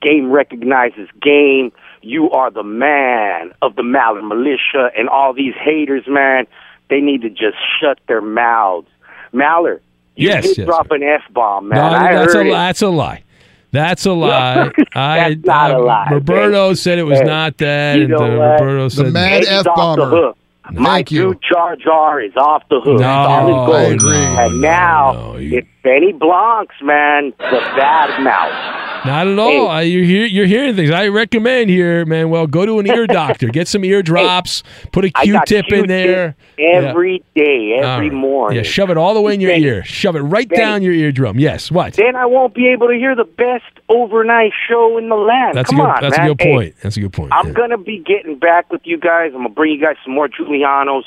Game 0.00 0.30
recognizes 0.30 1.08
game. 1.20 1.72
You 2.02 2.30
are 2.30 2.50
the 2.50 2.64
man 2.64 3.52
of 3.62 3.76
the 3.76 3.82
Mallard 3.84 4.24
Militia, 4.24 4.90
and 4.96 5.08
all 5.08 5.32
these 5.32 5.54
haters, 5.54 6.04
man, 6.08 6.46
they 6.90 7.00
need 7.00 7.22
to 7.22 7.30
just 7.30 7.56
shut 7.80 7.98
their 8.08 8.20
mouths. 8.20 8.88
Mallard, 9.32 9.80
you 10.16 10.28
Yes, 10.28 10.44
did 10.48 10.58
yes, 10.58 10.66
drop 10.66 10.90
an 10.90 11.02
F 11.02 11.22
bomb, 11.32 11.68
man. 11.68 11.78
No, 11.78 11.96
I 11.96 12.12
that's 12.14 12.34
heard 12.34 12.46
a 12.46 12.50
it. 12.50 12.52
that's 12.52 12.82
a 12.82 12.88
lie. 12.88 13.22
That's 13.70 14.04
a 14.04 14.12
lie. 14.12 14.70
I, 14.94 15.34
That's 15.34 15.44
not 15.46 15.70
a 15.70 15.76
uh, 15.76 15.84
lie, 15.84 16.08
Roberto 16.10 16.66
okay? 16.66 16.74
said 16.74 16.98
it 16.98 17.04
was 17.04 17.20
Hey, 17.20 17.24
not 17.24 17.56
that, 17.58 17.96
you 17.96 18.02
and 18.02 18.10
know 18.10 18.18
uh, 18.18 18.36
what? 18.38 18.60
Roberto 18.60 18.88
said 18.88 19.16
Eddie's 19.16 19.66
off 19.66 19.96
the 19.96 20.06
hook. 20.06 20.36
My 20.72 20.96
Thank 20.96 21.10
you. 21.12 21.34
dude 21.34 21.42
Jar 21.50 21.76
Jar 21.76 22.20
is 22.20 22.32
off 22.36 22.62
the 22.68 22.80
hook. 22.80 23.00
No, 23.00 23.06
Solid 23.24 23.66
gold. 23.66 23.74
I 23.76 23.82
agree. 23.84 24.16
And 24.16 24.60
now 24.60 25.34
it's 25.36 25.66
Benny 25.82 26.12
Blancs, 26.12 26.76
man, 26.82 27.32
the 27.38 27.60
bad 27.76 28.22
mouth. 28.22 29.04
Not 29.04 29.26
at 29.26 29.36
all. 29.36 29.66
I, 29.66 29.80
you're 29.82 30.04
hear, 30.04 30.26
you're 30.26 30.46
hearing 30.46 30.76
things. 30.76 30.92
I 30.92 31.08
recommend 31.08 31.70
here, 31.70 32.04
man. 32.06 32.30
Well, 32.30 32.46
go 32.46 32.64
to 32.64 32.78
an 32.78 32.86
ear 32.86 33.06
doctor. 33.08 33.48
Get 33.48 33.66
some 33.66 33.84
ear 33.84 34.00
drops. 34.00 34.62
Put 34.92 35.04
a 35.06 35.10
got 35.10 35.24
Q-tip 35.24 35.72
in 35.72 35.88
there. 35.88 36.36
every 36.56 37.24
day, 37.34 37.78
All 37.78 37.84
every 37.84 38.10
right. 38.10 38.16
morning. 38.16 38.58
Yeah, 38.58 38.62
shove 38.62 38.90
it 38.90 38.96
all 38.96 39.12
the 39.14 39.20
way 39.20 39.34
in 39.34 39.40
your 39.40 39.50
Benny, 39.50 39.64
ear. 39.64 39.84
Shove 39.84 40.14
it 40.14 40.20
right 40.20 40.48
Benny. 40.48 40.60
down 40.62 40.82
your 40.82 40.92
eardrum. 40.92 41.40
Yes. 41.40 41.68
What? 41.72 41.94
Then 41.94 42.14
I 42.14 42.26
won't 42.26 42.54
be 42.54 42.68
able 42.68 42.86
to 42.86 42.94
hear 42.94 43.16
the 43.16 43.24
best 43.24 43.64
overnight 43.88 44.52
show 44.68 44.96
in 44.98 45.08
the 45.08 45.16
land. 45.16 45.56
That's 45.56 45.70
Come 45.70 45.80
a 45.80 45.82
good. 45.82 45.88
on, 45.90 46.02
that's 46.02 46.18
man. 46.18 46.26
a 46.30 46.34
good 46.34 46.42
Hey, 46.42 46.52
point. 46.54 46.74
That's 46.82 46.96
a 46.96 47.00
good 47.00 47.12
point. 47.12 47.32
I'm 47.32 47.48
yeah. 47.48 47.52
gonna 47.54 47.78
be 47.78 47.98
getting 47.98 48.38
back 48.38 48.70
with 48.70 48.82
you 48.84 48.98
guys. 48.98 49.32
I'm 49.34 49.38
gonna 49.42 49.48
bring 49.48 49.72
you 49.72 49.80
guys 49.80 49.96
some 50.04 50.14
more 50.14 50.28
Giulianos. 50.28 51.02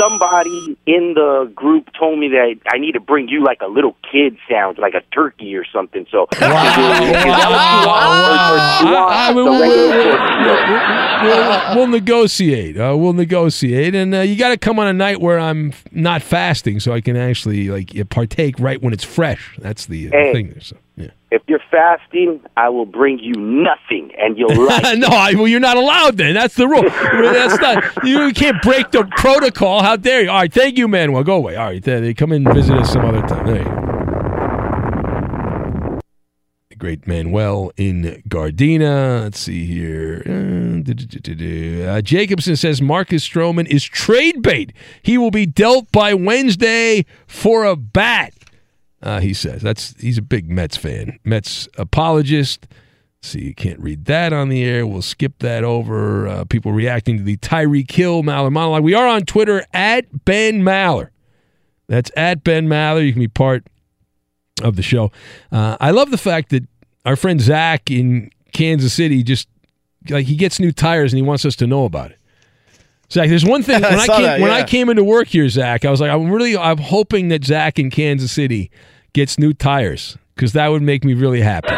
Somebody 0.00 0.76
in 0.86 1.14
the 1.14 1.52
group 1.54 1.88
told 1.98 2.18
me 2.18 2.28
that 2.28 2.54
I 2.72 2.78
need 2.78 2.92
to 2.92 3.00
bring 3.00 3.28
you 3.28 3.44
like 3.44 3.60
a 3.60 3.66
little 3.66 3.94
kid 4.10 4.36
sound, 4.50 4.78
like 4.78 4.94
a 4.94 5.02
turkey 5.14 5.54
or 5.54 5.64
something. 5.72 6.06
So, 6.10 6.26
is 6.32 6.38
that 6.40 6.50
what 6.50 7.60
you 7.82 7.86
want? 7.86 8.10
Or- 8.30 8.50
or 8.50 8.88
you 8.88 8.94
want 8.94 9.12
I- 9.12 9.28
I- 9.28 9.32
the 9.32 9.34
we'll- 9.44 9.60
regular 9.60 10.16
tortilla? 10.16 11.20
we'll, 11.22 11.76
we'll 11.76 11.86
negotiate. 11.88 12.76
Uh, 12.78 12.96
we'll 12.96 13.12
negotiate, 13.12 13.94
and 13.94 14.14
uh, 14.14 14.20
you 14.20 14.36
got 14.36 14.48
to 14.50 14.56
come 14.56 14.78
on 14.78 14.86
a 14.86 14.92
night 14.92 15.20
where 15.20 15.38
I'm 15.38 15.72
not 15.92 16.22
fasting, 16.22 16.80
so 16.80 16.92
I 16.92 17.00
can 17.00 17.16
actually 17.16 17.68
like 17.68 17.92
partake 18.08 18.54
right 18.58 18.80
when 18.80 18.92
it's 18.92 19.04
fresh. 19.04 19.56
That's 19.58 19.86
the 19.86 20.08
uh, 20.08 20.10
Hey. 20.12 20.32
thing. 20.32 20.54
So, 20.60 20.76
yeah. 21.00 21.10
If 21.30 21.42
you're 21.46 21.62
fasting, 21.70 22.40
I 22.56 22.68
will 22.70 22.86
bring 22.86 23.18
you 23.20 23.34
nothing, 23.34 24.10
and 24.18 24.36
you'll 24.36 24.66
like. 24.66 24.98
no, 24.98 25.06
I, 25.08 25.34
well, 25.34 25.46
you're 25.46 25.60
not 25.60 25.76
allowed. 25.76 26.16
Then 26.16 26.34
that's 26.34 26.56
the 26.56 26.66
rule. 26.66 26.82
That's 26.82 27.60
not. 27.60 28.04
You 28.04 28.32
can't 28.32 28.60
break 28.62 28.90
the 28.90 29.04
protocol. 29.16 29.82
How 29.82 29.96
dare 29.96 30.22
you? 30.22 30.30
All 30.30 30.38
right, 30.38 30.52
thank 30.52 30.76
you, 30.76 30.88
Manuel. 30.88 31.22
Go 31.22 31.36
away. 31.36 31.56
All 31.56 31.66
right, 31.66 31.82
they, 31.82 32.00
they 32.00 32.14
come 32.14 32.32
in 32.32 32.46
and 32.46 32.54
visit 32.54 32.76
us 32.76 32.92
some 32.92 33.04
other 33.04 33.22
time. 33.22 33.46
There. 33.46 33.64
The 36.70 36.76
great 36.76 37.06
Manuel 37.06 37.70
in 37.76 38.22
Gardena. 38.28 39.22
Let's 39.22 39.38
see 39.38 39.66
here. 39.66 40.22
Uh. 40.26 40.60
Uh, 40.80 42.00
Jacobson 42.00 42.56
says 42.56 42.80
Marcus 42.80 43.28
Stroman 43.28 43.66
is 43.66 43.84
trade 43.84 44.42
bait. 44.42 44.72
He 45.02 45.18
will 45.18 45.30
be 45.30 45.46
dealt 45.46 45.92
by 45.92 46.14
Wednesday 46.14 47.04
for 47.26 47.64
a 47.64 47.76
bat. 47.76 48.32
Uh, 49.02 49.20
he 49.20 49.32
says 49.32 49.62
that's 49.62 49.94
he's 49.98 50.18
a 50.18 50.22
big 50.22 50.50
Mets 50.50 50.76
fan, 50.76 51.18
Mets 51.24 51.68
apologist. 51.78 52.66
See, 53.22 53.42
you 53.42 53.54
can't 53.54 53.78
read 53.80 54.06
that 54.06 54.32
on 54.32 54.48
the 54.48 54.64
air. 54.64 54.86
We'll 54.86 55.02
skip 55.02 55.40
that 55.40 55.62
over. 55.62 56.26
Uh, 56.26 56.44
people 56.44 56.72
reacting 56.72 57.18
to 57.18 57.22
the 57.22 57.36
Tyreek 57.36 57.90
Hill 57.90 58.22
Maller 58.22 58.50
monologue. 58.50 58.82
We 58.82 58.94
are 58.94 59.06
on 59.06 59.22
Twitter 59.22 59.64
at 59.74 60.24
Ben 60.24 60.62
Maller. 60.62 61.10
That's 61.86 62.10
at 62.16 62.44
Ben 62.44 62.66
Maller. 62.66 63.04
You 63.04 63.12
can 63.12 63.20
be 63.20 63.28
part 63.28 63.66
of 64.62 64.76
the 64.76 64.82
show. 64.82 65.10
Uh, 65.52 65.76
I 65.80 65.90
love 65.90 66.10
the 66.10 66.18
fact 66.18 66.50
that 66.50 66.66
our 67.04 67.16
friend 67.16 67.40
Zach 67.40 67.90
in 67.90 68.30
Kansas 68.52 68.92
City 68.94 69.22
just 69.22 69.48
like 70.08 70.26
he 70.26 70.36
gets 70.36 70.58
new 70.58 70.72
tires 70.72 71.12
and 71.12 71.18
he 71.18 71.22
wants 71.22 71.44
us 71.44 71.56
to 71.56 71.66
know 71.66 71.84
about 71.84 72.10
it. 72.10 72.19
Zach, 73.12 73.28
there's 73.28 73.44
one 73.44 73.62
thing 73.62 73.82
when 73.82 73.94
I, 73.94 74.06
saw 74.06 74.16
came 74.16 74.22
that, 74.22 74.40
when 74.40 74.50
I 74.50 74.64
came 74.64 74.88
into 74.88 75.04
work 75.04 75.28
here, 75.28 75.48
Zach, 75.48 75.84
I 75.84 75.90
was 75.90 76.00
like, 76.00 76.10
I'm 76.10 76.30
really 76.30 76.56
I'm 76.56 76.78
hoping 76.78 77.28
that 77.28 77.44
Zach 77.44 77.78
in 77.78 77.90
Kansas 77.90 78.32
City 78.32 78.70
gets 79.12 79.38
new 79.38 79.52
tires 79.52 80.16
because 80.34 80.52
that 80.52 80.68
would 80.68 80.82
make 80.82 81.04
me 81.04 81.14
really 81.14 81.40
happy. 81.40 81.74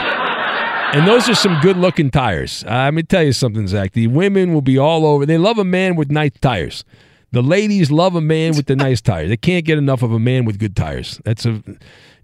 And 0.97 1.09
those 1.09 1.26
are 1.28 1.35
some 1.35 1.59
good 1.62 1.78
looking 1.78 2.11
tires. 2.11 2.64
Uh, 2.64 2.85
let 2.85 2.95
me 2.95 3.03
tell 3.03 3.22
you 3.22 3.33
something, 3.33 3.66
Zach. 3.66 3.93
The 3.93 4.09
women 4.09 4.53
will 4.53 4.61
be 4.61 4.76
all 4.76 5.07
over. 5.07 5.24
They 5.24 5.39
love 5.39 5.57
a 5.57 5.64
man 5.64 5.97
with 5.97 6.11
nice 6.11 6.33
tires. 6.43 6.85
The 7.30 7.43
ladies 7.43 7.91
love 7.91 8.14
a 8.14 8.20
man 8.20 8.55
with 8.57 8.66
the 8.66 8.76
nice 8.76 9.01
tires. 9.01 9.30
They 9.30 9.39
can't 9.39 9.64
get 9.64 9.78
enough 9.78 10.03
of 10.03 10.12
a 10.12 10.18
man 10.18 10.45
with 10.45 10.59
good 10.59 10.76
tires. 10.76 11.18
That's 11.24 11.47
a. 11.47 11.62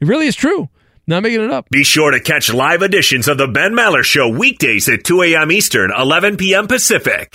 It 0.01 0.07
really 0.07 0.27
is 0.27 0.37
true. 0.37 0.69
Not 1.07 1.23
making 1.23 1.43
it 1.43 1.51
up. 1.51 1.71
Be 1.71 1.83
sure 1.83 2.11
to 2.11 2.21
catch 2.21 2.53
live 2.53 2.83
editions 2.83 3.27
of 3.27 3.39
the 3.39 3.49
Ben 3.49 3.73
Maller 3.73 4.03
Show 4.03 4.29
weekdays 4.29 4.87
at 4.91 5.05
2 5.05 5.23
a.m. 5.23 5.51
Eastern, 5.51 5.91
11 5.99 6.37
p.m. 6.37 6.67
Pacific. 6.67 7.35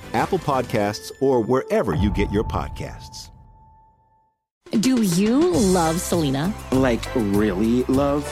Apple 0.13 0.39
Podcasts, 0.39 1.11
or 1.19 1.41
wherever 1.41 1.95
you 1.95 2.11
get 2.11 2.31
your 2.31 2.43
podcasts. 2.43 3.29
Do 4.79 5.01
you 5.01 5.51
love 5.51 5.99
Selena? 5.99 6.53
Like, 6.71 7.03
really 7.15 7.83
love? 7.83 8.25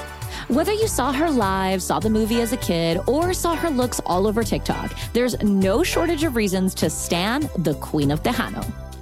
Whether 0.47 0.73
you 0.73 0.87
saw 0.87 1.11
her 1.11 1.29
live, 1.29 1.83
saw 1.83 1.99
the 1.99 2.09
movie 2.09 2.41
as 2.41 2.53
a 2.53 2.57
kid, 2.57 2.99
or 3.07 3.33
saw 3.33 3.55
her 3.55 3.69
looks 3.69 3.99
all 4.05 4.25
over 4.25 4.43
TikTok, 4.43 4.97
there's 5.13 5.41
no 5.43 5.83
shortage 5.83 6.23
of 6.23 6.35
reasons 6.35 6.73
to 6.75 6.89
stan 6.89 7.49
the 7.57 7.75
Queen 7.75 8.09
of 8.11 8.23
Tejano. 8.23 8.88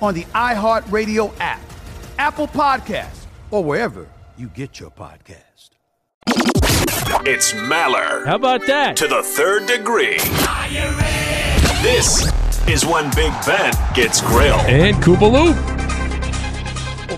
on 0.00 0.14
the 0.14 0.24
iHeartRadio 0.24 1.32
app, 1.40 1.60
Apple 2.18 2.48
Podcasts, 2.48 3.26
or 3.50 3.62
wherever 3.64 4.08
you 4.36 4.48
get 4.48 4.80
your 4.80 4.90
podcast. 4.90 5.42
It's 7.24 7.52
Maller. 7.52 8.26
How 8.26 8.36
about 8.36 8.66
that? 8.66 8.96
To 8.96 9.08
the 9.08 9.22
third 9.22 9.66
degree. 9.66 10.18
This 11.82 12.30
is 12.68 12.84
when 12.84 13.04
Big 13.14 13.32
Ben 13.46 13.72
gets 13.94 14.20
grilled. 14.20 14.60
And 14.62 14.96
Koopa 14.96 15.30
Loop. 15.30 15.56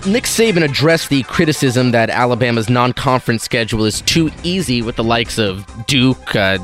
Nick 0.05 0.23
Saban 0.23 0.63
addressed 0.63 1.09
the 1.09 1.23
criticism 1.23 1.91
that 1.91 2.09
Alabama's 2.09 2.69
non-conference 2.69 3.43
schedule 3.43 3.83
is 3.83 4.01
too 4.01 4.31
easy 4.43 4.81
with 4.81 4.95
the 4.95 5.03
likes 5.03 5.37
of 5.37 5.65
Duke, 5.87 6.35
uh, 6.35 6.57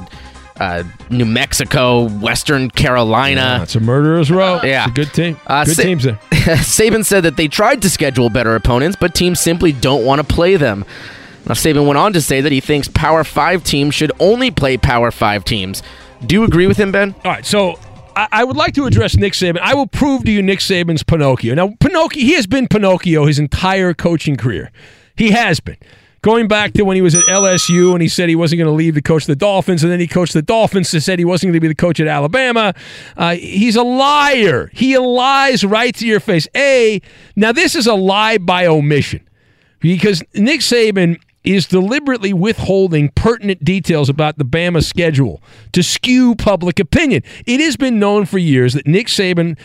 uh, 0.60 0.84
New 1.10 1.26
Mexico, 1.26 2.08
Western 2.10 2.70
Carolina. 2.70 3.60
It's 3.64 3.76
a 3.76 3.80
murderer's 3.80 4.32
row. 4.32 4.60
Yeah. 4.64 4.84
It's 4.84 4.92
a 4.92 4.96
good 4.96 5.14
team. 5.14 5.40
Uh, 5.48 5.66
good 5.66 5.76
Sa- 5.76 5.84
teams 5.84 6.04
there. 6.04 6.20
Saban 6.32 7.04
said 7.04 7.22
that 7.24 7.38
they 7.38 7.48
tried 7.48 7.82
to 7.82 7.90
schedule 7.90 8.30
better 8.30 8.56
opponents, 8.56 8.98
but 9.00 9.14
teams 9.14 9.40
simply 9.40 9.72
don't 9.72 10.06
want 10.06 10.26
to 10.26 10.34
play 10.34 10.56
them. 10.56 10.86
Now, 11.48 11.54
Saban 11.54 11.86
went 11.86 11.98
on 11.98 12.14
to 12.14 12.22
say 12.22 12.42
that 12.42 12.52
he 12.52 12.60
thinks 12.60 12.88
Power 12.88 13.24
5 13.24 13.64
teams 13.64 13.94
should 13.94 14.12
only 14.20 14.50
play 14.50 14.78
Power 14.78 15.12
5 15.12 15.44
teams. 15.46 15.84
Do 16.26 16.36
you 16.36 16.44
agree 16.44 16.68
with 16.68 16.78
him, 16.78 16.92
Ben? 16.92 17.14
All 17.24 17.32
right, 17.32 17.46
so 17.46 17.78
I, 18.16 18.28
I 18.32 18.44
would 18.44 18.58
like 18.58 18.74
to 18.76 18.86
address 18.86 19.16
Nick 19.16 19.34
Saban. 19.34 19.60
I 19.60 19.76
will 19.76 19.88
prove 19.88 20.24
to 20.24 20.32
you 20.32 20.42
Nick 20.42 20.60
Saban's 20.60 21.04
Pinocchio. 21.04 21.54
Now, 21.54 21.76
Pinocchio, 21.80 22.22
he 22.22 22.34
has 22.34 22.48
been 22.48 22.68
Pinocchio 22.68 23.26
his 23.26 23.38
entire 23.38 23.94
coaching 23.94 24.38
career. 24.38 24.72
He 25.16 25.32
has 25.32 25.60
been. 25.60 25.78
Going 26.26 26.48
back 26.48 26.74
to 26.74 26.82
when 26.82 26.96
he 26.96 27.04
was 27.04 27.14
at 27.14 27.24
LSU 27.26 27.94
and 27.94 28.02
he 28.02 28.08
said 28.08 28.30
he 28.30 28.36
wasn't 28.36 28.58
going 28.58 28.68
to 28.68 28.74
leave 28.74 28.96
to 28.96 29.02
coach 29.04 29.28
the 29.28 29.36
Dolphins, 29.36 29.84
and 29.84 29.92
then 29.92 30.00
he 30.00 30.08
coached 30.08 30.34
the 30.34 30.42
Dolphins 30.42 30.92
and 30.92 31.04
said 31.04 31.20
he 31.20 31.24
wasn't 31.24 31.50
going 31.50 31.58
to 31.58 31.60
be 31.60 31.68
the 31.68 31.76
coach 31.76 32.00
at 32.00 32.08
Alabama. 32.08 32.74
Uh, 33.16 33.36
he's 33.36 33.76
a 33.76 33.84
liar. 33.84 34.72
He 34.74 34.98
lies 34.98 35.64
right 35.64 35.94
to 35.94 36.08
your 36.08 36.20
face. 36.20 36.48
A, 36.56 37.00
now 37.36 37.52
this 37.52 37.76
is 37.76 37.86
a 37.86 37.94
lie 37.94 38.40
by 38.40 38.66
omission 38.66 39.30
because 39.80 40.24
Nick 40.34 40.62
Saban 40.62 41.20
is 41.44 41.68
deliberately 41.68 42.34
withholding 42.34 43.10
pertinent 43.10 43.64
details 43.64 44.10
about 44.10 44.40
the 44.40 44.46
Bama 44.46 44.84
schedule 44.84 45.44
to 45.74 45.84
skew 45.84 46.34
public 46.34 46.80
opinion. 46.80 47.22
It 47.46 47.60
has 47.60 47.78
been 47.78 48.00
known 48.00 48.26
for 48.26 48.40
years 48.40 48.74
that 48.74 48.88
Nick 48.88 49.10
Saban, 49.10 49.60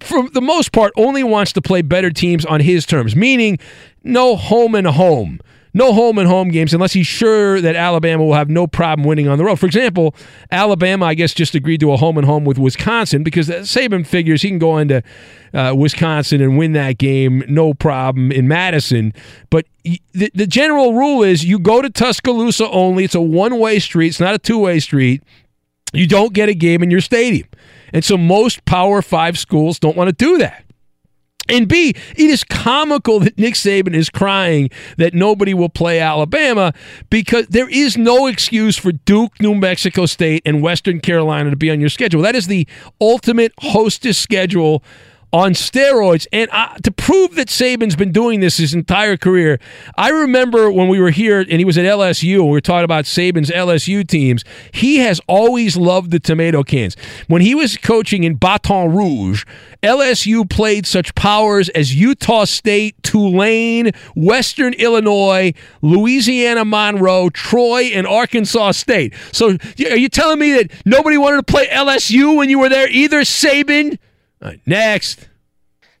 for 0.00 0.30
the 0.30 0.40
most 0.40 0.72
part, 0.72 0.94
only 0.96 1.22
wants 1.22 1.52
to 1.52 1.60
play 1.60 1.82
better 1.82 2.10
teams 2.10 2.46
on 2.46 2.60
his 2.60 2.86
terms, 2.86 3.14
meaning 3.14 3.58
no 4.02 4.36
home 4.36 4.74
and 4.74 4.86
home. 4.86 5.40
No 5.78 5.92
home 5.92 6.18
and 6.18 6.26
home 6.26 6.48
games 6.48 6.74
unless 6.74 6.92
he's 6.92 7.06
sure 7.06 7.60
that 7.60 7.76
Alabama 7.76 8.24
will 8.24 8.34
have 8.34 8.50
no 8.50 8.66
problem 8.66 9.06
winning 9.06 9.28
on 9.28 9.38
the 9.38 9.44
road. 9.44 9.60
For 9.60 9.66
example, 9.66 10.12
Alabama, 10.50 11.06
I 11.06 11.14
guess, 11.14 11.32
just 11.32 11.54
agreed 11.54 11.78
to 11.78 11.92
a 11.92 11.96
home 11.96 12.18
and 12.18 12.26
home 12.26 12.44
with 12.44 12.58
Wisconsin 12.58 13.22
because 13.22 13.48
Saban 13.48 14.04
figures 14.04 14.42
he 14.42 14.48
can 14.48 14.58
go 14.58 14.76
into 14.78 15.04
uh, 15.54 15.72
Wisconsin 15.78 16.40
and 16.40 16.58
win 16.58 16.72
that 16.72 16.98
game 16.98 17.44
no 17.48 17.74
problem 17.74 18.32
in 18.32 18.48
Madison. 18.48 19.14
But 19.50 19.66
the, 19.84 20.32
the 20.34 20.48
general 20.48 20.94
rule 20.94 21.22
is 21.22 21.44
you 21.44 21.60
go 21.60 21.80
to 21.80 21.88
Tuscaloosa 21.88 22.68
only. 22.70 23.04
It's 23.04 23.14
a 23.14 23.20
one 23.20 23.60
way 23.60 23.78
street, 23.78 24.08
it's 24.08 24.20
not 24.20 24.34
a 24.34 24.38
two 24.38 24.58
way 24.58 24.80
street. 24.80 25.22
You 25.92 26.08
don't 26.08 26.32
get 26.32 26.48
a 26.48 26.54
game 26.54 26.82
in 26.82 26.90
your 26.90 27.00
stadium. 27.00 27.46
And 27.92 28.04
so 28.04 28.18
most 28.18 28.64
Power 28.64 29.00
Five 29.00 29.38
schools 29.38 29.78
don't 29.78 29.96
want 29.96 30.08
to 30.08 30.12
do 30.12 30.38
that. 30.38 30.64
And 31.48 31.68
B, 31.68 31.90
it 31.90 32.30
is 32.30 32.44
comical 32.44 33.20
that 33.20 33.38
Nick 33.38 33.54
Saban 33.54 33.94
is 33.94 34.10
crying 34.10 34.70
that 34.98 35.14
nobody 35.14 35.54
will 35.54 35.68
play 35.68 36.00
Alabama 36.00 36.72
because 37.10 37.46
there 37.46 37.68
is 37.68 37.96
no 37.96 38.26
excuse 38.26 38.76
for 38.76 38.92
Duke, 38.92 39.40
New 39.40 39.54
Mexico 39.54 40.06
State, 40.06 40.42
and 40.44 40.62
Western 40.62 41.00
Carolina 41.00 41.50
to 41.50 41.56
be 41.56 41.70
on 41.70 41.80
your 41.80 41.88
schedule. 41.88 42.22
That 42.22 42.34
is 42.34 42.46
the 42.46 42.66
ultimate 43.00 43.52
hostess 43.60 44.18
schedule 44.18 44.82
on 45.32 45.52
steroids. 45.52 46.26
And 46.32 46.48
uh, 46.52 46.74
to 46.82 46.90
prove 46.90 47.34
that 47.34 47.48
Saban's 47.48 47.96
been 47.96 48.12
doing 48.12 48.40
this 48.40 48.56
his 48.56 48.74
entire 48.74 49.16
career, 49.16 49.58
I 49.96 50.10
remember 50.10 50.70
when 50.70 50.88
we 50.88 51.00
were 51.00 51.10
here 51.10 51.40
and 51.40 51.52
he 51.52 51.64
was 51.64 51.76
at 51.76 51.84
LSU 51.84 52.36
and 52.36 52.46
we 52.46 52.52
were 52.52 52.60
talking 52.60 52.84
about 52.84 53.04
Saban's 53.04 53.50
LSU 53.50 54.06
teams. 54.06 54.44
He 54.72 54.98
has 54.98 55.20
always 55.26 55.76
loved 55.76 56.10
the 56.10 56.20
tomato 56.20 56.62
cans. 56.62 56.96
When 57.26 57.42
he 57.42 57.54
was 57.54 57.76
coaching 57.76 58.24
in 58.24 58.36
Baton 58.36 58.94
Rouge, 58.94 59.44
LSU 59.82 60.48
played 60.48 60.86
such 60.86 61.14
powers 61.14 61.68
as 61.70 61.94
Utah 61.94 62.44
State, 62.44 63.00
Tulane, 63.02 63.92
Western 64.16 64.72
Illinois, 64.74 65.52
Louisiana 65.82 66.64
Monroe, 66.64 67.30
Troy, 67.30 67.84
and 67.94 68.06
Arkansas 68.06 68.72
State. 68.72 69.14
So 69.32 69.56
are 69.90 69.96
you 69.96 70.08
telling 70.08 70.38
me 70.38 70.52
that 70.52 70.72
nobody 70.84 71.18
wanted 71.18 71.36
to 71.36 71.42
play 71.42 71.66
LSU 71.68 72.36
when 72.36 72.50
you 72.50 72.58
were 72.58 72.68
there 72.68 72.88
either, 72.88 73.20
Saban? 73.20 73.98
Right, 74.40 74.60
next. 74.66 75.28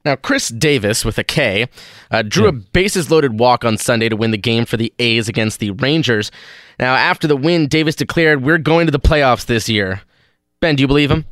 Now, 0.04 0.16
Khris 0.16 0.48
Davis 0.48 1.04
with 1.04 1.18
a 1.18 1.24
K 1.24 1.66
uh, 2.10 2.22
drew 2.22 2.44
yeah. 2.44 2.50
a 2.50 2.52
bases 2.52 3.10
loaded 3.10 3.38
walk 3.38 3.64
on 3.64 3.76
Sunday 3.76 4.08
to 4.08 4.16
win 4.16 4.30
the 4.30 4.38
game 4.38 4.64
for 4.64 4.76
the 4.76 4.92
A's 4.98 5.28
against 5.28 5.60
the 5.60 5.72
Rangers. 5.72 6.30
Now, 6.78 6.94
after 6.94 7.26
the 7.26 7.36
win, 7.36 7.66
Davis 7.66 7.94
declared, 7.94 8.42
We're 8.42 8.58
going 8.58 8.86
to 8.86 8.92
the 8.92 9.00
playoffs 9.00 9.46
this 9.46 9.68
year. 9.68 10.02
Ben, 10.60 10.76
do 10.76 10.82
you 10.82 10.86
believe 10.86 11.10
him? 11.10 11.24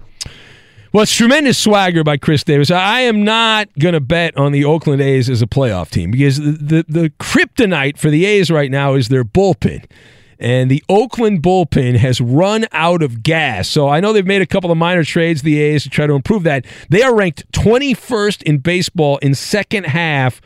Well, 0.93 1.03
it's 1.03 1.15
tremendous 1.15 1.59
swagger 1.59 2.05
by 2.05 2.17
Khris 2.17 2.45
Davis. 2.45 2.71
I 2.71 3.01
am 3.01 3.23
not 3.25 3.69
going 3.79 3.93
to 3.95 4.01
bet 4.01 4.37
on 4.37 4.53
the 4.53 4.65
Oakland 4.65 5.03
A's 5.03 5.29
as 5.29 5.43
a 5.43 5.47
playoff 5.47 5.91
team 5.91 6.11
because 6.11 6.39
the, 6.39 6.53
the, 6.53 6.85
the 6.89 7.11
kryptonite 7.21 7.99
for 7.99 8.09
the 8.09 8.25
A's 8.25 8.51
right 8.51 8.71
now 8.71 8.95
is 8.95 9.09
their 9.09 9.25
bullpen 9.25 9.85
and 10.39 10.71
the 10.71 10.83
Oakland 10.89 11.43
bullpen 11.43 11.97
has 11.97 12.21
run 12.21 12.67
out 12.73 13.03
of 13.03 13.23
gas. 13.23 13.69
So 13.69 13.89
I 13.89 14.01
know 14.01 14.13
they've 14.13 14.27
made 14.27 14.43
a 14.43 14.47
couple 14.47 14.71
of 14.71 14.79
minor 14.79 15.05
trades, 15.05 15.43
the 15.43 15.61
A's, 15.61 15.85
to 15.85 15.91
try 15.91 16.07
to 16.07 16.15
improve 16.15 16.43
that. 16.45 16.65
They 16.89 17.03
are 17.03 17.15
ranked 17.15 17.51
21st 17.53 18.43
in 18.43 18.59
baseball 18.59 19.19
in 19.19 19.35
second 19.35 19.87
half 19.87 20.41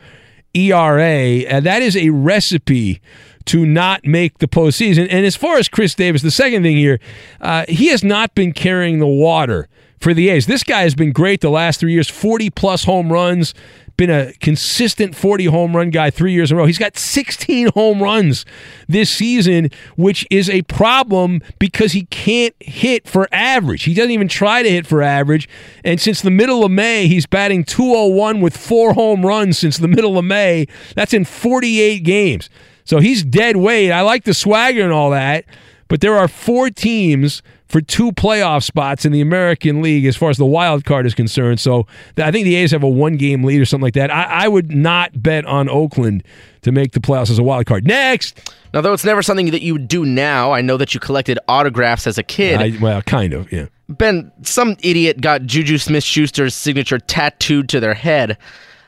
ERA. 0.53 1.01
And 1.01 1.65
that 1.65 1.81
is 1.81 1.95
a 1.95 2.09
recipe 2.09 3.01
to 3.45 3.65
not 3.65 4.05
make 4.05 4.37
the 4.37 4.47
postseason. 4.47 5.07
And 5.09 5.25
as 5.25 5.35
far 5.35 5.57
as 5.57 5.67
Khris 5.67 5.95
Davis, 5.95 6.21
the 6.21 6.31
second 6.31 6.63
thing 6.63 6.77
here, 6.77 6.99
uh, 7.39 7.65
he 7.67 7.87
has 7.87 8.03
not 8.03 8.35
been 8.35 8.53
carrying 8.53 8.99
the 8.99 9.07
water 9.07 9.67
for 10.01 10.13
the 10.13 10.29
A's. 10.29 10.47
This 10.47 10.63
guy 10.63 10.81
has 10.81 10.95
been 10.95 11.11
great 11.11 11.41
the 11.41 11.49
last 11.49 11.79
three 11.79 11.93
years 11.93 12.09
40 12.09 12.49
plus 12.49 12.83
home 12.83 13.13
runs, 13.13 13.53
been 13.97 14.09
a 14.09 14.33
consistent 14.39 15.15
40 15.15 15.45
home 15.45 15.75
run 15.75 15.91
guy 15.91 16.09
three 16.09 16.33
years 16.33 16.51
in 16.51 16.57
a 16.57 16.59
row. 16.59 16.65
He's 16.65 16.79
got 16.79 16.97
16 16.97 17.69
home 17.73 18.01
runs 18.01 18.45
this 18.87 19.11
season, 19.11 19.69
which 19.95 20.25
is 20.31 20.49
a 20.49 20.63
problem 20.63 21.41
because 21.59 21.91
he 21.91 22.05
can't 22.05 22.55
hit 22.59 23.07
for 23.07 23.27
average. 23.31 23.83
He 23.83 23.93
doesn't 23.93 24.11
even 24.11 24.27
try 24.27 24.63
to 24.63 24.69
hit 24.69 24.87
for 24.87 25.03
average. 25.03 25.47
And 25.83 26.01
since 26.01 26.21
the 26.21 26.31
middle 26.31 26.65
of 26.65 26.71
May, 26.71 27.07
he's 27.07 27.27
batting 27.27 27.63
201 27.63 28.41
with 28.41 28.57
four 28.57 28.93
home 28.93 29.23
runs 29.23 29.59
since 29.59 29.77
the 29.77 29.87
middle 29.87 30.17
of 30.17 30.25
May. 30.25 30.65
That's 30.95 31.13
in 31.13 31.23
48 31.23 31.99
games. 31.99 32.49
So 32.85 32.99
he's 32.99 33.23
dead 33.23 33.57
weight. 33.57 33.91
I 33.91 34.01
like 34.01 34.23
the 34.23 34.33
swagger 34.33 34.81
and 34.81 34.91
all 34.91 35.11
that. 35.11 35.45
But 35.87 36.01
there 36.01 36.17
are 36.17 36.27
four 36.27 36.69
teams 36.69 37.43
for 37.71 37.79
two 37.79 38.11
playoff 38.11 38.63
spots 38.63 39.05
in 39.05 39.13
the 39.13 39.21
American 39.21 39.81
League 39.81 40.05
as 40.05 40.17
far 40.17 40.29
as 40.29 40.37
the 40.37 40.45
wild 40.45 40.83
card 40.83 41.05
is 41.05 41.15
concerned. 41.15 41.59
So 41.59 41.87
I 42.17 42.29
think 42.29 42.43
the 42.43 42.55
A's 42.55 42.71
have 42.71 42.83
a 42.83 42.89
one 42.89 43.15
game 43.15 43.45
lead 43.45 43.61
or 43.61 43.65
something 43.65 43.83
like 43.83 43.93
that. 43.93 44.11
I, 44.11 44.23
I 44.23 44.47
would 44.49 44.71
not 44.71 45.23
bet 45.23 45.45
on 45.45 45.69
Oakland 45.69 46.23
to 46.63 46.73
make 46.73 46.91
the 46.91 46.99
playoffs 46.99 47.29
as 47.29 47.39
a 47.39 47.43
wild 47.43 47.65
card. 47.67 47.87
Next. 47.87 48.53
Now, 48.73 48.81
though 48.81 48.91
it's 48.91 49.05
never 49.05 49.21
something 49.21 49.51
that 49.51 49.61
you 49.61 49.73
would 49.73 49.87
do 49.87 50.05
now, 50.05 50.51
I 50.51 50.59
know 50.59 50.75
that 50.77 50.93
you 50.93 50.99
collected 50.99 51.39
autographs 51.47 52.07
as 52.07 52.17
a 52.17 52.23
kid. 52.23 52.61
I, 52.61 52.77
well, 52.81 53.01
kind 53.01 53.33
of, 53.33 53.49
yeah. 53.51 53.67
Ben, 53.87 54.31
some 54.43 54.75
idiot 54.81 55.21
got 55.21 55.43
Juju 55.43 55.77
Smith 55.77 56.03
Schuster's 56.03 56.53
signature 56.53 56.99
tattooed 56.99 57.69
to 57.69 57.79
their 57.79 57.93
head. 57.93 58.37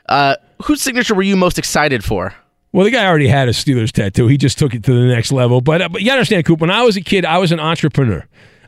Uh, 0.08 0.36
whose 0.62 0.82
signature 0.82 1.14
were 1.14 1.22
you 1.22 1.36
most 1.36 1.58
excited 1.58 2.04
for? 2.04 2.34
Well, 2.72 2.84
the 2.84 2.90
guy 2.90 3.06
already 3.06 3.28
had 3.28 3.48
a 3.48 3.52
Steelers 3.52 3.92
tattoo. 3.92 4.26
He 4.26 4.36
just 4.36 4.58
took 4.58 4.74
it 4.74 4.84
to 4.84 4.92
the 4.92 5.06
next 5.06 5.32
level. 5.32 5.60
But, 5.60 5.80
uh, 5.80 5.88
but 5.88 6.02
you 6.02 6.10
understand, 6.10 6.44
Coop, 6.44 6.60
when 6.60 6.70
I 6.70 6.82
was 6.82 6.96
a 6.96 7.00
kid, 7.00 7.24
I 7.24 7.38
was 7.38 7.52
an 7.52 7.60
entrepreneur. 7.60 8.26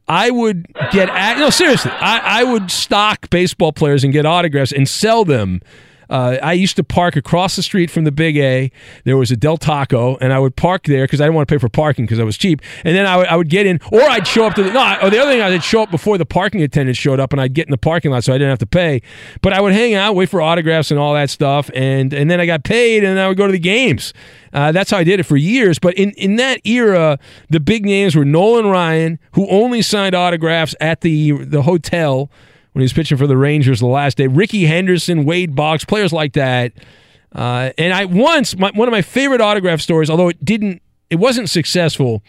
I 0.09 0.31
would 0.31 0.73
get 0.93 1.09
no 1.39 1.51
seriously. 1.51 1.91
I, 1.91 2.41
I 2.41 2.45
would 2.45 2.71
stalk 2.71 3.29
baseball 3.31 3.73
players 3.73 4.05
and 4.05 4.13
get 4.13 4.25
autographs 4.25 4.73
and 4.73 4.89
sell 4.89 5.25
them 5.25 5.63
uh, 6.09 6.39
I 6.43 6.53
used 6.53 6.77
to 6.77 6.85
park 6.85 7.17
across 7.17 7.57
the 7.57 7.63
street 7.63 7.91
from 7.91 8.05
the 8.05 8.13
Big 8.13 8.37
A. 8.37 8.71
There 9.05 9.17
was 9.17 9.31
a 9.31 9.37
Del 9.37 9.57
Taco, 9.57 10.17
and 10.19 10.33
I 10.33 10.39
would 10.39 10.57
park 10.57 10.85
there 10.85 11.05
because 11.05 11.21
I 11.21 11.25
didn't 11.25 11.35
want 11.35 11.49
to 11.49 11.55
pay 11.55 11.59
for 11.59 11.69
parking 11.69 12.05
because 12.05 12.21
I 12.21 12.25
was 12.25 12.37
cheap. 12.37 12.61
And 12.85 12.97
then 12.97 13.07
I 13.07 13.37
would, 13.37 13.49
get 13.49 13.67
in, 13.67 13.81
or 13.93 14.03
I'd 14.03 14.27
show 14.27 14.47
up 14.47 14.55
to 14.55 14.63
the 14.63 14.73
no. 14.73 14.99
Or 15.03 15.11
the 15.11 15.19
other 15.19 15.31
thing, 15.31 15.41
I'd 15.41 15.63
show 15.63 15.83
up 15.83 15.91
before 15.91 16.19
the 16.19 16.27
parking 16.27 16.63
attendant 16.63 16.97
showed 16.97 17.21
up, 17.21 17.33
and 17.33 17.41
I'd 17.41 17.55
get 17.55 17.67
in 17.67 17.71
the 17.71 17.79
parking 17.79 18.11
lot 18.11 18.25
so 18.25 18.33
I 18.33 18.39
didn't 18.39 18.51
have 18.51 18.59
to 18.61 18.67
pay. 18.67 19.03
But 19.41 19.53
I 19.53 19.61
would 19.61 19.73
hang 19.73 19.95
out, 19.95 20.15
wait 20.15 20.29
for 20.29 20.43
autographs 20.43 20.91
and 20.91 20.99
all 20.99 21.15
that 21.15 21.31
stuff, 21.31 21.71
and 21.75 22.13
and 22.13 22.31
then 22.31 22.41
I 22.41 22.47
got 22.47 22.65
paid, 22.65 23.05
and 23.05 23.19
I 23.19 23.29
would 23.29 23.37
go 23.37 23.47
to 23.47 23.53
the 23.53 23.59
games. 23.59 24.13
Uh, 24.53 24.73
that's 24.73 24.91
how 24.91 24.99
I 24.99 25.05
did 25.05 25.21
it 25.21 25.25
for 25.25 25.37
years. 25.37 25.79
But 25.79 25.95
in, 25.95 26.13
in 26.13 26.37
that 26.37 26.67
era, 26.67 27.19
the 27.51 27.61
big 27.61 27.85
names 27.85 28.17
were 28.17 28.25
Nolan 28.25 28.67
Ryan, 28.67 29.19
who 29.33 29.47
only 29.49 29.83
signed 29.83 30.15
autographs 30.15 30.75
at 30.81 31.03
the 31.03 31.33
the 31.33 31.63
hotel 31.63 32.31
when 32.77 32.83
he 32.83 32.85
was 32.85 32.93
pitching 32.93 33.17
for 33.17 33.27
the 33.27 33.39
Rangers 33.39 33.81
the 33.81 33.87
last 33.87 34.19
day. 34.19 34.27
Rickey 34.27 34.67
Henderson, 34.67 35.25
Wade 35.25 35.55
Boggs, 35.55 35.87
players 35.87 36.13
like 36.13 36.35
that. 36.35 36.75
Uh, 37.35 37.71
and 37.79 37.95
I 37.95 38.05
once 38.05 38.55
my, 38.55 38.71
one 38.73 38.87
of 38.87 38.93
my 38.93 39.01
favorite 39.01 39.41
autograph 39.41 39.81
stories, 39.81 40.11
although 40.11 40.29
it 40.29 40.45
didn't, 40.45 40.83
it 41.09 41.17
wasn't 41.17 41.49
successful. 41.49 42.23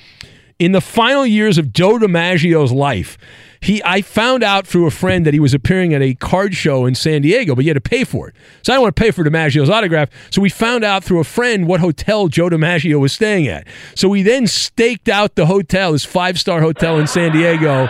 In 0.58 0.72
the 0.72 0.80
final 0.80 1.26
years 1.26 1.58
of 1.58 1.74
Joe 1.74 2.00
DiMaggio's 2.00 2.72
life, 2.72 3.18
he 3.60 3.84
I 3.84 4.02
found 4.02 4.42
out 4.42 4.66
through 4.66 4.88
a 4.88 4.92
friend 4.92 5.26
that 5.26 5.34
he 5.34 5.42
was 5.42 5.54
appearing 5.54 5.94
at 5.94 6.02
a 6.02 6.14
card 6.14 6.56
show 6.56 6.86
in 6.86 6.96
San 6.96 7.24
Diego, 7.24 7.54
but 7.54 7.66
you 7.66 7.70
had 7.72 7.84
to 7.84 7.90
pay 7.90 8.06
for 8.06 8.30
it. 8.30 8.36
So 8.62 8.72
I 8.72 8.78
don't 8.78 8.84
want 8.84 8.96
to 8.96 9.02
pay 9.02 9.12
for 9.12 9.26
DiMaggio's 9.26 9.70
autograph. 9.70 10.08
So 10.30 10.42
we 10.42 10.48
found 10.48 10.86
out 10.86 11.04
through 11.04 11.20
a 11.20 11.26
friend 11.26 11.68
what 11.68 11.82
hotel 11.82 12.30
Joe 12.30 12.48
DiMaggio 12.48 13.02
was 13.02 13.12
staying 13.12 13.50
at. 13.50 13.68
So 13.96 14.08
we 14.08 14.22
then 14.22 14.48
staked 14.48 15.10
out 15.10 15.36
the 15.36 15.48
hotel, 15.48 15.92
this 15.92 16.06
five 16.06 16.40
star 16.40 16.62
hotel 16.62 16.98
in 17.00 17.08
San 17.08 17.34
Diego 17.34 17.90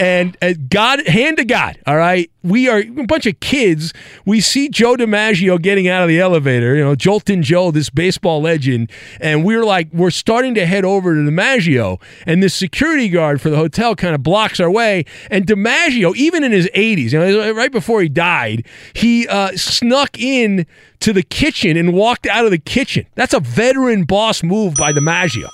And 0.00 0.34
uh, 0.40 0.54
God, 0.70 1.06
hand 1.06 1.36
to 1.36 1.44
God, 1.44 1.78
all 1.86 1.98
right, 1.98 2.30
we 2.42 2.70
are 2.70 2.78
a 2.78 3.04
bunch 3.04 3.26
of 3.26 3.38
kids. 3.40 3.92
We 4.24 4.40
see 4.40 4.70
Joe 4.70 4.96
DiMaggio 4.96 5.60
getting 5.60 5.88
out 5.88 6.02
of 6.02 6.08
the 6.08 6.18
elevator, 6.18 6.74
you 6.74 6.82
know, 6.82 6.94
Joltin' 6.94 7.42
Joe, 7.42 7.70
this 7.70 7.90
baseball 7.90 8.40
legend, 8.40 8.90
and 9.20 9.44
we're 9.44 9.62
like, 9.62 9.88
we're 9.92 10.10
starting 10.10 10.54
to 10.54 10.64
head 10.64 10.86
over 10.86 11.14
to 11.14 11.20
DiMaggio, 11.20 12.00
and 12.24 12.42
this 12.42 12.54
security 12.54 13.10
guard 13.10 13.42
for 13.42 13.50
the 13.50 13.58
hotel 13.58 13.94
kind 13.94 14.14
of 14.14 14.22
blocks 14.22 14.58
our 14.58 14.70
way. 14.70 15.04
And 15.30 15.46
DiMaggio, 15.46 16.16
even 16.16 16.44
in 16.44 16.52
his 16.52 16.70
80s, 16.74 17.12
you 17.12 17.18
know, 17.18 17.52
right 17.52 17.70
before 17.70 18.00
he 18.00 18.08
died, 18.08 18.66
he 18.94 19.28
uh, 19.28 19.52
snuck 19.54 20.18
in 20.18 20.64
to 21.00 21.12
the 21.12 21.22
kitchen 21.22 21.76
and 21.76 21.92
walked 21.92 22.26
out 22.26 22.46
of 22.46 22.52
the 22.52 22.58
kitchen. 22.58 23.04
That's 23.16 23.34
a 23.34 23.40
veteran 23.40 24.04
boss 24.04 24.42
move 24.42 24.76
by 24.76 24.94
DiMaggio. 24.94 25.50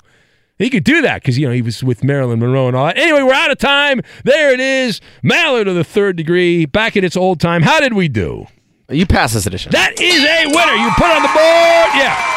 He 0.58 0.70
could 0.70 0.84
do 0.84 1.02
that 1.02 1.20
because 1.22 1.38
you 1.38 1.46
know 1.46 1.52
he 1.52 1.62
was 1.62 1.84
with 1.84 2.02
Marilyn 2.02 2.40
Monroe 2.40 2.68
and 2.68 2.76
all 2.76 2.86
that. 2.86 2.96
Anyway, 2.96 3.22
we're 3.22 3.34
out 3.34 3.50
of 3.50 3.58
time. 3.58 4.00
There 4.24 4.52
it 4.52 4.60
is, 4.60 5.00
Mallard 5.22 5.68
of 5.68 5.74
the 5.74 5.84
third 5.84 6.16
degree, 6.16 6.64
back 6.64 6.96
at 6.96 7.04
its 7.04 7.16
old 7.16 7.40
time. 7.40 7.62
How 7.62 7.80
did 7.80 7.92
we 7.92 8.08
do? 8.08 8.46
You 8.88 9.04
pass 9.04 9.34
this 9.34 9.46
edition. 9.46 9.72
That 9.72 10.00
is 10.00 10.22
a 10.22 10.46
winner. 10.46 10.74
You 10.74 10.90
put 10.96 11.10
on 11.10 11.22
the 11.22 11.28
board. 11.28 11.90
Yeah. 11.96 12.36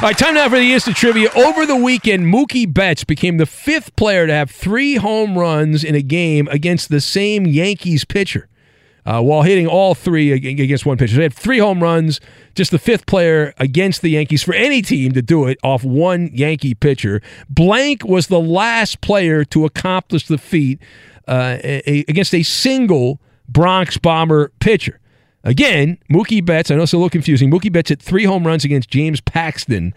All 0.00 0.02
right, 0.02 0.16
time 0.16 0.34
now 0.34 0.48
for 0.48 0.58
the 0.58 0.72
instant 0.72 0.96
trivia. 0.96 1.28
Over 1.34 1.66
the 1.66 1.74
weekend, 1.76 2.32
Mookie 2.32 2.72
Betts 2.72 3.02
became 3.04 3.36
the 3.36 3.46
fifth 3.46 3.96
player 3.96 4.28
to 4.28 4.32
have 4.32 4.50
three 4.50 4.94
home 4.94 5.36
runs 5.36 5.82
in 5.82 5.94
a 5.96 6.02
game 6.02 6.46
against 6.48 6.88
the 6.88 7.00
same 7.00 7.46
Yankees 7.46 8.04
pitcher. 8.04 8.48
Uh, 9.08 9.22
while 9.22 9.40
hitting 9.40 9.66
all 9.66 9.94
three 9.94 10.32
against 10.32 10.84
one 10.84 10.98
pitcher. 10.98 11.12
So 11.12 11.16
they 11.16 11.22
had 11.22 11.32
three 11.32 11.56
home 11.56 11.82
runs, 11.82 12.20
just 12.54 12.72
the 12.72 12.78
fifth 12.78 13.06
player 13.06 13.54
against 13.56 14.02
the 14.02 14.10
Yankees 14.10 14.42
for 14.42 14.52
any 14.52 14.82
team 14.82 15.12
to 15.12 15.22
do 15.22 15.46
it 15.46 15.56
off 15.62 15.82
one 15.82 16.28
Yankee 16.34 16.74
pitcher. 16.74 17.22
Blank 17.48 18.04
was 18.04 18.26
the 18.26 18.38
last 18.38 19.00
player 19.00 19.46
to 19.46 19.64
accomplish 19.64 20.26
the 20.26 20.36
feat 20.36 20.78
uh, 21.26 21.56
a- 21.64 22.04
against 22.06 22.34
a 22.34 22.42
single 22.42 23.18
Bronx 23.48 23.96
Bomber 23.96 24.52
pitcher. 24.60 25.00
Again, 25.42 25.96
Mookie 26.10 26.44
Betts, 26.44 26.70
I 26.70 26.74
know 26.74 26.82
it's 26.82 26.92
a 26.92 26.98
little 26.98 27.08
confusing. 27.08 27.50
Mookie 27.50 27.72
Betts 27.72 27.88
hit 27.88 28.02
three 28.02 28.24
home 28.24 28.46
runs 28.46 28.62
against 28.62 28.90
James 28.90 29.22
Paxton 29.22 29.94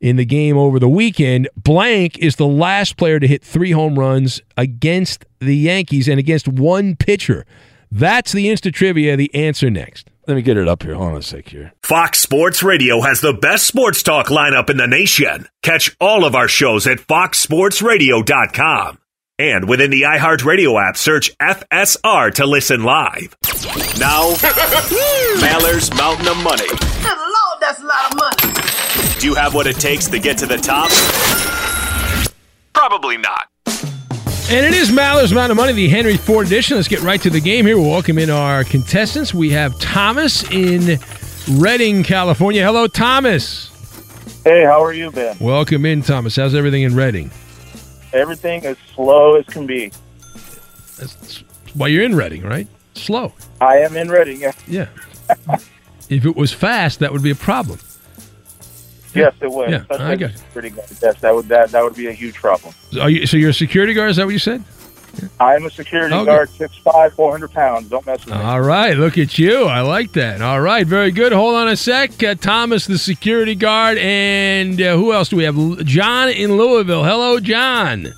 in 0.00 0.16
the 0.16 0.24
game 0.24 0.56
over 0.56 0.78
the 0.78 0.88
weekend. 0.88 1.46
Blank 1.62 2.18
is 2.20 2.36
the 2.36 2.46
last 2.46 2.96
player 2.96 3.20
to 3.20 3.28
hit 3.28 3.44
three 3.44 3.72
home 3.72 3.98
runs 3.98 4.40
against 4.56 5.26
the 5.40 5.56
Yankees 5.56 6.08
and 6.08 6.18
against 6.18 6.48
one 6.48 6.96
pitcher. 6.96 7.44
That's 7.90 8.32
the 8.32 8.50
instant 8.50 8.74
trivia. 8.74 9.16
The 9.16 9.34
answer 9.34 9.70
next. 9.70 10.10
Let 10.26 10.34
me 10.34 10.42
get 10.42 10.56
it 10.56 10.66
up 10.66 10.82
here. 10.82 10.94
Hold 10.94 11.12
on 11.12 11.18
a 11.18 11.22
sec 11.22 11.48
here. 11.48 11.72
Fox 11.82 12.18
Sports 12.18 12.62
Radio 12.62 13.00
has 13.00 13.20
the 13.20 13.32
best 13.32 13.66
sports 13.66 14.02
talk 14.02 14.26
lineup 14.26 14.68
in 14.70 14.76
the 14.76 14.86
nation. 14.88 15.46
Catch 15.62 15.96
all 16.00 16.24
of 16.24 16.34
our 16.34 16.48
shows 16.48 16.86
at 16.86 16.98
foxsportsradio.com. 16.98 18.98
And 19.38 19.68
within 19.68 19.90
the 19.90 20.02
iHeartRadio 20.02 20.82
app, 20.88 20.96
search 20.96 21.36
FSR 21.38 22.32
to 22.34 22.46
listen 22.46 22.82
live. 22.84 23.36
Now, 24.00 24.32
Mallers 25.40 25.94
Mountain 25.96 26.26
of 26.28 26.38
Money. 26.38 26.66
Good 26.66 27.18
Lord, 27.18 27.60
that's 27.60 27.80
a 27.80 27.84
lot 27.84 28.10
of 28.12 28.16
money. 28.16 29.20
Do 29.20 29.26
you 29.26 29.34
have 29.34 29.52
what 29.54 29.66
it 29.66 29.76
takes 29.76 30.06
to 30.08 30.18
get 30.18 30.38
to 30.38 30.46
the 30.46 30.56
top? 30.56 30.90
Probably 32.72 33.18
not. 33.18 33.48
And 34.48 34.64
it 34.64 34.74
is 34.74 34.92
Maller's 34.92 35.32
Amount 35.32 35.50
of 35.50 35.56
Money, 35.56 35.72
the 35.72 35.88
Henry 35.88 36.16
Ford 36.16 36.46
edition. 36.46 36.76
Let's 36.76 36.86
get 36.86 37.00
right 37.00 37.20
to 37.20 37.30
the 37.30 37.40
game 37.40 37.66
here. 37.66 37.76
We'll 37.78 37.90
welcome 37.90 38.16
in 38.16 38.30
our 38.30 38.62
contestants. 38.62 39.34
We 39.34 39.50
have 39.50 39.76
Thomas 39.80 40.48
in 40.52 41.00
Redding, 41.50 42.04
California. 42.04 42.62
Hello, 42.64 42.86
Thomas. 42.86 43.70
Hey, 44.44 44.62
how 44.64 44.84
are 44.84 44.92
you, 44.92 45.10
Ben? 45.10 45.36
Welcome 45.40 45.84
in, 45.84 46.00
Thomas. 46.00 46.36
How's 46.36 46.54
everything 46.54 46.82
in 46.84 46.94
Redding? 46.94 47.32
Everything 48.12 48.64
as 48.64 48.76
slow 48.94 49.34
as 49.34 49.44
can 49.46 49.66
be. 49.66 49.90
That's 50.96 51.42
why 51.74 51.88
you're 51.88 52.04
in 52.04 52.14
Redding, 52.14 52.42
right? 52.44 52.68
Slow. 52.94 53.32
I 53.60 53.78
am 53.78 53.96
in 53.96 54.08
Redding, 54.08 54.40
Yeah. 54.40 54.52
Yeah. 54.68 54.86
if 56.08 56.24
it 56.24 56.36
was 56.36 56.52
fast, 56.52 57.00
that 57.00 57.12
would 57.12 57.22
be 57.24 57.30
a 57.30 57.34
problem. 57.34 57.80
Yes, 59.24 59.34
it 59.40 59.50
would. 59.50 59.70
Yeah, 59.70 59.76
Especially 59.78 60.04
I 60.04 60.16
got 60.16 60.30
as 60.30 60.34
a 60.36 60.38
security 60.44 60.70
guard. 60.70 60.88
Yes, 61.02 61.20
that 61.20 61.34
would 61.34 61.48
that, 61.48 61.70
that 61.70 61.82
would 61.84 61.94
be 61.96 62.06
a 62.06 62.12
huge 62.12 62.34
problem. 62.34 62.74
Are 63.00 63.10
you, 63.10 63.26
so 63.26 63.36
you're 63.36 63.50
a 63.50 63.54
security 63.54 63.94
guard? 63.94 64.10
Is 64.10 64.16
that 64.16 64.26
what 64.26 64.32
you 64.32 64.38
said? 64.38 64.62
I 65.40 65.54
am 65.54 65.64
a 65.64 65.70
security 65.70 66.14
Okay. 66.14 66.26
guard, 66.26 66.50
6'5", 66.50 67.12
400 67.12 67.50
pounds. 67.50 67.88
Don't 67.88 68.04
mess 68.04 68.22
with 68.26 68.34
me. 68.34 68.40
All 68.40 68.60
right, 68.60 68.94
look 68.98 69.16
at 69.16 69.38
you. 69.38 69.64
I 69.64 69.80
like 69.80 70.12
that. 70.12 70.42
All 70.42 70.60
right, 70.60 70.86
very 70.86 71.10
good. 71.10 71.32
Hold 71.32 71.54
on 71.54 71.68
a 71.68 71.76
sec. 71.76 72.22
Uh, 72.22 72.34
Thomas, 72.34 72.86
the 72.86 72.98
security 72.98 73.54
guard, 73.54 73.96
and 73.96 74.78
uh, 74.78 74.94
who 74.94 75.14
else 75.14 75.30
do 75.30 75.36
we 75.36 75.44
have? 75.44 75.56
John 75.86 76.28
in 76.28 76.58
Louisville. 76.58 77.04
Hello, 77.04 77.40
John. 77.40 78.12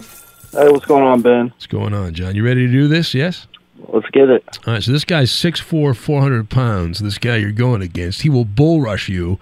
Hey, 0.50 0.68
what's 0.70 0.86
going 0.86 1.04
on, 1.04 1.22
Ben? 1.22 1.50
What's 1.50 1.66
going 1.68 1.94
on, 1.94 2.14
John? 2.14 2.34
You 2.34 2.44
ready 2.44 2.66
to 2.66 2.72
do 2.72 2.88
this? 2.88 3.14
Yes? 3.14 3.46
Let's 3.92 4.08
get 4.10 4.28
it. 4.28 4.58
All 4.66 4.74
right, 4.74 4.82
so 4.82 4.90
this 4.90 5.04
guy's 5.04 5.30
6'4", 5.30 5.94
400 5.96 6.50
pounds. 6.50 6.98
This 6.98 7.16
guy 7.18 7.36
you're 7.36 7.52
going 7.52 7.80
against, 7.80 8.22
he 8.22 8.28
will 8.28 8.44
bull 8.44 8.80
rush 8.80 9.08
you. 9.08 9.38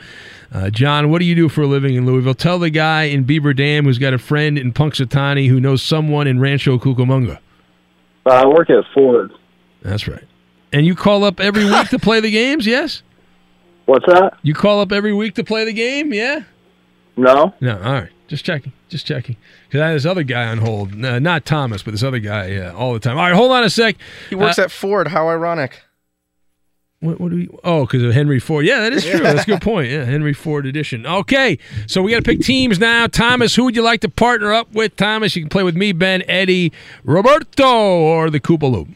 Uh, 0.52 0.70
John, 0.70 1.10
what 1.10 1.18
do 1.18 1.24
you 1.24 1.34
do 1.34 1.48
for 1.48 1.62
a 1.62 1.66
living 1.66 1.94
in 1.96 2.06
Louisville? 2.06 2.34
Tell 2.34 2.58
the 2.58 2.70
guy 2.70 3.04
in 3.04 3.24
Beaver 3.24 3.52
Dam 3.54 3.84
who's 3.84 3.98
got 3.98 4.14
a 4.14 4.18
friend 4.18 4.56
in 4.56 4.72
Punxsutawney 4.72 5.48
who 5.48 5.60
knows 5.60 5.82
someone 5.82 6.26
in 6.26 6.38
Rancho 6.40 6.78
Cucamonga. 6.78 7.38
Uh, 8.24 8.30
I 8.30 8.46
work 8.46 8.70
at 8.70 8.84
Ford. 8.94 9.32
That's 9.82 10.06
right. 10.08 10.24
And 10.72 10.86
you 10.86 10.94
call 10.94 11.24
up 11.24 11.40
every 11.40 11.64
week 11.70 11.88
to 11.88 11.98
play 11.98 12.20
the 12.20 12.30
games, 12.30 12.66
yes? 12.66 13.02
What's 13.86 14.06
that? 14.06 14.38
You 14.42 14.54
call 14.54 14.80
up 14.80 14.92
every 14.92 15.12
week 15.12 15.34
to 15.36 15.44
play 15.44 15.64
the 15.64 15.72
game, 15.72 16.12
yeah? 16.12 16.42
No. 17.16 17.54
No, 17.60 17.76
all 17.82 17.92
right. 17.92 18.10
Just 18.28 18.44
checking. 18.44 18.72
Just 18.88 19.06
checking. 19.06 19.36
Because 19.68 19.80
I 19.80 19.86
had 19.88 19.94
this 19.96 20.06
other 20.06 20.24
guy 20.24 20.46
on 20.48 20.58
hold. 20.58 20.94
No, 20.94 21.18
not 21.20 21.44
Thomas, 21.44 21.82
but 21.82 21.92
this 21.92 22.02
other 22.02 22.18
guy 22.18 22.56
uh, 22.56 22.72
all 22.74 22.92
the 22.92 22.98
time. 22.98 23.16
All 23.16 23.24
right, 23.24 23.32
hold 23.34 23.52
on 23.52 23.62
a 23.62 23.70
sec. 23.70 23.96
He 24.28 24.34
works 24.34 24.58
Uh, 24.58 24.62
at 24.62 24.70
Ford. 24.72 25.08
How 25.08 25.28
ironic. 25.28 25.82
What, 27.00 27.20
what 27.20 27.30
do 27.30 27.36
we? 27.36 27.48
Oh, 27.62 27.84
because 27.84 28.02
of 28.02 28.14
Henry 28.14 28.40
Ford. 28.40 28.64
Yeah, 28.64 28.80
that 28.80 28.92
is 28.94 29.04
true. 29.04 29.20
That's 29.20 29.42
a 29.42 29.46
good 29.46 29.60
point. 29.60 29.90
Yeah, 29.90 30.04
Henry 30.04 30.32
Ford 30.32 30.64
edition. 30.64 31.06
Okay, 31.06 31.58
so 31.86 32.00
we 32.00 32.10
got 32.10 32.18
to 32.18 32.22
pick 32.22 32.40
teams 32.40 32.78
now. 32.78 33.06
Thomas, 33.06 33.54
who 33.54 33.64
would 33.64 33.76
you 33.76 33.82
like 33.82 34.00
to 34.00 34.08
partner 34.08 34.52
up 34.52 34.72
with? 34.72 34.96
Thomas, 34.96 35.36
you 35.36 35.42
can 35.42 35.50
play 35.50 35.62
with 35.62 35.76
me, 35.76 35.92
Ben, 35.92 36.22
Eddie, 36.26 36.72
Roberto, 37.04 37.68
or 37.68 38.30
the 38.30 38.40
Koopa 38.40 38.70
Loop. 38.70 38.88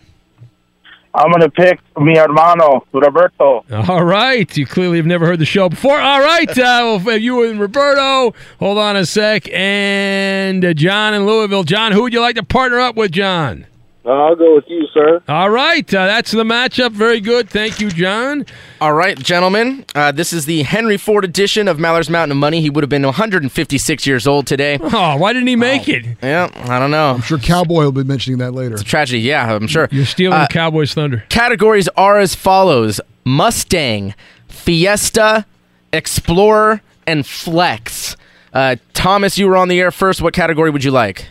I'm 1.12 1.30
going 1.30 1.40
to 1.42 1.50
pick 1.50 1.80
mi 2.00 2.16
hermano, 2.16 2.86
Roberto. 2.92 3.64
All 3.88 4.04
right, 4.04 4.56
you 4.56 4.64
clearly 4.64 4.96
have 4.96 5.06
never 5.06 5.26
heard 5.26 5.40
the 5.40 5.44
show 5.44 5.68
before. 5.68 6.00
All 6.00 6.20
right, 6.20 6.48
uh, 6.56 7.00
well, 7.04 7.18
you 7.18 7.50
and 7.50 7.60
Roberto. 7.60 8.32
Hold 8.60 8.78
on 8.78 8.96
a 8.96 9.04
sec, 9.04 9.48
and 9.52 10.64
uh, 10.64 10.72
John 10.72 11.12
in 11.12 11.26
Louisville. 11.26 11.64
John, 11.64 11.92
who 11.92 12.02
would 12.02 12.12
you 12.12 12.20
like 12.20 12.36
to 12.36 12.44
partner 12.44 12.78
up 12.78 12.94
with, 12.96 13.10
John? 13.10 13.66
I'll 14.10 14.34
go 14.36 14.54
with 14.56 14.64
you, 14.68 14.86
sir. 14.92 15.22
All 15.28 15.50
right, 15.50 15.86
uh, 15.94 16.06
that's 16.06 16.32
the 16.32 16.42
matchup. 16.44 16.92
Very 16.92 17.20
good. 17.20 17.48
Thank 17.48 17.80
you, 17.80 17.90
John. 17.90 18.44
All 18.80 18.92
right, 18.92 19.16
gentlemen. 19.18 19.84
Uh, 19.94 20.10
this 20.10 20.32
is 20.32 20.46
the 20.46 20.62
Henry 20.62 20.96
Ford 20.96 21.24
edition 21.24 21.68
of 21.68 21.78
Maller's 21.78 22.10
Mountain 22.10 22.32
of 22.32 22.38
Money. 22.38 22.60
He 22.60 22.70
would 22.70 22.82
have 22.82 22.88
been 22.88 23.04
156 23.04 24.06
years 24.06 24.26
old 24.26 24.46
today. 24.46 24.78
Oh, 24.92 25.16
why 25.16 25.32
didn't 25.32 25.48
he 25.48 25.56
make 25.56 25.88
it? 25.88 26.04
Yeah, 26.22 26.50
I 26.64 26.78
don't 26.78 26.90
know. 26.90 27.12
I'm 27.14 27.20
sure 27.22 27.38
Cowboy 27.38 27.84
will 27.84 27.92
be 27.92 28.02
mentioning 28.04 28.38
that 28.40 28.52
later. 28.52 28.72
It's 28.74 28.82
a 28.82 28.84
tragedy. 28.84 29.20
Yeah, 29.20 29.54
I'm 29.54 29.66
sure. 29.68 29.88
You're 29.92 30.04
stealing 30.04 30.36
Uh, 30.38 30.46
Cowboys 30.48 30.92
thunder. 30.92 31.24
Categories 31.28 31.88
are 31.96 32.18
as 32.18 32.34
follows 32.34 33.00
Mustang, 33.24 34.14
Fiesta, 34.48 35.46
Explorer, 35.92 36.80
and 37.06 37.24
Flex. 37.26 38.16
Uh, 38.52 38.76
Thomas, 38.94 39.38
you 39.38 39.46
were 39.46 39.56
on 39.56 39.68
the 39.68 39.78
air 39.80 39.90
first. 39.90 40.20
What 40.20 40.34
category 40.34 40.70
would 40.70 40.82
you 40.84 40.90
like? 40.90 41.28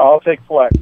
I'll 0.00 0.20
take 0.20 0.40
flex. 0.42 0.74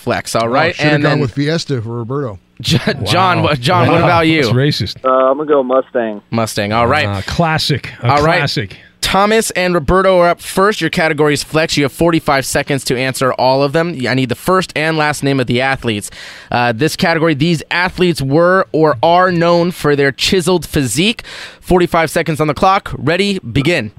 Flex, 0.00 0.34
all 0.34 0.48
right. 0.48 0.74
Should 0.74 0.84
have 0.84 0.94
and 0.94 1.02
gone 1.02 1.10
then 1.12 1.20
with 1.20 1.32
Fiesta 1.32 1.80
for 1.82 1.90
Roberto. 1.98 2.38
John, 2.60 3.42
what, 3.42 3.58
John, 3.60 3.88
what 3.88 3.98
about 4.02 4.26
you? 4.26 4.42
That's 4.42 4.54
racist. 4.54 5.04
Uh, 5.04 5.08
I'm 5.08 5.36
going 5.36 5.48
to 5.48 5.54
go 5.54 5.62
Mustang. 5.62 6.22
Mustang, 6.30 6.72
all 6.72 6.86
right. 6.86 7.06
Uh, 7.06 7.22
classic. 7.22 7.92
A 8.02 8.10
All 8.10 8.22
right. 8.24 8.38
classic. 8.38 8.78
Thomas 9.00 9.50
and 9.52 9.74
Roberto 9.74 10.18
are 10.18 10.28
up 10.28 10.40
first. 10.40 10.80
Your 10.80 10.90
category 10.90 11.32
is 11.32 11.42
flex. 11.42 11.76
You 11.76 11.84
have 11.84 11.92
45 11.92 12.44
seconds 12.44 12.84
to 12.84 12.96
answer 12.98 13.32
all 13.32 13.62
of 13.62 13.72
them. 13.72 13.96
I 14.06 14.14
need 14.14 14.28
the 14.28 14.34
first 14.34 14.72
and 14.76 14.96
last 14.96 15.22
name 15.22 15.40
of 15.40 15.46
the 15.46 15.60
athletes. 15.62 16.10
Uh, 16.50 16.72
this 16.72 16.96
category, 16.96 17.34
these 17.34 17.62
athletes 17.70 18.20
were 18.20 18.66
or 18.72 18.96
are 19.02 19.32
known 19.32 19.70
for 19.70 19.96
their 19.96 20.12
chiseled 20.12 20.66
physique. 20.66 21.22
45 21.60 22.10
seconds 22.10 22.40
on 22.40 22.46
the 22.46 22.54
clock. 22.54 22.94
Ready? 22.98 23.38
Begin. 23.38 23.90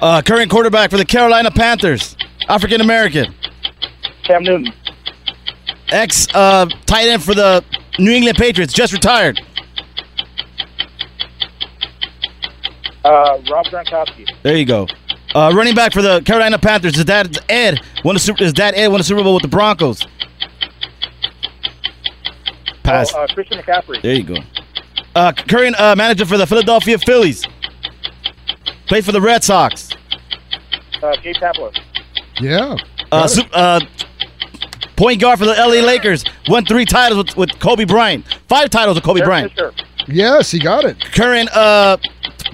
Uh, 0.00 0.22
current 0.22 0.50
quarterback 0.50 0.90
for 0.90 0.96
the 0.98 1.04
Carolina 1.04 1.50
Panthers, 1.50 2.16
African 2.48 2.80
American. 2.80 3.34
Cam 4.28 4.42
Newton. 4.44 4.72
Ex 5.88 6.28
uh, 6.34 6.66
tight 6.84 7.08
end 7.08 7.22
for 7.24 7.34
the 7.34 7.64
New 7.98 8.12
England 8.12 8.36
Patriots, 8.36 8.72
just 8.74 8.92
retired. 8.92 9.40
Uh, 13.04 13.38
Rob 13.50 13.64
Gronkowski. 13.66 14.28
There 14.42 14.56
you 14.56 14.66
go. 14.66 14.86
Uh, 15.34 15.50
running 15.54 15.74
back 15.74 15.92
for 15.92 16.02
the 16.02 16.20
Carolina 16.22 16.58
Panthers. 16.58 16.94
His 16.94 17.04
dad 17.06 17.38
Ed 17.48 17.80
won 18.04 18.14
the 18.14 18.20
Super. 18.20 18.44
His 18.44 18.52
dad 18.52 18.74
Ed 18.74 18.88
won 18.88 18.98
the 18.98 19.04
Super 19.04 19.22
Bowl 19.22 19.34
with 19.34 19.42
the 19.42 19.48
Broncos. 19.48 20.06
Pass. 22.82 23.12
Oh, 23.14 23.22
uh, 23.22 23.26
Christian 23.28 23.58
McCaffrey. 23.58 24.02
There 24.02 24.14
you 24.14 24.24
go. 24.24 24.36
Uh, 25.14 25.32
current 25.32 25.78
uh, 25.80 25.96
manager 25.96 26.26
for 26.26 26.36
the 26.36 26.46
Philadelphia 26.46 26.98
Phillies. 26.98 27.46
Played 28.88 29.04
for 29.06 29.12
the 29.12 29.20
Red 29.20 29.42
Sox. 29.42 29.90
Uh, 31.02 31.16
Gabe 31.22 31.36
Kapler. 31.36 31.76
Yeah. 32.40 32.76
Uh, 33.10 33.26
su- 33.26 33.42
uh, 33.52 33.80
point 34.98 35.20
guard 35.20 35.38
for 35.38 35.46
the 35.46 35.52
LA 35.54 35.84
Lakers. 35.86 36.24
Won 36.48 36.64
three 36.66 36.84
titles 36.84 37.18
with, 37.24 37.36
with 37.36 37.58
Kobe 37.60 37.84
Bryant. 37.84 38.26
Five 38.48 38.68
titles 38.70 38.96
with 38.96 39.04
Kobe 39.04 39.20
Bryant. 39.22 39.52
Yes, 40.06 40.50
he 40.50 40.58
got 40.58 40.84
it. 40.84 41.00
Current 41.12 41.48
uh, 41.54 41.96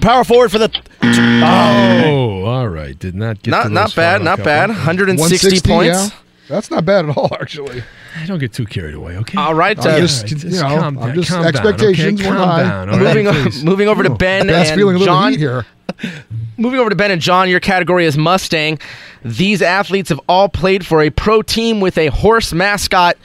power 0.01 0.23
forward 0.23 0.51
for 0.51 0.59
the. 0.59 0.69
Oh, 1.03 2.43
all 2.45 2.67
right. 2.67 2.97
Did 2.97 3.15
not 3.15 3.41
get 3.41 3.51
Not 3.51 3.71
not 3.71 3.95
bad, 3.95 4.21
not 4.21 4.31
couple. 4.37 4.45
bad. 4.45 4.69
160 4.69 5.21
160, 5.21 5.69
points. 5.69 5.87
yeah. 6.13 6.19
That's 6.47 6.69
not 6.69 6.85
bad 6.85 7.09
at 7.09 7.17
all, 7.17 7.29
actually. 7.39 7.83
I 8.21 8.25
don't 8.27 8.39
get 8.39 8.53
too 8.53 8.65
carried 8.65 8.93
away, 8.93 9.17
okay? 9.17 9.37
All 9.37 9.55
right, 9.55 9.77
I'm 9.79 9.95
uh, 9.95 9.97
just, 9.99 10.29
you 10.31 10.51
know, 10.51 10.61
calm 10.61 10.97
I'm 10.99 11.07
down, 11.07 11.15
just 11.15 11.29
calm 11.29 11.41
down, 11.43 11.47
expectations 11.55 12.21
okay? 12.21 12.29
were 12.29 12.35
Calm 12.37 12.47
high. 12.49 12.63
down, 12.63 12.89
all 12.89 12.99
right, 12.99 13.15
moving, 13.15 13.27
o- 13.27 13.63
moving 13.65 13.87
over 13.89 14.03
to 14.03 14.09
Ben 14.11 14.47
Ben's 14.47 14.69
and 14.69 14.77
feeling 14.79 14.95
a 14.95 14.99
little 14.99 15.13
John. 15.15 15.31
heat 15.31 15.39
here. 15.39 15.65
Moving 16.57 16.79
over 16.79 16.89
to 16.89 16.95
Ben 16.95 17.11
and 17.11 17.21
John, 17.21 17.49
your 17.49 17.59
category 17.59 18.05
is 18.05 18.17
Mustang. 18.17 18.79
These 19.25 19.63
athletes 19.63 20.09
have 20.09 20.21
all 20.29 20.47
played 20.49 20.85
for 20.85 21.01
a 21.01 21.09
pro 21.09 21.41
team 21.41 21.79
with 21.79 21.97
a 21.97 22.07
horse 22.07 22.53
mascot. 22.53 23.17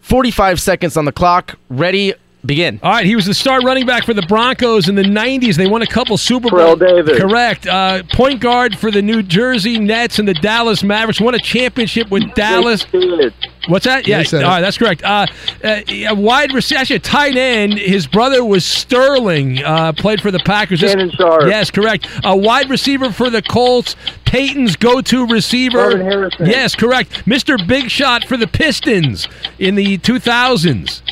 45 0.00 0.60
seconds 0.60 0.96
on 0.96 1.04
the 1.04 1.12
clock. 1.12 1.56
Ready, 1.70 2.14
begin. 2.44 2.78
All 2.82 2.92
right, 2.92 3.04
he 3.06 3.16
was 3.16 3.26
the 3.26 3.34
star 3.34 3.60
running 3.60 3.84
back 3.86 4.04
for 4.04 4.14
the 4.14 4.22
Broncos 4.22 4.88
in 4.88 4.94
the 4.94 5.02
90s. 5.02 5.56
They 5.56 5.66
won 5.66 5.82
a 5.82 5.86
couple 5.86 6.16
Super 6.16 6.48
Terrell 6.48 6.76
Bowl. 6.76 6.88
Davis. 7.02 7.18
Correct. 7.18 7.66
Uh, 7.66 8.02
point 8.12 8.40
guard 8.40 8.78
for 8.78 8.90
the 8.90 9.02
New 9.02 9.22
Jersey 9.22 9.78
Nets 9.78 10.18
and 10.18 10.26
the 10.28 10.34
Dallas 10.34 10.82
Mavericks. 10.82 11.20
Won 11.20 11.34
a 11.34 11.38
championship 11.38 12.10
with 12.10 12.32
Dallas. 12.34 12.84
What's 13.66 13.84
that? 13.84 14.06
Yeah, 14.06 14.16
Yeah, 14.16 14.18
he 14.20 14.24
said 14.24 14.44
all 14.44 14.50
it. 14.50 14.54
right, 14.54 14.60
that's 14.60 14.78
correct. 14.78 15.02
Uh, 15.02 15.26
uh, 15.62 15.80
a 15.88 16.14
wide 16.14 16.52
receiver, 16.54 16.80
actually 16.80 16.96
a 16.96 17.00
tight 17.00 17.36
end. 17.36 17.74
His 17.78 18.06
brother 18.06 18.44
was 18.44 18.64
Sterling. 18.64 19.62
Uh, 19.62 19.92
played 19.92 20.20
for 20.22 20.30
the 20.30 20.38
Packers. 20.38 20.80
Shannon 20.80 21.10
Sharpe. 21.10 21.48
Yes, 21.48 21.70
correct. 21.70 22.08
A 22.24 22.36
wide 22.36 22.70
receiver 22.70 23.12
for 23.12 23.28
the 23.30 23.42
Colts. 23.42 23.94
Peyton's 24.24 24.76
go-to 24.76 25.26
receiver. 25.26 25.78
Marvin 25.78 26.00
Harrison. 26.06 26.46
Yes, 26.46 26.74
correct. 26.74 27.10
Mr. 27.26 27.56
Big 27.66 27.90
Shot 27.90 28.24
for 28.24 28.36
the 28.36 28.46
Pistons 28.46 29.26
in 29.58 29.74
the 29.74 29.98
2000s. 29.98 31.02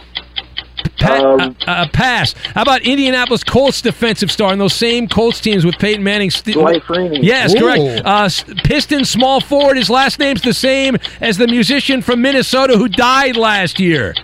Pa- 0.99 1.14
Um, 1.34 1.40
uh, 1.66 1.70
uh, 1.70 1.88
pass. 1.92 2.32
How 2.55 2.62
about 2.62 2.82
Indianapolis 2.82 3.44
Colts 3.44 3.80
defensive 3.82 4.30
star 4.32 4.53
in 4.53 4.59
those 4.59 4.74
same 4.74 5.09
Colts 5.09 5.40
teams 5.40 5.64
with 5.64 5.76
Peyton 5.78 6.03
Manning? 6.03 6.30
St- 6.30 6.55
Dwight 6.57 6.82
Freeney. 6.82 7.18
Yes, 7.22 7.55
Ooh. 7.55 7.59
correct. 7.61 8.07
Uh, 8.07 8.22
s- 8.24 8.44
Piston 8.64 9.05
small 9.05 9.40
forward. 9.40 9.76
His 9.76 9.90
last 9.90 10.18
name's 10.18 10.42
the 10.42 10.55
same 10.55 10.97
as 11.20 11.36
the 11.38 11.47
musician 11.47 12.03
from 12.03 12.22
Minnesota 12.22 12.76
who 12.78 12.88
died 12.88 13.36
last 13.36 13.78
year. 13.78 14.14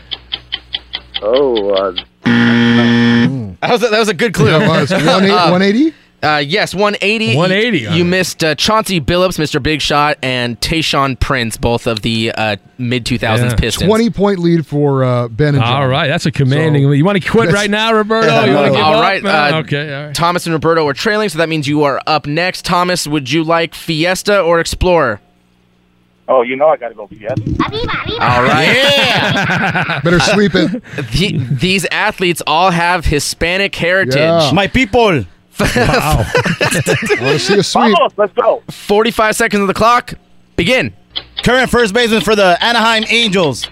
Oh, 1.22 1.70
uh, 1.70 1.92
That 2.24 3.70
was 3.70 3.82
a, 3.84 3.88
that 3.88 3.98
was 3.98 4.08
a 4.08 4.14
good 4.14 4.34
clue. 4.34 4.46
That 4.46 4.68
was 4.80 4.90
180. 4.90 5.94
Uh, 6.22 6.38
180? 6.38 6.50
Yes, 6.52 6.74
180. 6.74 7.36
180, 7.36 7.78
You, 7.78 7.90
you 7.90 8.04
missed 8.04 8.44
uh, 8.44 8.54
Chauncey 8.54 9.00
Billups, 9.00 9.38
Mr. 9.38 9.60
Big 9.60 9.80
Shot, 9.80 10.18
and 10.22 10.60
Tayshaun 10.60 11.18
Prince, 11.18 11.56
both 11.56 11.88
of 11.88 12.02
the 12.02 12.30
uh, 12.36 12.56
mid 12.78 13.04
2000s 13.04 13.20
Yeah. 13.50 13.54
Pistons. 13.56 13.88
20 13.88 14.10
point 14.10 14.38
lead 14.38 14.64
for 14.64 15.02
uh, 15.02 15.26
Ben 15.28 15.56
and 15.56 15.64
John. 15.64 15.82
All 15.82 15.88
right, 15.88 16.06
that's 16.06 16.24
a 16.26 16.30
commanding. 16.30 16.84
So- 16.84 16.92
you 16.92 17.04
want 17.04 17.20
to 17.20 17.28
quit 17.28 17.50
right 17.50 17.68
now, 17.68 17.92
Roberto? 17.92 18.28
Yeah, 18.28 18.44
you 18.46 18.54
want 18.54 18.66
to 18.66 18.70
no. 18.72 18.76
give 18.76 18.84
All 18.84 18.94
up? 18.94 19.02
right, 19.02 19.24
Uh, 19.24 19.28
uh, 19.56 19.60
okay, 19.64 19.94
all 19.94 20.06
right. 20.06 20.14
Thomas 20.14 20.46
and 20.46 20.52
Roberto 20.52 20.86
are 20.86 20.94
trailing, 20.94 21.28
so 21.28 21.38
that 21.38 21.48
means 21.48 21.66
you 21.66 21.82
are 21.82 22.00
up 22.06 22.26
next. 22.26 22.64
Thomas, 22.64 23.06
would 23.06 23.30
you 23.30 23.42
like 23.42 23.74
Fiesta 23.74 24.40
or 24.40 24.60
Explorer? 24.60 25.20
Oh, 26.28 26.42
you 26.42 26.54
know 26.54 26.68
I 26.68 26.76
gotta 26.76 26.94
go 26.94 27.08
Fiesta. 27.08 27.42
All 28.20 28.42
right. 28.44 30.00
Better 30.04 30.20
sleep 30.20 30.52
it. 30.54 30.70
The- 31.12 31.38
these 31.50 31.84
athletes 31.90 32.42
all 32.46 32.70
have 32.70 33.04
Hispanic 33.04 33.74
heritage. 33.74 34.14
Yeah. 34.14 34.52
My 34.54 34.68
people. 34.68 35.24
Wow. 35.60 36.24
I 36.26 37.16
want 37.20 37.32
to 37.34 37.38
see 37.38 37.58
a 37.58 37.62
sweep. 37.62 37.94
Vamos, 37.96 38.12
let's 38.16 38.32
go. 38.32 38.62
45 38.70 39.36
seconds 39.36 39.60
of 39.62 39.68
the 39.68 39.74
clock. 39.74 40.14
Begin. 40.56 40.94
Current 41.44 41.70
first 41.70 41.92
baseman 41.94 42.20
for 42.22 42.34
the 42.36 42.56
Anaheim 42.64 43.04
Angels. 43.08 43.68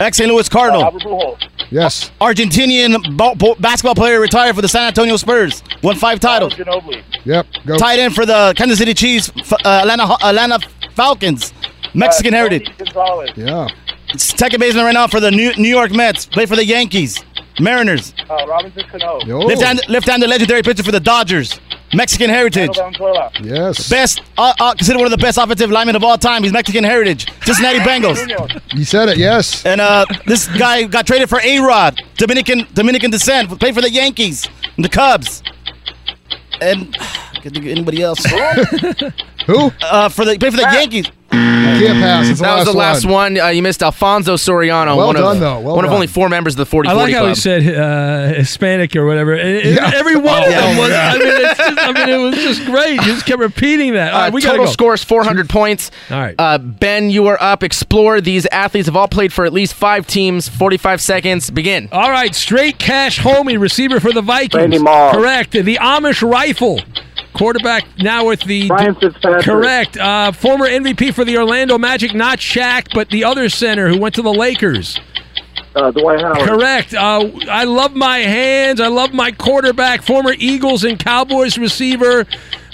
Ex 0.00 0.16
St. 0.16 0.30
Louis 0.30 0.48
Cardinal. 0.48 0.82
Albert 0.82 1.02
Pujols. 1.02 1.48
Yes. 1.70 2.10
Argentinian 2.20 3.16
ba- 3.16 3.34
bo- 3.36 3.54
basketball 3.56 3.94
player 3.94 4.20
retired 4.20 4.54
for 4.56 4.62
the 4.62 4.68
San 4.68 4.82
Antonio 4.86 5.16
Spurs. 5.16 5.62
Won 5.82 5.96
five 5.96 6.20
titles. 6.20 6.54
Ginobili. 6.54 7.02
Yep. 7.24 7.46
Go. 7.66 7.76
Tight 7.76 7.98
end 8.00 8.14
for 8.14 8.26
the 8.26 8.54
Kansas 8.56 8.78
City 8.78 8.92
Chiefs, 8.94 9.30
f- 9.38 9.52
uh, 9.64 9.68
Atlanta, 9.82 10.16
Atlanta 10.22 10.58
Falcons. 10.94 11.52
Mexican 11.94 12.34
Uh, 12.34 12.38
heritage. 12.38 12.66
Tony 12.66 12.76
Gonzalez. 12.78 13.30
Yeah. 13.36 13.68
Second 14.16 14.60
baseman 14.60 14.84
right 14.84 14.94
now 14.94 15.06
for 15.06 15.20
the 15.20 15.30
New, 15.30 15.52
New 15.54 15.68
York 15.68 15.92
Mets. 15.92 16.26
Played 16.26 16.48
for 16.48 16.56
the 16.56 16.64
Yankees. 16.64 17.22
Mariners. 17.60 18.14
Uh, 18.28 18.46
Robinson 18.48 18.82
Cano. 18.90 19.20
Yo. 19.24 19.38
Left-handed, 19.40 19.88
left-handed 19.88 20.28
legendary 20.28 20.62
pitcher 20.62 20.82
for 20.82 20.92
the 20.92 21.00
Dodgers. 21.00 21.60
Mexican 21.94 22.28
heritage. 22.28 22.76
Yes. 23.42 23.88
Best, 23.88 24.20
uh, 24.36 24.52
uh, 24.58 24.74
considered 24.74 24.98
one 24.98 25.06
of 25.06 25.12
the 25.12 25.22
best 25.22 25.38
offensive 25.38 25.70
linemen 25.70 25.94
of 25.94 26.02
all 26.02 26.18
time. 26.18 26.42
He's 26.42 26.52
Mexican 26.52 26.82
heritage. 26.82 27.30
Cincinnati 27.44 27.78
Bengals. 27.78 28.16
Munoz. 28.26 28.50
You 28.72 28.84
said 28.84 29.10
it. 29.10 29.16
Yes. 29.18 29.64
And 29.64 29.80
uh, 29.80 30.04
this 30.26 30.48
guy 30.58 30.84
got 30.84 31.06
traded 31.06 31.28
for 31.28 31.40
A 31.40 31.60
Rod, 31.60 32.00
Dominican 32.16 32.66
Dominican 32.74 33.10
descent, 33.12 33.48
played 33.60 33.74
for 33.74 33.80
the 33.80 33.90
Yankees 33.90 34.48
and 34.76 34.84
the 34.84 34.88
Cubs. 34.88 35.42
And 36.60 36.92
can 37.34 37.52
think 37.52 37.58
of 37.58 37.66
anybody 37.66 38.02
else? 38.02 38.24
Who? 39.46 39.70
uh, 39.82 40.08
for 40.08 40.24
the 40.24 40.36
played 40.38 40.52
for 40.52 40.60
the 40.60 40.68
Yankees. 40.72 41.10
Can't 41.34 41.98
pass. 42.00 42.28
It's 42.28 42.38
the 42.38 42.44
That 42.44 42.58
was 42.58 42.66
last 42.66 42.72
the 42.72 42.78
last 42.78 43.06
one. 43.06 43.38
Uh, 43.38 43.48
you 43.48 43.62
missed 43.62 43.82
Alfonso 43.82 44.36
Soriano, 44.36 44.96
Well 44.96 45.06
one 45.08 45.16
done, 45.16 45.36
of 45.36 45.40
though. 45.40 45.60
Well 45.60 45.76
one 45.76 45.84
of 45.84 45.92
only 45.92 46.06
four 46.06 46.28
members 46.28 46.54
of 46.54 46.58
the 46.58 46.66
40 46.66 46.88
I 46.88 46.92
like 46.92 47.12
how 47.12 47.20
club. 47.20 47.28
he 47.30 47.34
said 47.40 47.74
uh, 47.74 48.34
Hispanic 48.34 48.94
or 48.96 49.06
whatever. 49.06 49.34
It- 49.34 49.66
it- 49.66 49.74
Yeah. 49.74 49.90
Every 49.94 50.16
one 50.16 50.42
of 50.42 50.48
Oh, 50.48 50.50
them 50.50 50.76
was. 50.76 50.92
I 50.92 51.18
mean, 51.18 51.28
it's 51.28 51.58
just, 51.58 51.78
I 51.78 51.92
mean, 51.92 52.08
it 52.08 52.16
was 52.22 52.34
just 52.36 52.64
great. 52.66 52.94
You 52.94 53.02
just 53.02 53.26
kept 53.26 53.40
repeating 53.40 53.94
that. 53.94 54.12
All 54.14 54.20
Uh, 54.22 54.30
we 54.30 54.40
gotta 54.40 54.52
total 54.54 54.66
go. 54.66 54.72
score 54.72 54.94
is 54.94 55.02
400 55.04 55.48
points. 55.48 55.90
All 56.10 56.18
right. 56.20 56.34
Uh, 56.38 56.58
ben, 56.58 57.10
you 57.10 57.26
are 57.26 57.38
up. 57.42 57.62
Explore. 57.62 58.20
These 58.20 58.46
athletes 58.46 58.86
have 58.86 58.96
all 58.96 59.08
played 59.08 59.32
for 59.32 59.44
at 59.44 59.52
least 59.52 59.74
five 59.74 60.06
teams. 60.06 60.48
45 60.48 61.00
seconds. 61.00 61.50
Begin. 61.50 61.88
All 61.92 62.10
right, 62.10 62.34
straight 62.34 62.78
cash 62.78 63.18
homie, 63.20 63.58
receiver 63.58 64.00
for 64.00 64.12
the 64.12 64.22
Vikings. 64.22 64.54
Randy 64.60 64.78
Moss. 64.78 65.14
Correct. 65.14 65.50
The 65.52 65.76
Amish 65.80 66.22
rifle. 66.28 66.80
Quarterback 67.34 67.84
now 67.98 68.26
with 68.26 68.40
the. 68.42 68.68
Brian 68.68 68.94
Fitzpatrick. 68.94 69.44
Correct. 69.44 69.96
Uh, 69.96 70.32
former 70.32 70.66
MVP 70.66 71.12
for 71.12 71.24
the 71.24 71.36
Orlando 71.36 71.76
Magic, 71.78 72.14
not 72.14 72.38
Shaq, 72.38 72.94
but 72.94 73.08
the 73.10 73.24
other 73.24 73.48
center 73.48 73.88
who 73.88 73.98
went 73.98 74.14
to 74.14 74.22
the 74.22 74.32
Lakers. 74.32 74.98
Uh, 75.74 75.90
Dwight 75.90 76.20
Howard. 76.20 76.38
Correct. 76.48 76.94
Uh, 76.94 77.28
I 77.50 77.64
love 77.64 77.94
my 77.96 78.18
hands. 78.18 78.80
I 78.80 78.86
love 78.86 79.12
my 79.12 79.32
quarterback. 79.32 80.02
Former 80.02 80.32
Eagles 80.38 80.84
and 80.84 80.96
Cowboys 80.98 81.58
receiver. 81.58 82.26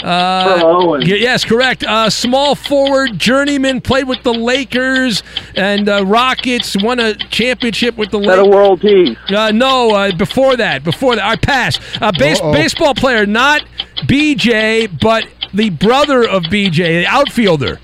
Uh, 0.05 0.61
Owens. 0.63 1.05
y- 1.09 1.15
yes, 1.17 1.45
correct. 1.45 1.83
Uh, 1.85 2.09
small 2.11 2.55
forward, 2.55 3.19
journeyman, 3.19 3.81
played 3.81 4.07
with 4.09 4.23
the 4.23 4.33
Lakers 4.33 5.23
and 5.55 5.89
uh, 5.89 6.05
Rockets. 6.07 6.77
Won 6.83 7.01
a 7.01 7.15
championship 7.15 7.97
with 7.97 8.11
the 8.11 8.19
Set 8.23 8.39
a 8.39 8.43
Lakers. 8.43 8.55
world 8.55 8.81
peace. 8.83 9.17
Uh, 9.31 9.51
no, 9.51 9.95
uh, 9.95 10.13
before 10.17 10.57
that. 10.57 10.85
Before 10.85 11.17
that, 11.17 11.25
I 11.25 11.37
passed. 11.37 11.81
Uh, 12.03 12.13
base, 12.19 12.41
Uh-oh. 12.41 12.53
baseball 12.53 12.95
player, 12.95 13.25
not 13.27 13.63
BJ, 14.07 14.89
but 15.01 15.25
the 15.55 15.71
brother 15.71 16.27
of 16.29 16.45
BJ, 16.45 17.03
the 17.03 17.07
outfielder. 17.07 17.79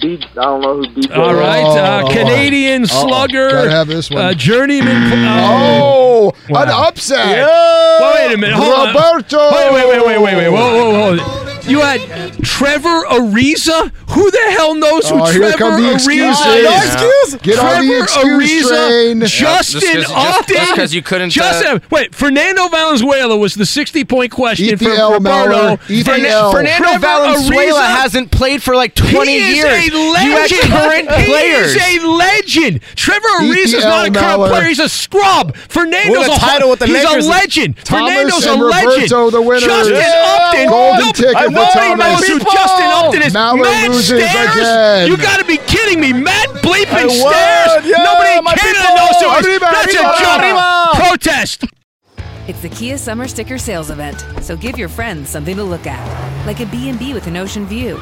B, 0.00 0.20
I 0.32 0.34
don't 0.34 0.60
know 0.60 0.76
who 0.82 0.88
B. 0.94 1.08
All 1.12 1.34
right, 1.34 1.62
uh, 1.64 2.02
Oh. 2.04 2.12
Canadian 2.12 2.82
Uh-oh. 2.82 3.06
slugger. 3.08 3.48
Gotta 3.50 3.70
have 3.70 3.88
this 3.88 4.10
one. 4.10 4.20
Uh, 4.22 4.34
journeyman. 4.34 5.10
pl- 5.10 5.24
Oh, 5.26 6.32
Wow. 6.50 6.62
an 6.64 6.68
upset. 6.68 7.26
Well, 7.48 8.14
wait 8.14 8.34
a 8.34 8.36
minute. 8.38 8.56
Hold 8.56 8.74
on. 8.74 8.94
Roberto. 8.94 9.50
Wait, 9.52 9.72
wait, 9.72 9.88
wait, 9.88 10.06
wait, 10.06 10.20
wait, 10.20 10.36
wait. 10.36 10.48
Whoa, 10.50 10.90
whoa, 10.92 11.16
whoa. 11.16 11.42
You 11.66 11.80
had 11.80 12.00
Trevor 12.44 13.04
Ariza? 13.08 13.90
Who 14.10 14.30
the 14.30 14.38
hell 14.50 14.74
knows 14.74 15.08
who 15.10 15.20
Oh, 15.20 15.24
here 15.26 15.40
Trevor 15.52 15.58
come 15.58 15.82
the 15.82 15.88
Ariza 15.88 15.98
is? 15.98 16.40
No 16.64 16.76
excuse. 16.76 17.34
Get 17.42 17.58
on 17.58 17.66
the 17.66 17.86
Trevor 17.88 18.02
excuse 18.04 18.70
Ariza, 18.70 18.88
train. 18.88 19.20
Yeah, 19.20 19.26
Justin 19.26 19.80
just 19.80 19.92
'cause- 19.92 20.02
just- 20.04 20.38
Upton. 20.38 20.56
just 20.56 20.74
'cause 20.76 20.94
you 20.94 21.02
couldn't, 21.02 21.30
Justin, 21.30 21.66
uh, 21.76 21.78
wait, 21.90 22.14
Fernando 22.14 22.68
Valenzuela 22.68 23.36
was 23.36 23.54
the 23.54 23.66
60 23.66 24.04
point 24.04 24.30
question 24.30 24.66
Eat 24.68 24.78
for 24.78 24.90
L, 24.92 25.12
Roberto. 25.14 25.48
Maurer. 25.58 25.78
Eat 25.88 26.04
the 26.06 26.12
Fernan- 26.12 26.26
L. 26.26 26.52
Fernando 26.52 26.84
Trevor 26.84 26.98
Valenzuela 27.00 27.80
Ariza- 27.80 27.96
hasn't 28.00 28.30
played 28.30 28.62
for 28.62 28.76
like 28.76 28.94
20 28.94 29.40
he 29.40 29.56
years. 29.56 29.84
Is 29.86 29.92
a 29.92 29.96
You 29.96 30.12
had 30.14 30.38
legend. 30.50 30.60
current 30.72 31.08
players. 31.08 31.74
He 31.74 31.96
is 31.96 32.02
a 32.04 32.06
legend. 32.06 32.80
Trevor 32.94 33.28
Ariza 33.40 33.58
is 33.74 33.84
not 33.84 34.06
a 34.06 34.10
current 34.12 34.38
Maurer. 34.38 34.48
player. 34.50 34.64
He's 34.68 34.78
a 34.78 34.88
scrub. 34.88 35.56
Fernando's 35.68 36.28
Won 36.28 36.30
a 36.30 36.32
a 36.32 36.38
title 36.38 36.70
with 36.70 36.78
the 36.78 36.86
he's 36.86 37.04
Lakers. 37.04 37.26
a 37.26 37.28
legend. 37.28 37.74
Thomas 37.84 38.12
Fernando's 38.12 38.46
and 38.46 38.62
a 38.62 38.64
legend. 38.64 38.92
Roberto, 39.10 39.30
the 39.30 39.42
winners. 39.42 39.64
Justin 39.64 39.96
Yeah. 39.96 40.38
Upton. 40.46 40.68
Golden 40.68 40.98
Nobody 41.00 41.12
ticket 41.22 41.44
for 41.44 41.50
knows 41.50 41.72
Thomas. 41.74 42.28
who 42.28 42.38
Justin 42.38 42.86
Upton 42.86 43.22
is. 43.22 43.34
Maurer 43.34 43.95
Matt 43.96 44.10
loses 44.10 44.30
Stairs? 44.32 44.56
again. 44.56 45.08
You 45.08 45.16
got 45.16 45.38
to 45.38 45.44
be 45.44 45.56
kidding 45.58 46.00
me. 46.00 46.12
Matt 46.12 46.48
bleeping 46.62 46.86
I. 46.92 47.08
Stairs. 47.08 47.86
Yeah, 47.86 48.02
Nobody 48.04 48.38
in 48.38 48.44
my 48.44 48.54
Canada 48.54 48.80
people. 48.80 48.96
knows 48.96 49.16
who. 49.20 49.48
Arriba, 49.48 49.68
That's 49.72 49.94
arriba, 49.94 50.08
a 50.08 50.18
joke. 50.18 50.40
arriba. 50.42 50.88
Protest. 51.08 51.64
It's 52.48 52.62
the 52.62 52.68
Kia 52.68 52.96
Summer 52.98 53.26
Sticker 53.26 53.58
Sales 53.58 53.90
Event, 53.90 54.24
so 54.40 54.56
give 54.56 54.78
your 54.78 54.88
friends 54.88 55.28
something 55.28 55.56
to 55.56 55.64
look 55.64 55.84
at, 55.86 56.46
like 56.46 56.60
a 56.60 56.66
B&B 56.66 57.12
with 57.12 57.26
an 57.26 57.36
ocean 57.36 57.66
view, 57.66 57.96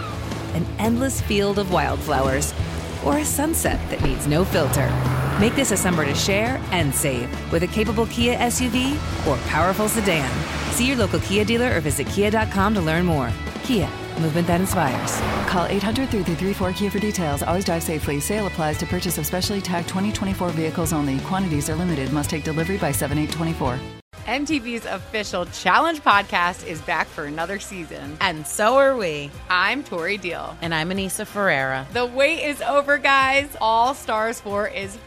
an 0.53 0.67
endless 0.79 1.23
field 1.23 1.59
of 1.59 1.73
wildflowers, 1.73 2.53
or 3.07 3.17
a 3.19 3.25
sunset 3.25 3.81
that 3.89 4.03
needs 4.03 4.27
no 4.27 4.45
filter. 4.45 4.87
Make 5.41 5.55
this 5.57 5.71
a 5.73 5.79
summer 5.79 6.05
to 6.05 6.15
share 6.15 6.61
and 6.73 6.95
save 6.95 7.31
with 7.51 7.63
a 7.63 7.67
capable 7.67 8.05
Kia 8.07 8.37
SUV 8.37 8.95
or 9.27 9.37
powerful 9.49 9.89
sedan. 9.89 10.29
See 10.73 10.87
your 10.89 10.97
local 10.97 11.21
Kia 11.21 11.45
dealer 11.47 11.75
or 11.75 11.81
visit 11.81 12.07
kia.com 12.09 12.75
to 12.75 12.81
learn 12.83 13.07
more. 13.07 13.31
Kia, 13.65 13.89
Movement 14.21 14.47
that 14.47 14.61
inspires. 14.61 15.21
Call 15.49 15.67
800 15.67 16.09
333 16.09 16.55
4KIA 16.55 16.91
for 16.91 16.99
details. 16.99 17.43
Always 17.43 17.65
drive 17.65 17.83
safely. 17.83 18.21
Sale 18.21 18.47
applies 18.47 18.79
to 18.79 18.87
purchase 18.87 19.19
of 19.19 19.27
specially 19.27 19.61
tagged 19.61 19.89
2024 19.89 20.51
vehicles 20.51 20.93
only. 20.93 21.19
Quantities 21.21 21.69
are 21.69 21.75
limited. 21.75 22.13
Must 22.13 22.31
take 22.31 22.45
delivery 22.45 22.79
by 22.79 22.93
7824. 22.93 23.79
MTV's 24.27 24.87
official 24.87 25.45
Challenge 25.45 26.01
podcast 26.01 26.67
is 26.67 26.81
back 26.81 27.07
for 27.07 27.25
another 27.25 27.59
season. 27.59 28.17
And 28.23 28.47
so 28.47 28.79
are 28.79 28.97
we. 28.97 29.31
I'm 29.51 29.85
Tori 29.85 30.17
Deal. 30.17 30.57
And 30.63 30.75
I'm 30.75 30.89
Aneesa 30.89 31.27
Ferreira. 31.27 31.87
The 31.93 32.07
wait 32.07 32.43
is 32.43 32.63
over, 32.63 32.97
guys. 32.97 33.55
All 33.61 33.93
Stars 33.93 34.41
4 34.41 34.69
is 34.69 34.97